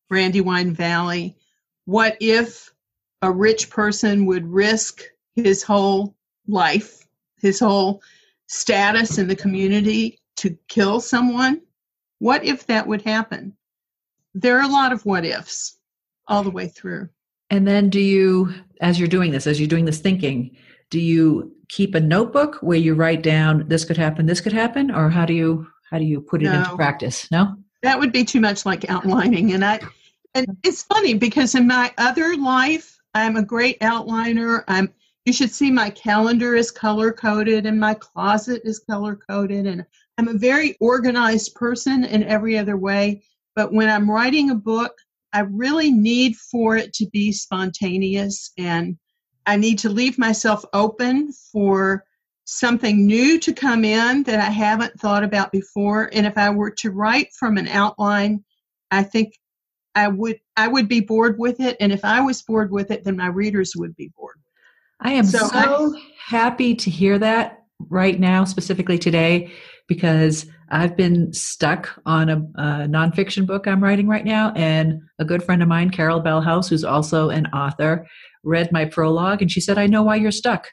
Brandywine 0.09 0.73
Valley? 0.73 1.37
What 1.85 2.17
if 2.21 2.73
a 3.23 3.31
rich 3.31 3.71
person 3.71 4.27
would 4.27 4.47
risk 4.47 5.03
his 5.37 5.63
whole 5.63 6.16
life, 6.49 7.07
his 7.39 7.61
whole 7.61 8.03
status 8.47 9.19
in 9.19 9.29
the 9.29 9.37
community 9.37 10.21
to 10.37 10.57
kill 10.69 11.01
someone? 11.01 11.61
What 12.19 12.45
if 12.45 12.67
that 12.67 12.87
would 12.87 13.03
happen? 13.03 13.57
There 14.35 14.59
are 14.59 14.69
a 14.69 14.73
lot 14.73 14.93
of 14.93 15.05
what 15.05 15.25
ifs 15.25 15.79
all 16.29 16.43
the 16.43 16.51
way 16.51 16.69
through. 16.69 17.09
And 17.51 17.67
then, 17.67 17.91
do 17.91 18.01
you, 18.01 18.53
as 18.81 18.99
you're 18.99 19.09
doing 19.09 19.31
this, 19.31 19.47
as 19.47 19.61
you're 19.61 19.69
doing 19.69 19.85
this 19.85 20.01
thinking, 20.01 20.57
do 20.91 20.99
you 21.01 21.53
keep 21.69 21.95
a 21.95 22.01
notebook 22.01 22.57
where 22.57 22.79
you 22.79 22.95
write 22.95 23.23
down 23.23 23.69
this 23.69 23.85
could 23.85 23.97
happen, 23.97 24.27
this 24.27 24.41
could 24.41 24.53
happen, 24.53 24.91
or 24.91 25.09
how 25.11 25.25
do 25.25 25.33
you 25.33 25.67
how 25.91 25.99
do 25.99 26.05
you 26.05 26.21
put 26.21 26.43
it 26.43 26.47
no, 26.47 26.59
into 26.59 26.77
practice? 26.77 27.31
No, 27.31 27.57
that 27.83 27.99
would 27.99 28.13
be 28.13 28.25
too 28.25 28.41
much 28.41 28.67
like 28.67 28.89
outlining. 28.91 29.53
And 29.53 29.65
I, 29.65 29.81
and 30.35 30.57
it's 30.65 30.83
funny 30.83 31.15
because 31.15 31.55
in 31.55 31.67
my 31.67 31.93
other 31.99 32.37
life, 32.37 32.99
I'm 33.15 33.37
a 33.37 33.45
great 33.45 33.79
outliner. 33.81 34.65
I'm 34.67 34.93
you 35.27 35.33
should 35.33 35.51
see 35.51 35.73
my 35.73 35.91
calendar 35.91 36.55
is 36.55 36.71
color 36.71 37.13
coded 37.13 37.67
and 37.67 37.79
my 37.79 37.95
closet 37.95 38.63
is 38.65 38.79
color 38.79 39.17
coded 39.29 39.67
and 39.67 39.85
i'm 40.17 40.29
a 40.29 40.39
very 40.39 40.77
organized 40.81 41.55
person 41.57 42.05
in 42.05 42.23
every 42.23 42.57
other 42.57 42.77
way. 42.77 43.23
But 43.57 43.73
when 43.73 43.91
i'm 43.91 44.11
writing 44.11 44.51
a 44.51 44.55
book 44.55 44.93
i 45.33 45.41
really 45.41 45.91
need 45.91 46.37
for 46.37 46.77
it 46.77 46.95
to 46.95 47.07
be 47.07 47.33
spontaneous 47.33 48.53
and 48.57 48.97
i 49.47 49.57
need 49.57 49.81
to 49.81 49.91
leave 49.91 50.17
myself 50.17 50.65
open 50.73 51.33
for 51.53 52.05
something 52.45 53.05
new 53.05 53.41
to 53.41 53.53
come 53.53 53.85
in 53.85 54.23
that 54.23 54.39
i 54.39 54.51
haven't 54.51 54.99
thought 55.01 55.25
about 55.25 55.51
before. 55.51 56.09
And 56.13 56.25
if 56.25 56.39
i 56.39 56.49
were 56.51 56.71
to 56.71 56.93
write 56.93 57.33
from 57.33 57.59
an 57.59 57.67
outline 57.67 58.45
i 58.93 59.03
think 59.03 59.33
i 59.97 60.07
would 60.07 60.39
i 60.57 60.69
would 60.69 60.89
be 60.89 61.01
bored 61.01 61.37
with 61.37 61.59
it. 61.59 61.77
And 61.81 61.91
if 61.91 62.05
i 62.05 62.21
was 62.21 62.43
bored 62.43 62.71
with 62.71 62.93
it 62.93 63.03
then 63.03 63.17
my 63.17 63.27
readers 63.27 63.73
would 63.75 63.97
be 63.97 64.13
bored 64.17 64.39
I 65.01 65.13
am 65.13 65.25
so, 65.25 65.39
so 65.39 65.51
I, 65.53 66.03
happy 66.19 66.75
to 66.75 66.91
hear 66.91 67.19
that 67.19 67.65
right 67.91 68.19
now, 68.19 68.45
specifically 68.45 68.99
today, 68.99 69.53
because 69.89 70.47
I've 70.71 70.97
been 70.97 71.33
stuck 71.33 72.01
on 72.07 72.29
a, 72.29 72.37
a, 72.37 72.89
nonfiction 72.89 73.47
book 73.47 73.69
I'm 73.69 73.83
writing 73.83 74.09
right 74.09 74.25
now. 74.25 74.53
And 74.57 75.01
a 75.19 75.25
good 75.25 75.43
friend 75.43 75.63
of 75.63 75.69
mine, 75.69 75.91
Carol 75.91 76.23
Bellhouse, 76.23 76.69
who's 76.69 76.85
also 76.85 77.31
an 77.31 77.47
author, 77.49 78.07
read 78.43 78.73
my 78.73 78.85
prologue 78.85 79.43
and 79.43 79.51
she 79.51 79.61
said, 79.61 79.79
I 79.79 79.87
know 79.87 80.03
why 80.03 80.17
you're 80.17 80.33
stuck. 80.33 80.69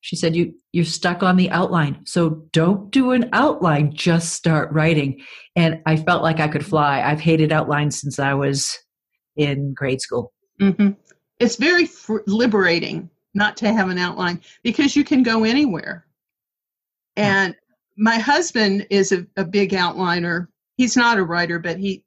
She 0.00 0.16
said, 0.16 0.34
you, 0.34 0.52
You're 0.72 0.84
stuck 0.84 1.22
on 1.22 1.36
the 1.36 1.48
outline. 1.50 2.04
So 2.06 2.44
don't 2.52 2.90
do 2.90 3.12
an 3.12 3.30
outline, 3.32 3.94
just 3.94 4.34
start 4.34 4.72
writing. 4.72 5.22
And 5.54 5.80
I 5.86 5.96
felt 5.96 6.22
like 6.22 6.40
I 6.40 6.48
could 6.48 6.66
fly. 6.66 7.00
I've 7.00 7.20
hated 7.20 7.52
outlines 7.52 8.00
since 8.00 8.18
I 8.18 8.34
was 8.34 8.76
in 9.36 9.72
grade 9.74 10.00
school. 10.00 10.32
Mm-hmm. 10.60 10.90
It's 11.38 11.56
very 11.56 11.86
fr- 11.86 12.18
liberating 12.26 13.10
not 13.34 13.56
to 13.58 13.72
have 13.72 13.88
an 13.88 13.98
outline 13.98 14.40
because 14.62 14.94
you 14.96 15.04
can 15.04 15.22
go 15.22 15.44
anywhere. 15.44 16.06
And 17.16 17.54
my 17.96 18.18
husband 18.18 18.86
is 18.90 19.12
a, 19.12 19.26
a 19.36 19.44
big 19.44 19.70
outliner. 19.72 20.48
He's 20.76 20.96
not 20.96 21.18
a 21.18 21.24
writer, 21.24 21.58
but 21.58 21.78
he 21.78 22.04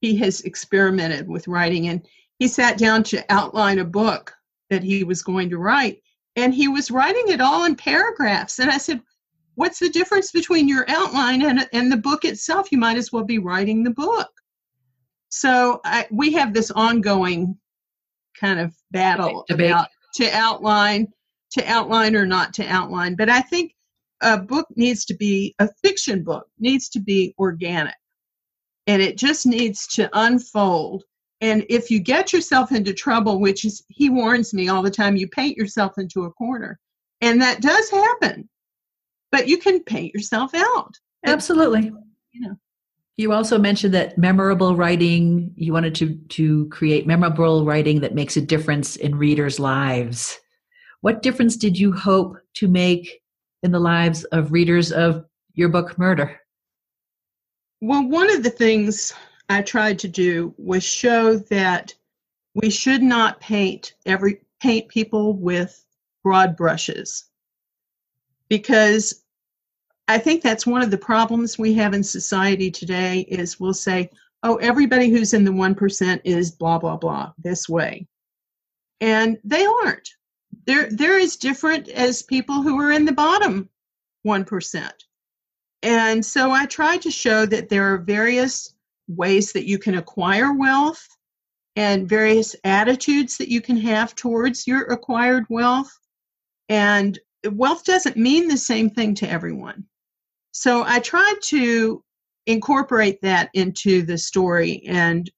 he 0.00 0.16
has 0.16 0.42
experimented 0.42 1.28
with 1.28 1.48
writing 1.48 1.88
and 1.88 2.06
he 2.38 2.46
sat 2.46 2.78
down 2.78 3.02
to 3.02 3.24
outline 3.32 3.80
a 3.80 3.84
book 3.84 4.32
that 4.70 4.82
he 4.82 5.02
was 5.02 5.22
going 5.22 5.50
to 5.50 5.58
write 5.58 6.00
and 6.36 6.54
he 6.54 6.68
was 6.68 6.90
writing 6.90 7.24
it 7.26 7.40
all 7.40 7.64
in 7.64 7.74
paragraphs 7.74 8.60
and 8.60 8.70
i 8.70 8.78
said 8.78 9.00
what's 9.56 9.80
the 9.80 9.88
difference 9.88 10.30
between 10.30 10.68
your 10.68 10.84
outline 10.88 11.42
and, 11.42 11.68
and 11.72 11.90
the 11.90 11.96
book 11.96 12.24
itself 12.24 12.70
you 12.70 12.78
might 12.78 12.96
as 12.96 13.10
well 13.10 13.24
be 13.24 13.38
writing 13.38 13.82
the 13.82 13.90
book 13.90 14.30
so 15.30 15.80
I, 15.84 16.06
we 16.10 16.32
have 16.32 16.54
this 16.54 16.70
ongoing 16.70 17.58
kind 18.38 18.60
of 18.60 18.74
battle 18.90 19.44
Debate. 19.48 19.70
about 19.70 19.88
to 20.18 20.30
outline 20.32 21.08
to 21.52 21.64
outline 21.64 22.14
or 22.14 22.26
not 22.26 22.52
to 22.54 22.66
outline. 22.66 23.14
But 23.14 23.30
i 23.30 23.40
think 23.40 23.72
a 24.20 24.36
book 24.36 24.66
needs 24.76 25.04
to 25.06 25.14
be 25.14 25.54
a 25.60 25.68
fiction 25.82 26.24
book 26.24 26.46
needs 26.58 26.88
to 26.90 27.00
be 27.00 27.34
organic. 27.38 27.94
And 28.88 29.00
it 29.00 29.16
just 29.16 29.46
needs 29.46 29.86
to 29.88 30.10
unfold. 30.12 31.04
And 31.40 31.64
if 31.68 31.90
you 31.90 32.00
get 32.00 32.32
yourself 32.32 32.72
into 32.72 32.92
trouble 32.92 33.40
which 33.40 33.64
is 33.64 33.84
he 33.88 34.10
warns 34.10 34.52
me 34.52 34.68
all 34.68 34.82
the 34.82 34.90
time 34.90 35.16
you 35.16 35.28
paint 35.28 35.56
yourself 35.56 35.98
into 35.98 36.24
a 36.24 36.32
corner. 36.32 36.78
And 37.20 37.40
that 37.40 37.62
does 37.62 37.90
happen. 37.90 38.48
But 39.30 39.46
you 39.48 39.58
can 39.58 39.84
paint 39.84 40.14
yourself 40.14 40.52
out. 40.54 40.94
Absolutely. 41.24 41.92
You 42.32 42.40
know 42.40 42.56
you 43.18 43.32
also 43.32 43.58
mentioned 43.58 43.92
that 43.94 44.16
memorable 44.16 44.76
writing, 44.76 45.52
you 45.56 45.72
wanted 45.72 45.94
to, 45.96 46.14
to 46.28 46.68
create 46.68 47.04
memorable 47.04 47.64
writing 47.64 48.00
that 48.00 48.14
makes 48.14 48.36
a 48.36 48.40
difference 48.40 48.94
in 48.94 49.18
readers' 49.18 49.58
lives. 49.58 50.38
What 51.00 51.20
difference 51.20 51.56
did 51.56 51.76
you 51.76 51.92
hope 51.92 52.36
to 52.54 52.68
make 52.68 53.20
in 53.64 53.72
the 53.72 53.80
lives 53.80 54.22
of 54.24 54.52
readers 54.52 54.92
of 54.92 55.24
your 55.54 55.68
book 55.68 55.98
Murder? 55.98 56.40
Well, 57.80 58.08
one 58.08 58.30
of 58.30 58.44
the 58.44 58.50
things 58.50 59.12
I 59.48 59.62
tried 59.62 59.98
to 60.00 60.08
do 60.08 60.54
was 60.56 60.84
show 60.84 61.36
that 61.36 61.92
we 62.54 62.70
should 62.70 63.02
not 63.02 63.40
paint 63.40 63.94
every 64.06 64.42
paint 64.60 64.88
people 64.88 65.32
with 65.32 65.84
broad 66.22 66.56
brushes 66.56 67.24
because 68.48 69.24
I 70.08 70.16
think 70.16 70.42
that's 70.42 70.66
one 70.66 70.82
of 70.82 70.90
the 70.90 70.96
problems 70.98 71.58
we 71.58 71.74
have 71.74 71.92
in 71.92 72.02
society 72.02 72.70
today 72.70 73.20
is 73.28 73.60
we'll 73.60 73.74
say, 73.74 74.08
oh, 74.42 74.56
everybody 74.56 75.10
who's 75.10 75.34
in 75.34 75.44
the 75.44 75.50
1% 75.50 76.20
is 76.24 76.50
blah, 76.50 76.78
blah, 76.78 76.96
blah, 76.96 77.32
this 77.36 77.68
way. 77.68 78.06
And 79.02 79.38
they 79.44 79.66
aren't. 79.66 80.08
They're, 80.66 80.88
they're 80.90 81.18
as 81.18 81.36
different 81.36 81.88
as 81.90 82.22
people 82.22 82.62
who 82.62 82.80
are 82.80 82.90
in 82.90 83.04
the 83.04 83.12
bottom 83.12 83.68
1%. 84.26 84.90
And 85.82 86.24
so 86.24 86.50
I 86.52 86.64
tried 86.64 87.02
to 87.02 87.10
show 87.10 87.44
that 87.44 87.68
there 87.68 87.92
are 87.92 87.98
various 87.98 88.74
ways 89.08 89.52
that 89.52 89.68
you 89.68 89.78
can 89.78 89.96
acquire 89.96 90.54
wealth 90.54 91.06
and 91.76 92.08
various 92.08 92.56
attitudes 92.64 93.36
that 93.36 93.50
you 93.50 93.60
can 93.60 93.76
have 93.76 94.14
towards 94.14 94.66
your 94.66 94.84
acquired 94.84 95.44
wealth. 95.50 95.96
And 96.70 97.18
wealth 97.52 97.84
doesn't 97.84 98.16
mean 98.16 98.48
the 98.48 98.56
same 98.56 98.88
thing 98.88 99.14
to 99.16 99.30
everyone. 99.30 99.84
So 100.52 100.82
I 100.86 101.00
tried 101.00 101.36
to 101.44 102.02
incorporate 102.46 103.20
that 103.22 103.50
into 103.54 104.02
the 104.02 104.18
story 104.18 104.82
and 104.86 105.30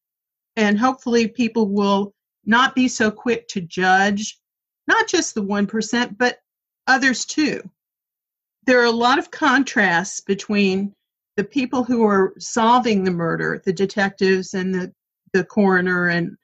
and 0.57 0.79
hopefully 0.79 1.27
people 1.29 1.69
will 1.69 2.15
not 2.45 2.75
be 2.75 2.89
so 2.89 3.11
quick 3.11 3.49
to 3.49 3.61
judge 3.61 4.39
not 4.87 5.09
just 5.09 5.35
the 5.35 5.43
1% 5.43 6.19
but 6.19 6.39
others 6.87 7.25
too. 7.25 7.63
There 8.67 8.81
are 8.81 8.87
a 8.87 8.91
lot 8.91 9.19
of 9.19 9.31
contrasts 9.31 10.21
between 10.21 10.95
the 11.37 11.45
people 11.45 11.85
who 11.85 12.05
are 12.05 12.35
solving 12.39 13.05
the 13.05 13.11
murder 13.11 13.63
the 13.65 13.73
detectives 13.73 14.55
and 14.55 14.75
the 14.75 14.93
the 15.33 15.45
coroner 15.45 16.09
and 16.09 16.37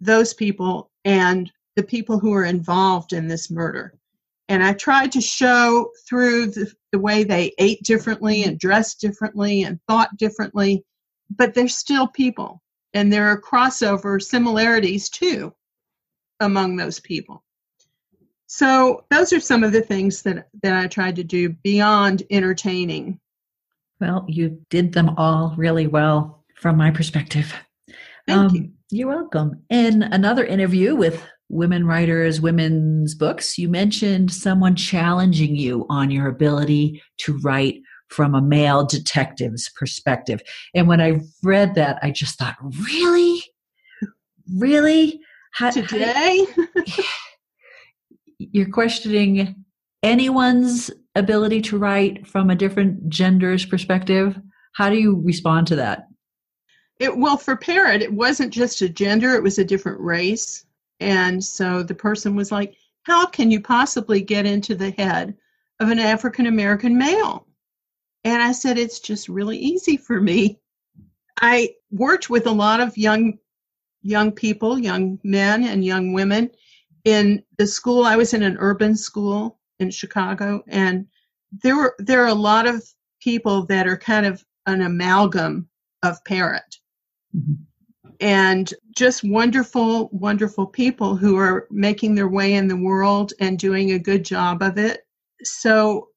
those 0.00 0.34
people 0.34 0.90
and 1.04 1.52
the 1.76 1.82
people 1.82 2.18
who 2.18 2.32
are 2.32 2.44
involved 2.44 3.12
in 3.12 3.28
this 3.28 3.50
murder 3.50 3.94
and 4.52 4.62
I 4.62 4.74
tried 4.74 5.12
to 5.12 5.22
show 5.22 5.90
through 6.06 6.48
the, 6.48 6.70
the 6.92 6.98
way 6.98 7.24
they 7.24 7.54
ate 7.56 7.82
differently 7.84 8.44
and 8.44 8.58
dressed 8.58 9.00
differently 9.00 9.62
and 9.62 9.80
thought 9.88 10.14
differently, 10.18 10.84
but 11.30 11.54
they're 11.54 11.68
still 11.68 12.06
people. 12.06 12.60
And 12.92 13.10
there 13.10 13.28
are 13.28 13.40
crossover 13.40 14.20
similarities 14.20 15.08
too 15.08 15.54
among 16.38 16.76
those 16.76 17.00
people. 17.00 17.42
So 18.46 19.06
those 19.10 19.32
are 19.32 19.40
some 19.40 19.64
of 19.64 19.72
the 19.72 19.80
things 19.80 20.20
that, 20.24 20.48
that 20.62 20.74
I 20.74 20.86
tried 20.86 21.16
to 21.16 21.24
do 21.24 21.48
beyond 21.48 22.22
entertaining. 22.28 23.20
Well, 24.02 24.26
you 24.28 24.60
did 24.68 24.92
them 24.92 25.14
all 25.16 25.54
really 25.56 25.86
well 25.86 26.44
from 26.56 26.76
my 26.76 26.90
perspective. 26.90 27.54
Thank 28.26 28.50
um, 28.50 28.54
you. 28.54 28.70
You're 28.90 29.08
welcome. 29.08 29.62
In 29.70 30.02
another 30.02 30.44
interview 30.44 30.94
with 30.94 31.24
women 31.52 31.86
writers, 31.86 32.40
women's 32.40 33.14
books, 33.14 33.58
you 33.58 33.68
mentioned 33.68 34.32
someone 34.32 34.74
challenging 34.74 35.54
you 35.54 35.86
on 35.90 36.10
your 36.10 36.26
ability 36.26 37.02
to 37.18 37.38
write 37.38 37.82
from 38.08 38.34
a 38.34 38.42
male 38.42 38.84
detective's 38.84 39.70
perspective. 39.76 40.42
And 40.74 40.88
when 40.88 41.00
I 41.00 41.20
read 41.42 41.74
that, 41.74 41.98
I 42.02 42.10
just 42.10 42.38
thought, 42.38 42.56
really? 42.84 43.42
Really? 44.56 45.20
How, 45.52 45.70
Today? 45.70 46.46
How, 46.56 46.84
you're 48.38 48.70
questioning 48.70 49.64
anyone's 50.02 50.90
ability 51.14 51.60
to 51.62 51.78
write 51.78 52.26
from 52.26 52.48
a 52.48 52.56
different 52.56 53.08
gender's 53.08 53.66
perspective. 53.66 54.40
How 54.72 54.88
do 54.88 54.96
you 54.96 55.20
respond 55.22 55.66
to 55.68 55.76
that? 55.76 56.06
It, 56.98 57.16
well, 57.16 57.36
for 57.36 57.56
Parrot, 57.56 58.00
it 58.00 58.12
wasn't 58.12 58.52
just 58.52 58.80
a 58.80 58.88
gender, 58.88 59.34
it 59.34 59.42
was 59.42 59.58
a 59.58 59.64
different 59.64 60.00
race. 60.00 60.64
And 61.02 61.42
so 61.42 61.82
the 61.82 61.94
person 61.94 62.36
was 62.36 62.52
like, 62.52 62.76
How 63.02 63.26
can 63.26 63.50
you 63.50 63.60
possibly 63.60 64.20
get 64.20 64.46
into 64.46 64.74
the 64.74 64.92
head 64.92 65.36
of 65.80 65.90
an 65.90 65.98
African 65.98 66.46
American 66.46 66.96
male? 66.96 67.46
And 68.24 68.40
I 68.40 68.52
said, 68.52 68.78
It's 68.78 69.00
just 69.00 69.28
really 69.28 69.58
easy 69.58 69.96
for 69.96 70.20
me. 70.20 70.60
I 71.40 71.74
worked 71.90 72.30
with 72.30 72.46
a 72.46 72.52
lot 72.52 72.80
of 72.80 72.96
young 72.96 73.38
young 74.02 74.32
people, 74.32 74.78
young 74.78 75.18
men 75.24 75.64
and 75.64 75.84
young 75.84 76.12
women 76.12 76.50
in 77.04 77.42
the 77.58 77.66
school. 77.66 78.04
I 78.04 78.16
was 78.16 78.32
in 78.32 78.42
an 78.44 78.56
urban 78.60 78.96
school 78.96 79.58
in 79.80 79.90
Chicago, 79.90 80.62
and 80.68 81.06
there 81.50 81.76
were 81.76 81.96
there 81.98 82.22
are 82.22 82.28
a 82.28 82.34
lot 82.34 82.68
of 82.68 82.84
people 83.20 83.66
that 83.66 83.88
are 83.88 83.96
kind 83.96 84.24
of 84.24 84.44
an 84.66 84.82
amalgam 84.82 85.68
of 86.04 86.24
Parrot. 86.24 86.78
Mm-hmm 87.36 87.64
and 88.22 88.72
just 88.96 89.24
wonderful, 89.24 90.08
wonderful 90.12 90.64
people 90.64 91.16
who 91.16 91.36
are 91.36 91.66
making 91.72 92.14
their 92.14 92.28
way 92.28 92.54
in 92.54 92.68
the 92.68 92.76
world 92.76 93.32
and 93.40 93.58
doing 93.58 93.90
a 93.90 93.98
good 93.98 94.24
job 94.24 94.62
of 94.62 94.78
it. 94.78 95.04
So 95.42 96.08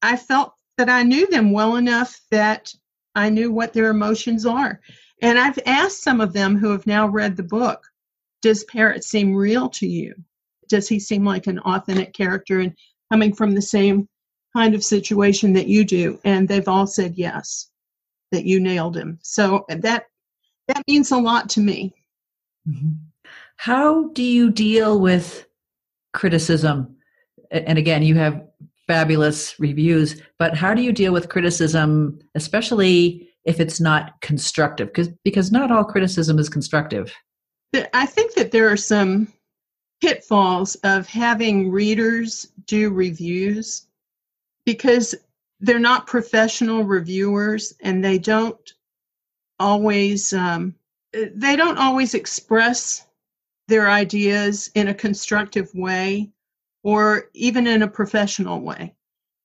I 0.00 0.16
felt 0.16 0.54
that 0.78 0.88
I 0.88 1.02
knew 1.02 1.26
them 1.26 1.52
well 1.52 1.76
enough 1.76 2.18
that 2.30 2.72
I 3.14 3.28
knew 3.28 3.52
what 3.52 3.74
their 3.74 3.90
emotions 3.90 4.46
are. 4.46 4.80
And 5.20 5.38
I've 5.38 5.58
asked 5.66 6.02
some 6.02 6.22
of 6.22 6.32
them 6.32 6.56
who 6.56 6.70
have 6.70 6.86
now 6.86 7.06
read 7.06 7.36
the 7.36 7.42
book 7.42 7.84
Does 8.40 8.64
Parrot 8.64 9.04
seem 9.04 9.34
real 9.34 9.68
to 9.70 9.86
you? 9.86 10.14
Does 10.70 10.88
he 10.88 10.98
seem 10.98 11.22
like 11.22 11.46
an 11.48 11.58
authentic 11.60 12.14
character 12.14 12.60
and 12.60 12.74
coming 13.12 13.34
from 13.34 13.54
the 13.54 13.62
same 13.62 14.08
kind 14.56 14.74
of 14.74 14.82
situation 14.82 15.52
that 15.52 15.68
you 15.68 15.84
do? 15.84 16.18
And 16.24 16.48
they've 16.48 16.66
all 16.66 16.86
said 16.86 17.18
yes, 17.18 17.68
that 18.32 18.46
you 18.46 18.58
nailed 18.58 18.96
him. 18.96 19.18
So 19.20 19.66
that 19.68 20.06
that 20.68 20.82
means 20.88 21.10
a 21.10 21.18
lot 21.18 21.48
to 21.50 21.60
me. 21.60 21.94
Mm-hmm. 22.68 22.92
How 23.56 24.08
do 24.08 24.22
you 24.22 24.50
deal 24.50 25.00
with 25.00 25.46
criticism? 26.12 26.96
And 27.50 27.78
again, 27.78 28.02
you 28.02 28.14
have 28.16 28.42
fabulous 28.86 29.58
reviews, 29.58 30.20
but 30.38 30.56
how 30.56 30.74
do 30.74 30.82
you 30.82 30.92
deal 30.92 31.12
with 31.12 31.28
criticism, 31.28 32.18
especially 32.34 33.28
if 33.44 33.60
it's 33.60 33.80
not 33.80 34.20
constructive? 34.20 34.88
Because 34.88 35.08
because 35.24 35.52
not 35.52 35.70
all 35.70 35.84
criticism 35.84 36.38
is 36.38 36.48
constructive. 36.48 37.14
I 37.92 38.06
think 38.06 38.34
that 38.34 38.52
there 38.52 38.70
are 38.70 38.76
some 38.76 39.32
pitfalls 40.00 40.74
of 40.76 41.06
having 41.06 41.70
readers 41.70 42.48
do 42.66 42.90
reviews 42.90 43.86
because 44.64 45.14
they're 45.60 45.78
not 45.78 46.06
professional 46.06 46.84
reviewers 46.84 47.72
and 47.80 48.04
they 48.04 48.18
don't 48.18 48.72
always 49.58 50.32
um, 50.32 50.74
they 51.12 51.56
don't 51.56 51.78
always 51.78 52.14
express 52.14 53.06
their 53.68 53.90
ideas 53.90 54.70
in 54.74 54.88
a 54.88 54.94
constructive 54.94 55.74
way 55.74 56.30
or 56.82 57.30
even 57.34 57.66
in 57.66 57.82
a 57.82 57.88
professional 57.88 58.60
way. 58.60 58.94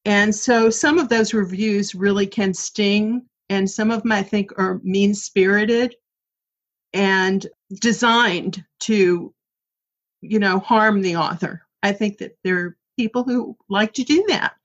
And 0.05 0.34
so 0.34 0.70
some 0.70 0.99
of 0.99 1.09
those 1.09 1.34
reviews 1.34 1.95
really 1.95 2.28
can 2.28 2.53
sting, 2.53 3.24
and 3.49 3.70
some 3.70 3.91
of 3.91 4.03
them 4.03 4.12
I 4.12 4.24
think 4.24 4.51
are 4.57 4.80
mean 4.84 5.14
spirited 5.14 5.95
and 6.93 7.45
designed 7.80 8.64
to, 8.82 9.34
you 10.22 10.39
know, 10.39 10.59
harm 10.59 11.01
the 11.01 11.16
author. 11.16 11.66
I 11.84 11.93
think 11.93 12.18
that 12.18 12.36
there 12.43 12.57
are 12.57 12.78
people 12.97 13.24
who 13.24 13.55
like 13.70 13.93
to 13.93 14.03
do 14.03 14.26
that. 14.28 14.55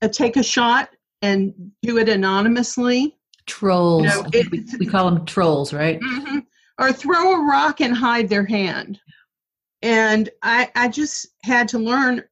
Uh, 0.00 0.08
take 0.08 0.36
a 0.36 0.42
shot 0.42 0.90
and 1.22 1.72
do 1.82 1.98
it 1.98 2.08
anonymously 2.08 3.17
Trolls. 3.48 4.04
You 4.04 4.08
know, 4.08 4.28
it, 4.32 4.50
we, 4.50 4.64
we, 4.78 4.86
call 4.86 5.10
them 5.10 5.24
trolls, 5.24 5.72
right? 5.72 5.98
Mm-hmm. 6.00 6.38
Or 6.78 6.92
throw 6.92 7.32
a 7.32 7.44
rock 7.44 7.80
and 7.80 7.96
hide 7.96 8.28
their 8.28 8.44
hand. 8.44 9.00
And 9.82 10.28
I, 10.42 10.70
I 10.76 10.88
just 10.88 11.28
had 11.42 11.68
to 11.68 11.78
learn 11.78 12.22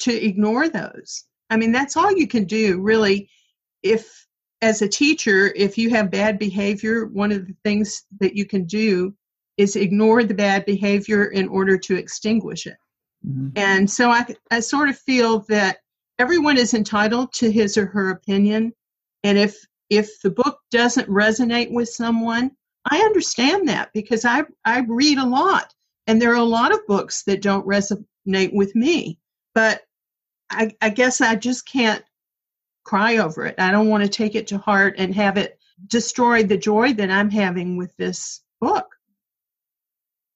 to 0.00 0.12
ignore 0.12 0.68
those. 0.68 1.24
I 1.50 1.56
mean, 1.56 1.70
that's 1.70 1.96
all 1.96 2.10
you 2.16 2.26
can 2.26 2.44
do, 2.44 2.80
really. 2.80 3.28
If, 3.82 4.26
as 4.62 4.82
a 4.82 4.88
teacher, 4.88 5.52
if 5.54 5.76
you 5.76 5.90
have 5.90 6.10
bad 6.10 6.38
behavior, 6.38 7.06
one 7.06 7.30
of 7.32 7.46
the 7.46 7.54
things 7.64 8.04
that 8.20 8.34
you 8.34 8.46
can 8.46 8.64
do 8.64 9.14
is 9.56 9.76
ignore 9.76 10.24
the 10.24 10.34
bad 10.34 10.64
behavior 10.64 11.26
in 11.26 11.48
order 11.48 11.76
to 11.76 11.96
extinguish 11.96 12.66
it. 12.66 12.76
Mm-hmm. 13.26 13.48
And 13.56 13.90
so 13.90 14.10
I, 14.10 14.26
I 14.50 14.60
sort 14.60 14.88
of 14.88 14.98
feel 14.98 15.40
that 15.48 15.78
everyone 16.18 16.56
is 16.56 16.74
entitled 16.74 17.32
to 17.34 17.50
his 17.50 17.76
or 17.76 17.86
her 17.86 18.10
opinion. 18.10 18.72
And 19.24 19.38
if 19.38 19.56
if 19.92 20.22
the 20.22 20.30
book 20.30 20.58
doesn't 20.70 21.08
resonate 21.08 21.70
with 21.70 21.88
someone, 21.88 22.50
I 22.90 23.00
understand 23.00 23.68
that 23.68 23.90
because 23.92 24.24
I, 24.24 24.44
I 24.64 24.80
read 24.88 25.18
a 25.18 25.26
lot 25.26 25.74
and 26.06 26.20
there 26.20 26.32
are 26.32 26.36
a 26.36 26.44
lot 26.44 26.72
of 26.72 26.86
books 26.86 27.24
that 27.24 27.42
don't 27.42 27.66
resonate 27.66 28.54
with 28.54 28.74
me. 28.74 29.18
But 29.54 29.82
I, 30.48 30.70
I 30.80 30.88
guess 30.88 31.20
I 31.20 31.34
just 31.34 31.66
can't 31.66 32.02
cry 32.84 33.18
over 33.18 33.44
it. 33.44 33.56
I 33.58 33.70
don't 33.70 33.90
want 33.90 34.02
to 34.02 34.08
take 34.08 34.34
it 34.34 34.46
to 34.48 34.58
heart 34.58 34.94
and 34.96 35.14
have 35.14 35.36
it 35.36 35.58
destroy 35.88 36.42
the 36.42 36.56
joy 36.56 36.94
that 36.94 37.10
I'm 37.10 37.30
having 37.30 37.76
with 37.76 37.94
this 37.98 38.40
book. 38.62 38.86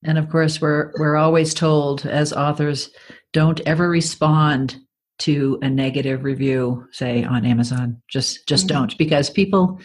And 0.04 0.18
of 0.18 0.28
course, 0.28 0.60
we're 0.60 0.92
we're 0.98 1.16
always 1.16 1.54
told 1.54 2.04
as 2.04 2.32
authors, 2.32 2.90
don't 3.32 3.60
ever 3.60 3.88
respond 3.88 4.78
to 5.18 5.58
a 5.62 5.70
negative 5.70 6.24
review, 6.24 6.86
say 6.92 7.24
on 7.24 7.44
Amazon. 7.44 8.02
Just 8.08 8.46
just 8.46 8.66
mm-hmm. 8.66 8.76
don't 8.76 8.98
because 8.98 9.30
people 9.30 9.80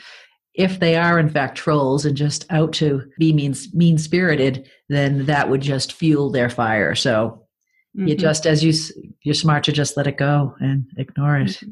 if 0.54 0.80
they 0.80 0.96
are 0.96 1.18
in 1.18 1.30
fact 1.30 1.58
trolls 1.58 2.06
and 2.06 2.18
just 2.18 2.46
out 2.50 2.74
to 2.74 3.04
be 3.18 3.32
mean 3.34 3.56
mean 3.74 3.98
spirited, 3.98 4.70
then 4.90 5.26
that 5.26 5.50
would 5.50 5.62
just 5.62 5.94
fuel 5.94 6.30
their 6.30 6.50
fire. 6.50 6.94
So 6.96 7.46
mm-hmm. 7.98 8.08
you 8.08 8.16
just 8.16 8.46
as 8.46 8.64
you 8.64 8.74
you're 9.24 9.34
smart 9.34 9.64
to 9.66 9.72
just 9.72 9.96
let 9.96 10.08
it 10.08 10.18
go 10.18 10.56
and 10.60 10.86
ignore 10.98 11.38
it. 11.38 11.48
Mm-hmm. 11.48 11.72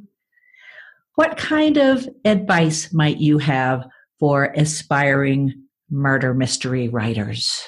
What 1.15 1.37
kind 1.37 1.77
of 1.77 2.07
advice 2.23 2.93
might 2.93 3.17
you 3.17 3.39
have 3.39 3.85
for 4.19 4.53
aspiring 4.55 5.63
murder 5.89 6.33
mystery 6.33 6.87
writers? 6.87 7.61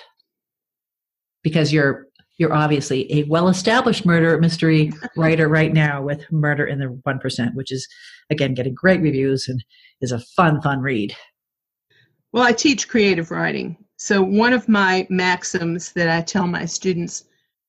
Because 1.44 1.74
you're 1.74 2.08
you're 2.42 2.54
obviously 2.56 3.06
a 3.14 3.24
well-established 3.26 4.04
murder 4.04 4.40
mystery 4.40 4.92
writer 5.16 5.48
right 5.48 5.72
now 5.72 6.02
with 6.02 6.26
Murder 6.32 6.66
in 6.66 6.80
the 6.80 6.88
1%, 6.88 7.54
which 7.54 7.72
is 7.72 7.88
again 8.32 8.56
getting 8.56 8.74
great 8.74 9.00
reviews 9.00 9.48
and 9.48 9.64
is 10.02 10.12
a 10.12 10.20
fun 10.36 10.60
fun 10.60 10.82
read. 10.82 11.16
Well, 12.34 12.42
I 12.44 12.52
teach 12.52 12.90
creative 12.90 13.30
writing. 13.30 13.78
So 13.98 14.24
one 14.24 14.54
of 14.54 14.68
my 14.68 15.06
maxims 15.12 15.92
that 15.94 16.10
I 16.10 16.22
tell 16.22 16.48
my 16.48 16.66
students, 16.66 17.26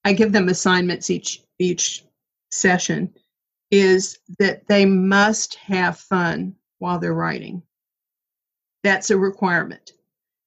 I 0.07 0.15
give 0.15 0.33
them 0.33 0.49
assignments 0.49 1.11
each 1.11 1.43
each 1.59 2.07
session 2.51 3.13
is 3.71 4.21
that 4.39 4.67
they 4.69 4.87
must 4.87 5.57
have 5.57 5.99
fun 5.99 6.55
while 6.79 6.99
they're 6.99 7.13
writing. 7.13 7.63
That's 8.83 9.11
a 9.11 9.19
requirement. 9.19 9.93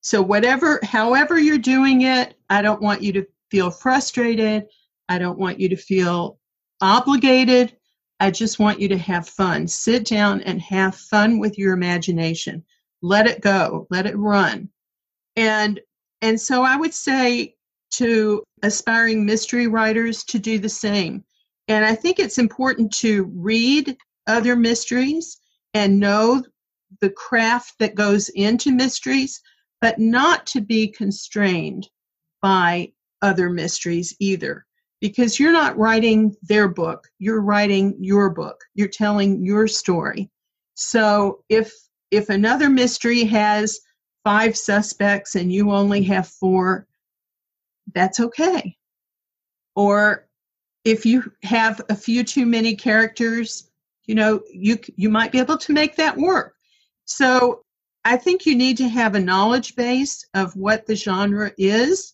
So 0.02 0.20
whatever 0.24 0.80
however 0.82 1.38
you're 1.38 1.60
doing 1.60 2.02
it, 2.02 2.34
I 2.50 2.64
don't 2.64 2.82
want 2.82 3.04
you 3.04 3.14
to 3.14 3.28
feel 3.52 3.72
frustrated. 3.72 4.68
I 5.10 5.20
don't 5.20 5.40
want 5.40 5.60
you 5.60 5.70
to 5.70 5.76
feel 5.76 6.40
obligated. 6.82 7.76
I 8.20 8.32
just 8.32 8.60
want 8.60 8.80
you 8.80 8.88
to 8.90 8.98
have 8.98 9.28
fun. 9.28 9.68
Sit 9.68 10.06
down 10.06 10.42
and 10.42 10.62
have 10.62 10.96
fun 10.96 11.40
with 11.40 11.58
your 11.58 11.74
imagination. 11.74 12.64
Let 13.02 13.28
it 13.28 13.42
go. 13.42 13.88
Let 13.90 14.06
it 14.06 14.18
run. 14.18 14.70
And 15.36 15.80
and 16.22 16.40
so 16.40 16.64
I 16.64 16.78
would 16.78 16.94
say 16.94 17.56
to 17.92 18.44
aspiring 18.64 19.26
mystery 19.26 19.68
writers 19.68 20.24
to 20.26 20.40
do 20.40 20.60
the 20.60 20.70
same. 20.70 21.24
And 21.68 21.86
I 21.86 21.96
think 21.96 22.20
it's 22.20 22.38
important 22.38 22.94
to 22.96 23.26
read 23.36 23.98
other 24.28 24.56
mysteries 24.56 25.38
and 25.74 26.00
know 26.00 26.44
the 27.02 27.10
craft 27.10 27.74
that 27.80 27.96
goes 27.96 28.30
into 28.30 28.72
mysteries, 28.72 29.42
but 29.82 30.00
not 30.00 30.48
to 30.48 30.62
be 30.62 30.88
constrained 30.88 31.90
by 32.42 32.92
other 33.26 33.50
mysteries 33.50 34.16
either. 34.20 34.66
Because 35.02 35.40
you're 35.40 35.52
not 35.52 35.78
writing 35.78 36.36
their 36.44 36.68
book, 36.68 37.08
you're 37.20 37.42
writing 37.42 37.98
your 38.00 38.30
book, 38.30 38.64
you're 38.76 38.88
telling 38.88 39.44
your 39.44 39.68
story. 39.68 40.30
So 40.76 41.44
if 41.50 41.74
if 42.12 42.30
another 42.30 42.70
mystery 42.70 43.24
has 43.26 43.80
five 44.24 44.56
suspects 44.56 45.36
and 45.36 45.52
you 45.52 45.72
only 45.72 46.04
have 46.04 46.28
four, 46.28 46.88
that's 47.94 48.20
okay. 48.20 48.78
Or 49.76 50.28
if 50.86 51.06
you 51.06 51.32
have 51.44 51.82
a 51.90 51.96
few 51.96 52.24
too 52.24 52.46
many 52.46 52.76
characters, 52.76 53.70
you 54.06 54.16
know, 54.16 54.42
you 54.52 54.78
you 54.96 55.10
might 55.10 55.32
be 55.32 55.40
able 55.40 55.58
to 55.58 55.74
make 55.74 55.96
that 55.98 56.16
work. 56.16 56.54
So 57.06 57.64
I 58.06 58.18
think 58.18 58.46
you 58.46 58.56
need 58.56 58.78
to 58.78 58.88
have 58.88 59.16
a 59.16 59.20
knowledge 59.20 59.76
base 59.76 60.26
of 60.36 60.56
what 60.56 60.86
the 60.86 60.96
genre 60.96 61.52
is, 61.58 62.14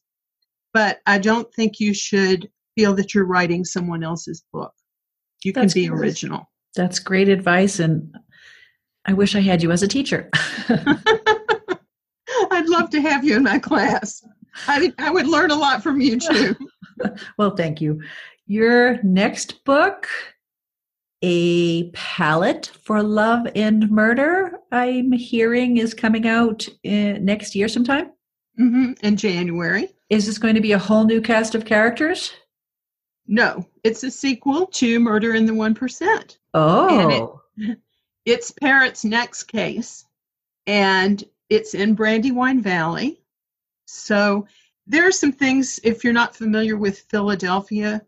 but 0.73 0.99
I 1.05 1.17
don't 1.17 1.53
think 1.53 1.79
you 1.79 1.93
should 1.93 2.49
feel 2.75 2.93
that 2.95 3.13
you're 3.13 3.25
writing 3.25 3.65
someone 3.65 4.03
else's 4.03 4.43
book. 4.53 4.73
You 5.43 5.53
can 5.53 5.63
That's 5.63 5.73
be 5.73 5.89
original. 5.89 6.49
That's 6.75 6.99
great 6.99 7.29
advice 7.29 7.79
and 7.79 8.15
I 9.05 9.13
wish 9.13 9.35
I 9.35 9.39
had 9.39 9.63
you 9.63 9.71
as 9.71 9.83
a 9.83 9.87
teacher. 9.87 10.29
I'd 12.51 12.69
love 12.69 12.89
to 12.91 13.01
have 13.01 13.23
you 13.23 13.35
in 13.35 13.43
my 13.43 13.59
class. 13.59 14.23
I, 14.67 14.93
I 14.97 15.09
would 15.09 15.27
learn 15.27 15.51
a 15.51 15.55
lot 15.55 15.81
from 15.81 16.01
you 16.01 16.19
too. 16.19 16.55
well, 17.37 17.55
thank 17.55 17.81
you. 17.81 18.01
Your 18.45 19.01
next 19.03 19.63
book, 19.63 20.07
A 21.21 21.89
Palette 21.91 22.71
for 22.83 23.01
Love 23.01 23.47
and 23.55 23.89
Murder, 23.89 24.59
I'm 24.71 25.11
hearing 25.11 25.77
is 25.77 25.93
coming 25.93 26.27
out 26.27 26.67
in, 26.83 27.23
next 27.23 27.55
year 27.55 27.67
sometime? 27.67 28.11
Mm-hmm, 28.59 29.05
in 29.05 29.15
January. 29.15 29.89
Is 30.11 30.25
this 30.25 30.37
going 30.37 30.55
to 30.55 30.61
be 30.61 30.73
a 30.73 30.77
whole 30.77 31.05
new 31.05 31.21
cast 31.21 31.55
of 31.55 31.63
characters? 31.63 32.33
No, 33.27 33.65
it's 33.81 34.03
a 34.03 34.11
sequel 34.11 34.67
to 34.67 34.99
Murder 34.99 35.33
in 35.35 35.45
the 35.45 35.53
1%. 35.53 36.37
Oh. 36.53 37.41
It, 37.55 37.77
it's 38.25 38.51
Parrot's 38.51 39.05
next 39.05 39.43
case, 39.43 40.05
and 40.67 41.23
it's 41.49 41.73
in 41.73 41.95
Brandywine 41.95 42.61
Valley. 42.61 43.21
So 43.85 44.47
there 44.85 45.07
are 45.07 45.13
some 45.13 45.31
things, 45.31 45.79
if 45.81 46.03
you're 46.03 46.11
not 46.11 46.35
familiar 46.35 46.75
with 46.75 47.05
Philadelphia, 47.09 48.01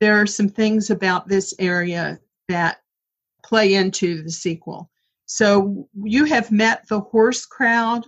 there 0.00 0.18
are 0.18 0.26
some 0.26 0.48
things 0.48 0.88
about 0.88 1.28
this 1.28 1.52
area 1.58 2.18
that 2.48 2.78
play 3.44 3.74
into 3.74 4.22
the 4.22 4.30
sequel. 4.30 4.90
So 5.26 5.86
you 6.02 6.24
have 6.24 6.50
met 6.50 6.88
the 6.88 7.00
horse 7.00 7.44
crowd 7.44 8.06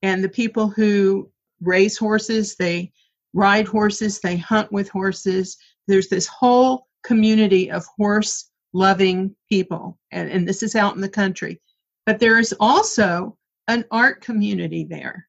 and 0.00 0.24
the 0.24 0.30
people 0.30 0.68
who 0.68 1.30
race 1.66 1.96
horses, 1.96 2.56
they 2.56 2.92
ride 3.32 3.66
horses, 3.66 4.20
they 4.20 4.36
hunt 4.36 4.70
with 4.72 4.88
horses. 4.88 5.56
There's 5.86 6.08
this 6.08 6.26
whole 6.26 6.86
community 7.04 7.70
of 7.70 7.84
horse 7.96 8.50
loving 8.72 9.34
people, 9.50 9.98
and, 10.10 10.30
and 10.30 10.48
this 10.48 10.62
is 10.62 10.74
out 10.74 10.94
in 10.94 11.00
the 11.00 11.08
country. 11.08 11.60
But 12.06 12.18
there 12.18 12.38
is 12.38 12.54
also 12.60 13.36
an 13.68 13.84
art 13.90 14.20
community 14.20 14.84
there. 14.84 15.26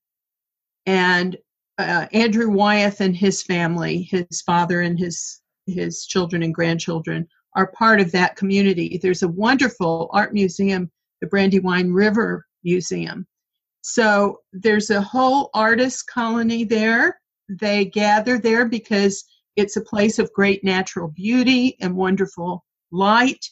And 0.85 1.37
uh, 1.77 2.07
Andrew 2.13 2.49
Wyeth 2.49 3.01
and 3.01 3.15
his 3.15 3.43
family, 3.43 4.03
his 4.03 4.41
father 4.41 4.81
and 4.81 4.97
his 4.97 5.41
his 5.67 6.05
children 6.05 6.43
and 6.43 6.53
grandchildren 6.53 7.27
are 7.55 7.71
part 7.71 7.99
of 7.99 8.11
that 8.11 8.35
community. 8.35 8.99
There's 9.01 9.23
a 9.23 9.27
wonderful 9.27 10.09
art 10.13 10.33
museum, 10.33 10.91
the 11.21 11.27
Brandywine 11.27 11.91
River 11.91 12.45
Museum. 12.63 13.25
So 13.87 14.39
there's 14.51 14.89
a 14.89 14.99
whole 14.99 15.51
artist 15.53 16.07
colony 16.07 16.63
there. 16.63 17.19
They 17.47 17.85
gather 17.85 18.39
there 18.39 18.65
because 18.65 19.23
it's 19.57 19.77
a 19.77 19.81
place 19.81 20.17
of 20.17 20.33
great 20.33 20.63
natural 20.63 21.09
beauty 21.09 21.77
and 21.79 21.95
wonderful 21.95 22.65
light. 22.91 23.45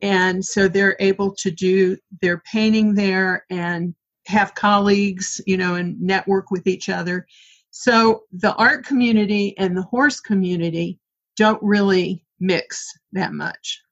And 0.00 0.44
so 0.44 0.68
they're 0.68 0.94
able 1.00 1.34
to 1.34 1.50
do 1.50 1.96
their 2.20 2.44
painting 2.46 2.94
there 2.94 3.44
and 3.50 3.92
have 4.28 4.54
colleagues, 4.54 5.40
you 5.48 5.56
know, 5.56 5.74
and 5.74 6.00
network 6.00 6.52
with 6.52 6.68
each 6.68 6.88
other. 6.88 7.26
So 7.72 8.22
the 8.30 8.54
art 8.54 8.86
community 8.86 9.58
and 9.58 9.76
the 9.76 9.82
horse 9.82 10.20
community 10.20 11.00
don't 11.36 11.60
really 11.60 12.24
mix 12.38 12.88
that 13.14 13.32
much. 13.32 13.82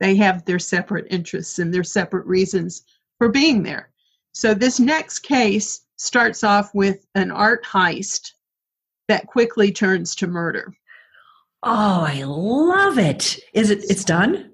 They 0.00 0.16
have 0.16 0.44
their 0.44 0.58
separate 0.58 1.06
interests 1.08 1.60
and 1.60 1.72
their 1.72 1.84
separate 1.84 2.26
reasons 2.26 2.82
for 3.18 3.28
being 3.28 3.62
there. 3.62 3.92
So 4.38 4.54
this 4.54 4.78
next 4.78 5.24
case 5.24 5.80
starts 5.96 6.44
off 6.44 6.72
with 6.72 7.04
an 7.16 7.32
art 7.32 7.64
heist 7.64 8.34
that 9.08 9.26
quickly 9.26 9.72
turns 9.72 10.14
to 10.14 10.28
murder. 10.28 10.72
Oh, 11.64 12.04
I 12.06 12.22
love 12.22 13.00
it. 13.00 13.40
Is 13.52 13.70
it 13.70 13.80
it's 13.90 14.04
done? 14.04 14.52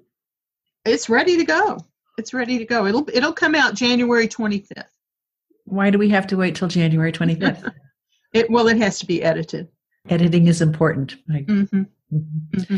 It's 0.85 1.07
ready 1.07 1.37
to 1.37 1.43
go. 1.43 1.77
It's 2.17 2.33
ready 2.33 2.57
to 2.57 2.65
go. 2.65 2.87
It'll 2.87 3.07
it'll 3.13 3.31
come 3.31 3.53
out 3.53 3.75
January 3.75 4.27
25th. 4.27 4.85
Why 5.65 5.91
do 5.91 5.99
we 5.99 6.09
have 6.09 6.25
to 6.27 6.35
wait 6.35 6.55
till 6.55 6.67
January 6.67 7.11
25th? 7.11 7.71
it 8.33 8.49
well 8.49 8.67
it 8.67 8.77
has 8.77 8.97
to 8.97 9.05
be 9.05 9.21
edited. 9.21 9.67
Editing 10.09 10.47
is 10.47 10.63
important. 10.63 11.15
Mm-hmm. 11.29 11.61
Mm-hmm. 11.61 12.57
Mm-hmm. 12.57 12.77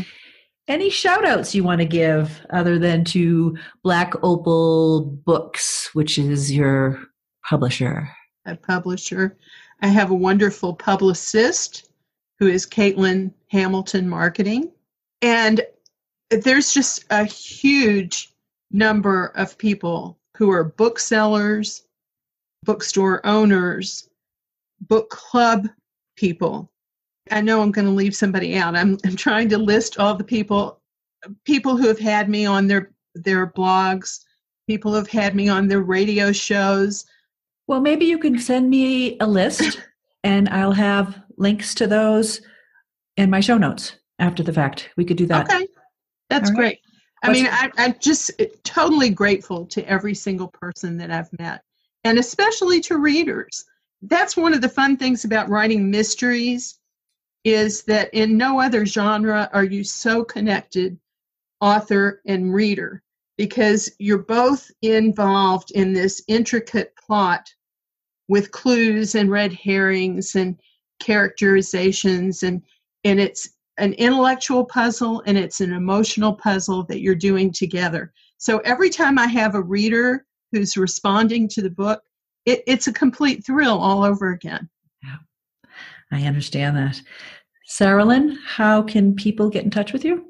Any 0.68 0.90
shout 0.90 1.24
outs 1.24 1.54
you 1.54 1.64
want 1.64 1.80
to 1.80 1.86
give 1.86 2.42
other 2.50 2.78
than 2.78 3.02
to 3.06 3.56
Black 3.82 4.12
Opal 4.22 5.00
Books, 5.00 5.88
which 5.94 6.18
is 6.18 6.52
your 6.52 7.02
publisher? 7.48 8.06
A 8.44 8.54
publisher. 8.54 9.38
I 9.80 9.86
have 9.86 10.10
a 10.10 10.14
wonderful 10.14 10.74
publicist 10.74 11.90
who 12.38 12.48
is 12.48 12.66
Caitlin 12.66 13.32
Hamilton 13.50 14.06
Marketing. 14.06 14.70
And 15.22 15.62
there's 16.28 16.74
just 16.74 17.06
a 17.08 17.24
huge 17.24 18.30
number 18.70 19.28
of 19.36 19.56
people 19.56 20.18
who 20.36 20.50
are 20.50 20.64
booksellers, 20.64 21.84
bookstore 22.64 23.24
owners, 23.24 24.10
book 24.82 25.08
club 25.08 25.66
people. 26.14 26.70
I 27.30 27.40
know 27.40 27.60
I'm 27.62 27.70
going 27.72 27.86
to 27.86 27.92
leave 27.92 28.14
somebody 28.14 28.56
out. 28.56 28.76
I'm, 28.76 28.98
I'm 29.04 29.16
trying 29.16 29.48
to 29.50 29.58
list 29.58 29.98
all 29.98 30.14
the 30.14 30.24
people 30.24 30.80
people 31.44 31.76
who 31.76 31.88
have 31.88 31.98
had 31.98 32.28
me 32.28 32.46
on 32.46 32.66
their 32.66 32.92
their 33.14 33.46
blogs, 33.46 34.20
people 34.66 34.92
who 34.92 34.98
have 34.98 35.10
had 35.10 35.34
me 35.34 35.48
on 35.48 35.68
their 35.68 35.80
radio 35.82 36.32
shows. 36.32 37.04
Well, 37.66 37.80
maybe 37.80 38.04
you 38.06 38.18
can 38.18 38.38
send 38.38 38.70
me 38.70 39.16
a 39.20 39.26
list 39.26 39.80
and 40.24 40.48
I'll 40.48 40.72
have 40.72 41.20
links 41.36 41.74
to 41.76 41.86
those 41.86 42.40
in 43.16 43.30
my 43.30 43.40
show 43.40 43.58
notes 43.58 43.96
after 44.18 44.42
the 44.42 44.52
fact. 44.52 44.90
We 44.96 45.04
could 45.04 45.16
do 45.16 45.26
that. 45.26 45.52
Okay. 45.52 45.66
That's 46.30 46.50
right. 46.50 46.56
great. 46.56 46.78
I 47.22 47.28
What's- 47.28 47.40
mean, 47.40 47.50
I, 47.50 47.70
I'm 47.78 47.94
just 47.98 48.30
uh, 48.40 48.44
totally 48.62 49.10
grateful 49.10 49.66
to 49.66 49.86
every 49.88 50.14
single 50.14 50.48
person 50.48 50.96
that 50.98 51.10
I've 51.10 51.36
met, 51.38 51.62
and 52.04 52.18
especially 52.18 52.80
to 52.82 52.98
readers. 52.98 53.64
That's 54.02 54.36
one 54.36 54.54
of 54.54 54.60
the 54.60 54.68
fun 54.68 54.96
things 54.96 55.24
about 55.24 55.48
writing 55.48 55.90
mysteries 55.90 56.77
is 57.44 57.82
that 57.84 58.12
in 58.12 58.36
no 58.36 58.60
other 58.60 58.84
genre 58.84 59.48
are 59.52 59.64
you 59.64 59.84
so 59.84 60.24
connected, 60.24 60.98
author 61.60 62.20
and 62.26 62.52
reader, 62.52 63.02
because 63.36 63.90
you're 63.98 64.18
both 64.18 64.70
involved 64.82 65.70
in 65.72 65.92
this 65.92 66.22
intricate 66.28 66.94
plot 66.96 67.48
with 68.28 68.50
clues 68.50 69.14
and 69.14 69.30
red 69.30 69.52
herrings 69.52 70.34
and 70.34 70.58
characterizations 71.00 72.42
and 72.42 72.62
and 73.04 73.20
it's 73.20 73.50
an 73.78 73.92
intellectual 73.94 74.64
puzzle 74.64 75.22
and 75.26 75.38
it's 75.38 75.60
an 75.60 75.72
emotional 75.72 76.34
puzzle 76.34 76.82
that 76.84 77.00
you're 77.00 77.14
doing 77.14 77.52
together. 77.52 78.12
So 78.36 78.58
every 78.58 78.90
time 78.90 79.18
I 79.18 79.26
have 79.28 79.54
a 79.54 79.62
reader 79.62 80.26
who's 80.50 80.76
responding 80.76 81.48
to 81.48 81.62
the 81.62 81.70
book, 81.70 82.02
it, 82.44 82.62
it's 82.66 82.88
a 82.88 82.92
complete 82.92 83.46
thrill 83.46 83.78
all 83.78 84.02
over 84.02 84.32
again. 84.32 84.68
I 86.10 86.22
understand 86.22 86.76
that. 86.76 87.00
Saralyn, 87.68 88.36
how 88.46 88.82
can 88.82 89.14
people 89.14 89.50
get 89.50 89.64
in 89.64 89.70
touch 89.70 89.92
with 89.92 90.04
you? 90.04 90.26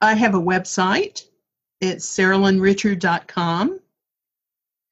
I 0.00 0.14
have 0.14 0.34
a 0.34 0.40
website. 0.40 1.26
It's 1.80 2.06
saralynrichard.com. 2.16 3.80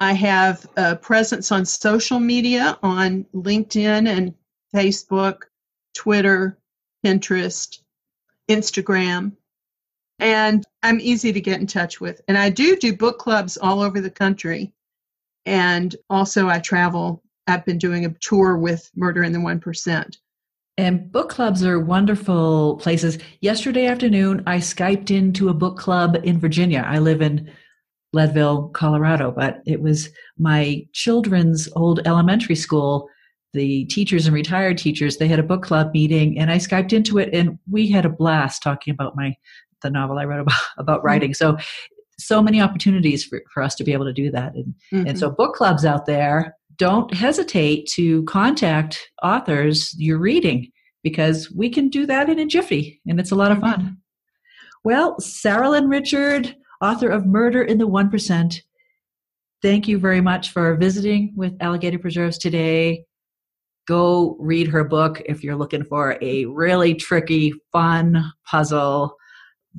I 0.00 0.12
have 0.12 0.66
a 0.76 0.94
presence 0.94 1.50
on 1.50 1.64
social 1.64 2.20
media 2.20 2.78
on 2.82 3.24
LinkedIn 3.34 4.08
and 4.08 4.34
Facebook, 4.74 5.44
Twitter, 5.94 6.58
Pinterest, 7.04 7.80
Instagram. 8.48 9.32
And 10.20 10.64
I'm 10.82 11.00
easy 11.00 11.32
to 11.32 11.40
get 11.40 11.60
in 11.60 11.66
touch 11.66 12.00
with. 12.00 12.20
And 12.28 12.36
I 12.36 12.50
do 12.50 12.76
do 12.76 12.96
book 12.96 13.18
clubs 13.18 13.56
all 13.56 13.80
over 13.80 14.00
the 14.00 14.10
country. 14.10 14.72
And 15.46 15.96
also, 16.10 16.48
I 16.48 16.58
travel. 16.58 17.22
I've 17.48 17.64
been 17.64 17.78
doing 17.78 18.04
a 18.04 18.10
tour 18.20 18.56
with 18.56 18.90
Murder 18.94 19.24
in 19.24 19.32
the 19.32 19.38
1%. 19.38 20.16
And 20.76 21.10
book 21.10 21.30
clubs 21.30 21.64
are 21.64 21.80
wonderful 21.80 22.76
places. 22.76 23.18
Yesterday 23.40 23.86
afternoon, 23.86 24.44
I 24.46 24.58
Skyped 24.58 25.10
into 25.10 25.48
a 25.48 25.54
book 25.54 25.76
club 25.76 26.16
in 26.22 26.38
Virginia. 26.38 26.84
I 26.86 26.98
live 27.00 27.20
in 27.20 27.50
Leadville, 28.12 28.68
Colorado, 28.68 29.32
but 29.32 29.60
it 29.66 29.80
was 29.80 30.08
my 30.38 30.86
children's 30.92 31.68
old 31.74 32.06
elementary 32.06 32.54
school. 32.54 33.08
The 33.54 33.86
teachers 33.86 34.26
and 34.26 34.34
retired 34.34 34.78
teachers, 34.78 35.16
they 35.16 35.26
had 35.26 35.40
a 35.40 35.42
book 35.42 35.62
club 35.62 35.90
meeting 35.92 36.38
and 36.38 36.50
I 36.50 36.58
Skyped 36.58 36.92
into 36.92 37.18
it 37.18 37.30
and 37.34 37.58
we 37.68 37.90
had 37.90 38.04
a 38.04 38.10
blast 38.10 38.62
talking 38.62 38.92
about 38.92 39.16
my, 39.16 39.34
the 39.82 39.90
novel 39.90 40.18
I 40.18 40.26
wrote 40.26 40.40
about, 40.42 40.62
about 40.76 41.02
writing. 41.04 41.34
So, 41.34 41.56
so 42.20 42.42
many 42.42 42.60
opportunities 42.60 43.24
for, 43.24 43.42
for 43.52 43.62
us 43.62 43.74
to 43.76 43.84
be 43.84 43.92
able 43.92 44.04
to 44.04 44.12
do 44.12 44.30
that. 44.30 44.54
And, 44.54 44.74
Mhm. 44.92 45.08
and 45.10 45.18
so 45.18 45.30
book 45.30 45.54
clubs 45.54 45.84
out 45.84 46.06
there, 46.06 46.54
don't 46.78 47.12
hesitate 47.12 47.86
to 47.94 48.22
contact 48.24 49.10
authors 49.22 49.94
you're 49.98 50.18
reading 50.18 50.70
because 51.02 51.50
we 51.50 51.68
can 51.68 51.88
do 51.88 52.06
that 52.06 52.28
in 52.28 52.38
a 52.38 52.46
jiffy 52.46 53.00
and 53.06 53.20
it's 53.20 53.32
a 53.32 53.36
lot 53.36 53.52
of 53.52 53.58
fun. 53.58 53.98
Well, 54.84 55.16
Saralyn 55.20 55.90
Richard, 55.90 56.54
author 56.80 57.10
of 57.10 57.26
Murder 57.26 57.62
in 57.62 57.78
the 57.78 57.88
1%, 57.88 58.60
thank 59.60 59.88
you 59.88 59.98
very 59.98 60.20
much 60.20 60.50
for 60.50 60.76
visiting 60.76 61.32
with 61.36 61.56
Alligator 61.60 61.98
Preserves 61.98 62.38
today. 62.38 63.04
Go 63.86 64.36
read 64.38 64.68
her 64.68 64.84
book 64.84 65.20
if 65.26 65.42
you're 65.42 65.56
looking 65.56 65.84
for 65.84 66.16
a 66.22 66.44
really 66.46 66.94
tricky, 66.94 67.52
fun 67.72 68.32
puzzle. 68.46 69.16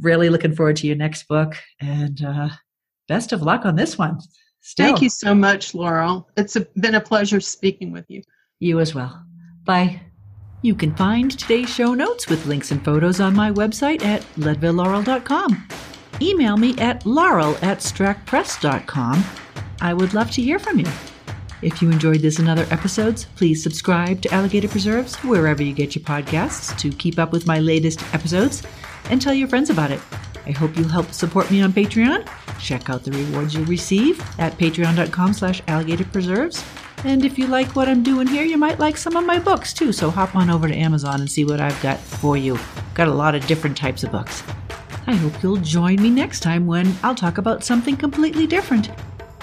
Really 0.01 0.29
looking 0.29 0.55
forward 0.55 0.75
to 0.77 0.87
your 0.87 0.95
next 0.95 1.27
book 1.27 1.55
and 1.79 2.23
uh, 2.23 2.49
best 3.07 3.31
of 3.31 3.41
luck 3.41 3.65
on 3.65 3.75
this 3.75 3.97
one. 3.97 4.19
Thank 4.78 5.01
you 5.01 5.10
so 5.10 5.34
much, 5.34 5.74
Laurel. 5.74 6.30
It's 6.38 6.55
a, 6.55 6.62
been 6.80 6.95
a 6.95 7.01
pleasure 7.01 7.39
speaking 7.39 7.91
with 7.91 8.05
you. 8.10 8.22
You 8.60 8.80
as 8.80 8.93
well. 8.93 9.26
Bye. 9.64 10.01
You 10.62 10.76
can 10.76 10.93
find 10.95 11.32
today's 11.32 11.74
show 11.74 11.93
notes 11.93 12.28
with 12.28 12.45
links 12.45 12.72
and 12.72 12.84
photos 12.84 13.22
on 13.22 13.34
my 13.34 13.51
website 13.51 14.03
at 14.03 14.22
leadvillelaurel.com. 14.36 15.68
Email 16.22 16.57
me 16.57 16.78
at 16.78 17.05
laurel 17.05 17.55
at 17.62 17.80
strackpress.com. 17.80 19.24
I 19.82 19.93
would 19.93 20.14
love 20.14 20.32
to 20.32 20.41
hear 20.41 20.60
from 20.60 20.80
you. 20.80 20.88
If 21.62 21.82
you 21.82 21.91
enjoyed 21.91 22.22
this 22.22 22.39
and 22.39 22.49
other 22.49 22.66
episodes, 22.72 23.26
please 23.36 23.62
subscribe 23.62 24.22
to 24.22 24.34
Alligator 24.34 24.68
Preserves 24.68 25.16
wherever 25.18 25.64
you 25.64 25.74
get 25.74 25.95
your 25.95 26.03
podcasts 26.03 26.78
to 26.80 26.89
keep 26.89 27.20
up 27.20 27.32
with 27.32 27.47
my 27.47 27.60
latest 27.60 28.01
episodes 28.14 28.64
and 29.10 29.22
tell 29.22 29.34
your 29.34 29.47
friends 29.47 29.70
about 29.70 29.91
it. 29.91 30.01
I 30.49 30.51
hope 30.51 30.75
you'll 30.75 30.89
help 30.89 31.11
support 31.13 31.51
me 31.51 31.61
on 31.61 31.71
Patreon. 31.71 32.27
Check 32.59 32.89
out 32.89 33.03
the 33.03 33.11
rewards 33.11 33.53
you'll 33.53 33.65
receive 33.65 34.19
at 34.39 34.57
patreon.com 34.57 35.33
slash 35.33 35.61
alligator 35.67 36.05
preserves. 36.05 36.65
And 37.03 37.23
if 37.23 37.37
you 37.37 37.45
like 37.45 37.75
what 37.75 37.87
I'm 37.87 38.01
doing 38.01 38.25
here, 38.25 38.43
you 38.43 38.57
might 38.57 38.79
like 38.79 38.97
some 38.97 39.15
of 39.15 39.27
my 39.27 39.37
books 39.37 39.73
too. 39.73 39.93
So 39.93 40.09
hop 40.09 40.35
on 40.35 40.49
over 40.49 40.67
to 40.67 40.75
Amazon 40.75 41.19
and 41.19 41.29
see 41.29 41.45
what 41.45 41.61
I've 41.61 41.79
got 41.83 41.99
for 41.99 42.35
you. 42.35 42.57
Got 42.95 43.09
a 43.09 43.13
lot 43.13 43.35
of 43.35 43.45
different 43.45 43.77
types 43.77 44.03
of 44.03 44.11
books. 44.11 44.41
I 45.05 45.13
hope 45.13 45.43
you'll 45.43 45.57
join 45.57 46.01
me 46.01 46.09
next 46.09 46.39
time 46.39 46.65
when 46.65 46.95
I'll 47.03 47.13
talk 47.13 47.37
about 47.37 47.63
something 47.63 47.95
completely 47.95 48.47
different. 48.47 48.89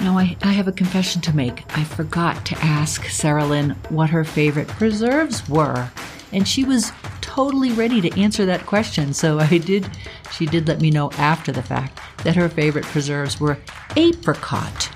Now, 0.00 0.18
I, 0.18 0.36
I 0.42 0.52
have 0.52 0.66
a 0.66 0.72
confession 0.72 1.22
to 1.22 1.36
make. 1.36 1.64
I 1.78 1.84
forgot 1.84 2.44
to 2.46 2.58
ask 2.58 3.02
Saralyn 3.04 3.76
what 3.92 4.10
her 4.10 4.24
favorite 4.24 4.68
preserves 4.68 5.48
were. 5.48 5.88
And 6.32 6.46
she 6.46 6.64
was 6.64 6.90
totally 7.20 7.72
ready 7.72 8.00
to 8.00 8.20
answer 8.20 8.46
that 8.46 8.66
question. 8.66 9.12
So 9.12 9.38
I 9.38 9.58
did, 9.58 9.88
she 10.32 10.46
did 10.46 10.68
let 10.68 10.80
me 10.80 10.90
know 10.90 11.10
after 11.12 11.52
the 11.52 11.62
fact 11.62 12.00
that 12.24 12.36
her 12.36 12.48
favorite 12.48 12.84
preserves 12.84 13.40
were 13.40 13.58
apricot. 13.96 14.90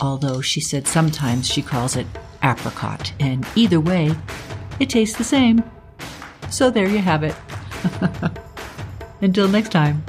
Although 0.00 0.40
she 0.40 0.60
said 0.60 0.86
sometimes 0.86 1.48
she 1.48 1.62
calls 1.62 1.96
it 1.96 2.06
apricot. 2.42 3.12
And 3.18 3.46
either 3.54 3.80
way, 3.80 4.14
it 4.78 4.90
tastes 4.90 5.16
the 5.16 5.24
same. 5.24 5.64
So 6.50 6.70
there 6.70 6.88
you 6.88 6.98
have 6.98 7.22
it. 7.22 7.34
Until 9.20 9.48
next 9.48 9.70
time, 9.72 10.04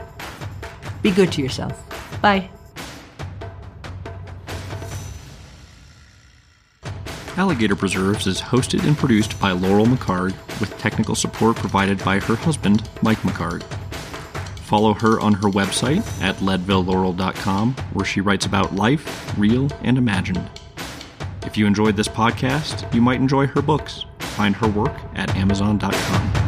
be 1.01 1.11
good 1.11 1.32
to 1.34 1.41
yourself. 1.41 1.84
Bye. 2.21 2.49
Alligator 7.38 7.75
Preserves 7.75 8.25
is 8.25 8.41
hosted 8.41 8.84
and 8.86 8.97
produced 8.97 9.39
by 9.39 9.51
Laurel 9.51 9.86
McHargue, 9.86 10.36
with 10.59 10.75
technical 10.80 11.13
support 11.13 11.55
provided 11.55 12.03
by 12.03 12.19
her 12.19 12.36
husband, 12.36 12.89
Mike 13.03 13.19
McHargue. 13.19 13.63
Follow 14.68 14.93
her 14.95 15.18
on 15.22 15.34
her 15.36 15.49
website 15.49 16.03
at 16.22 16.36
leadvillelaurel.com, 16.39 17.74
where 17.93 18.05
she 18.05 18.20
writes 18.20 18.45
about 18.45 18.76
life, 18.76 19.34
real 19.38 19.70
and 19.82 19.97
imagined. 19.97 20.49
If 21.43 21.55
you 21.57 21.65
enjoyed 21.65 21.95
this 21.95 22.09
podcast, 22.09 22.93
you 22.93 23.01
might 23.01 23.22
enjoy 23.22 23.47
her 23.47 23.61
books. 23.61 24.03
Find 24.20 24.53
her 24.57 24.68
work 24.68 24.93
at 25.15 25.34
amazon.com. 25.38 26.46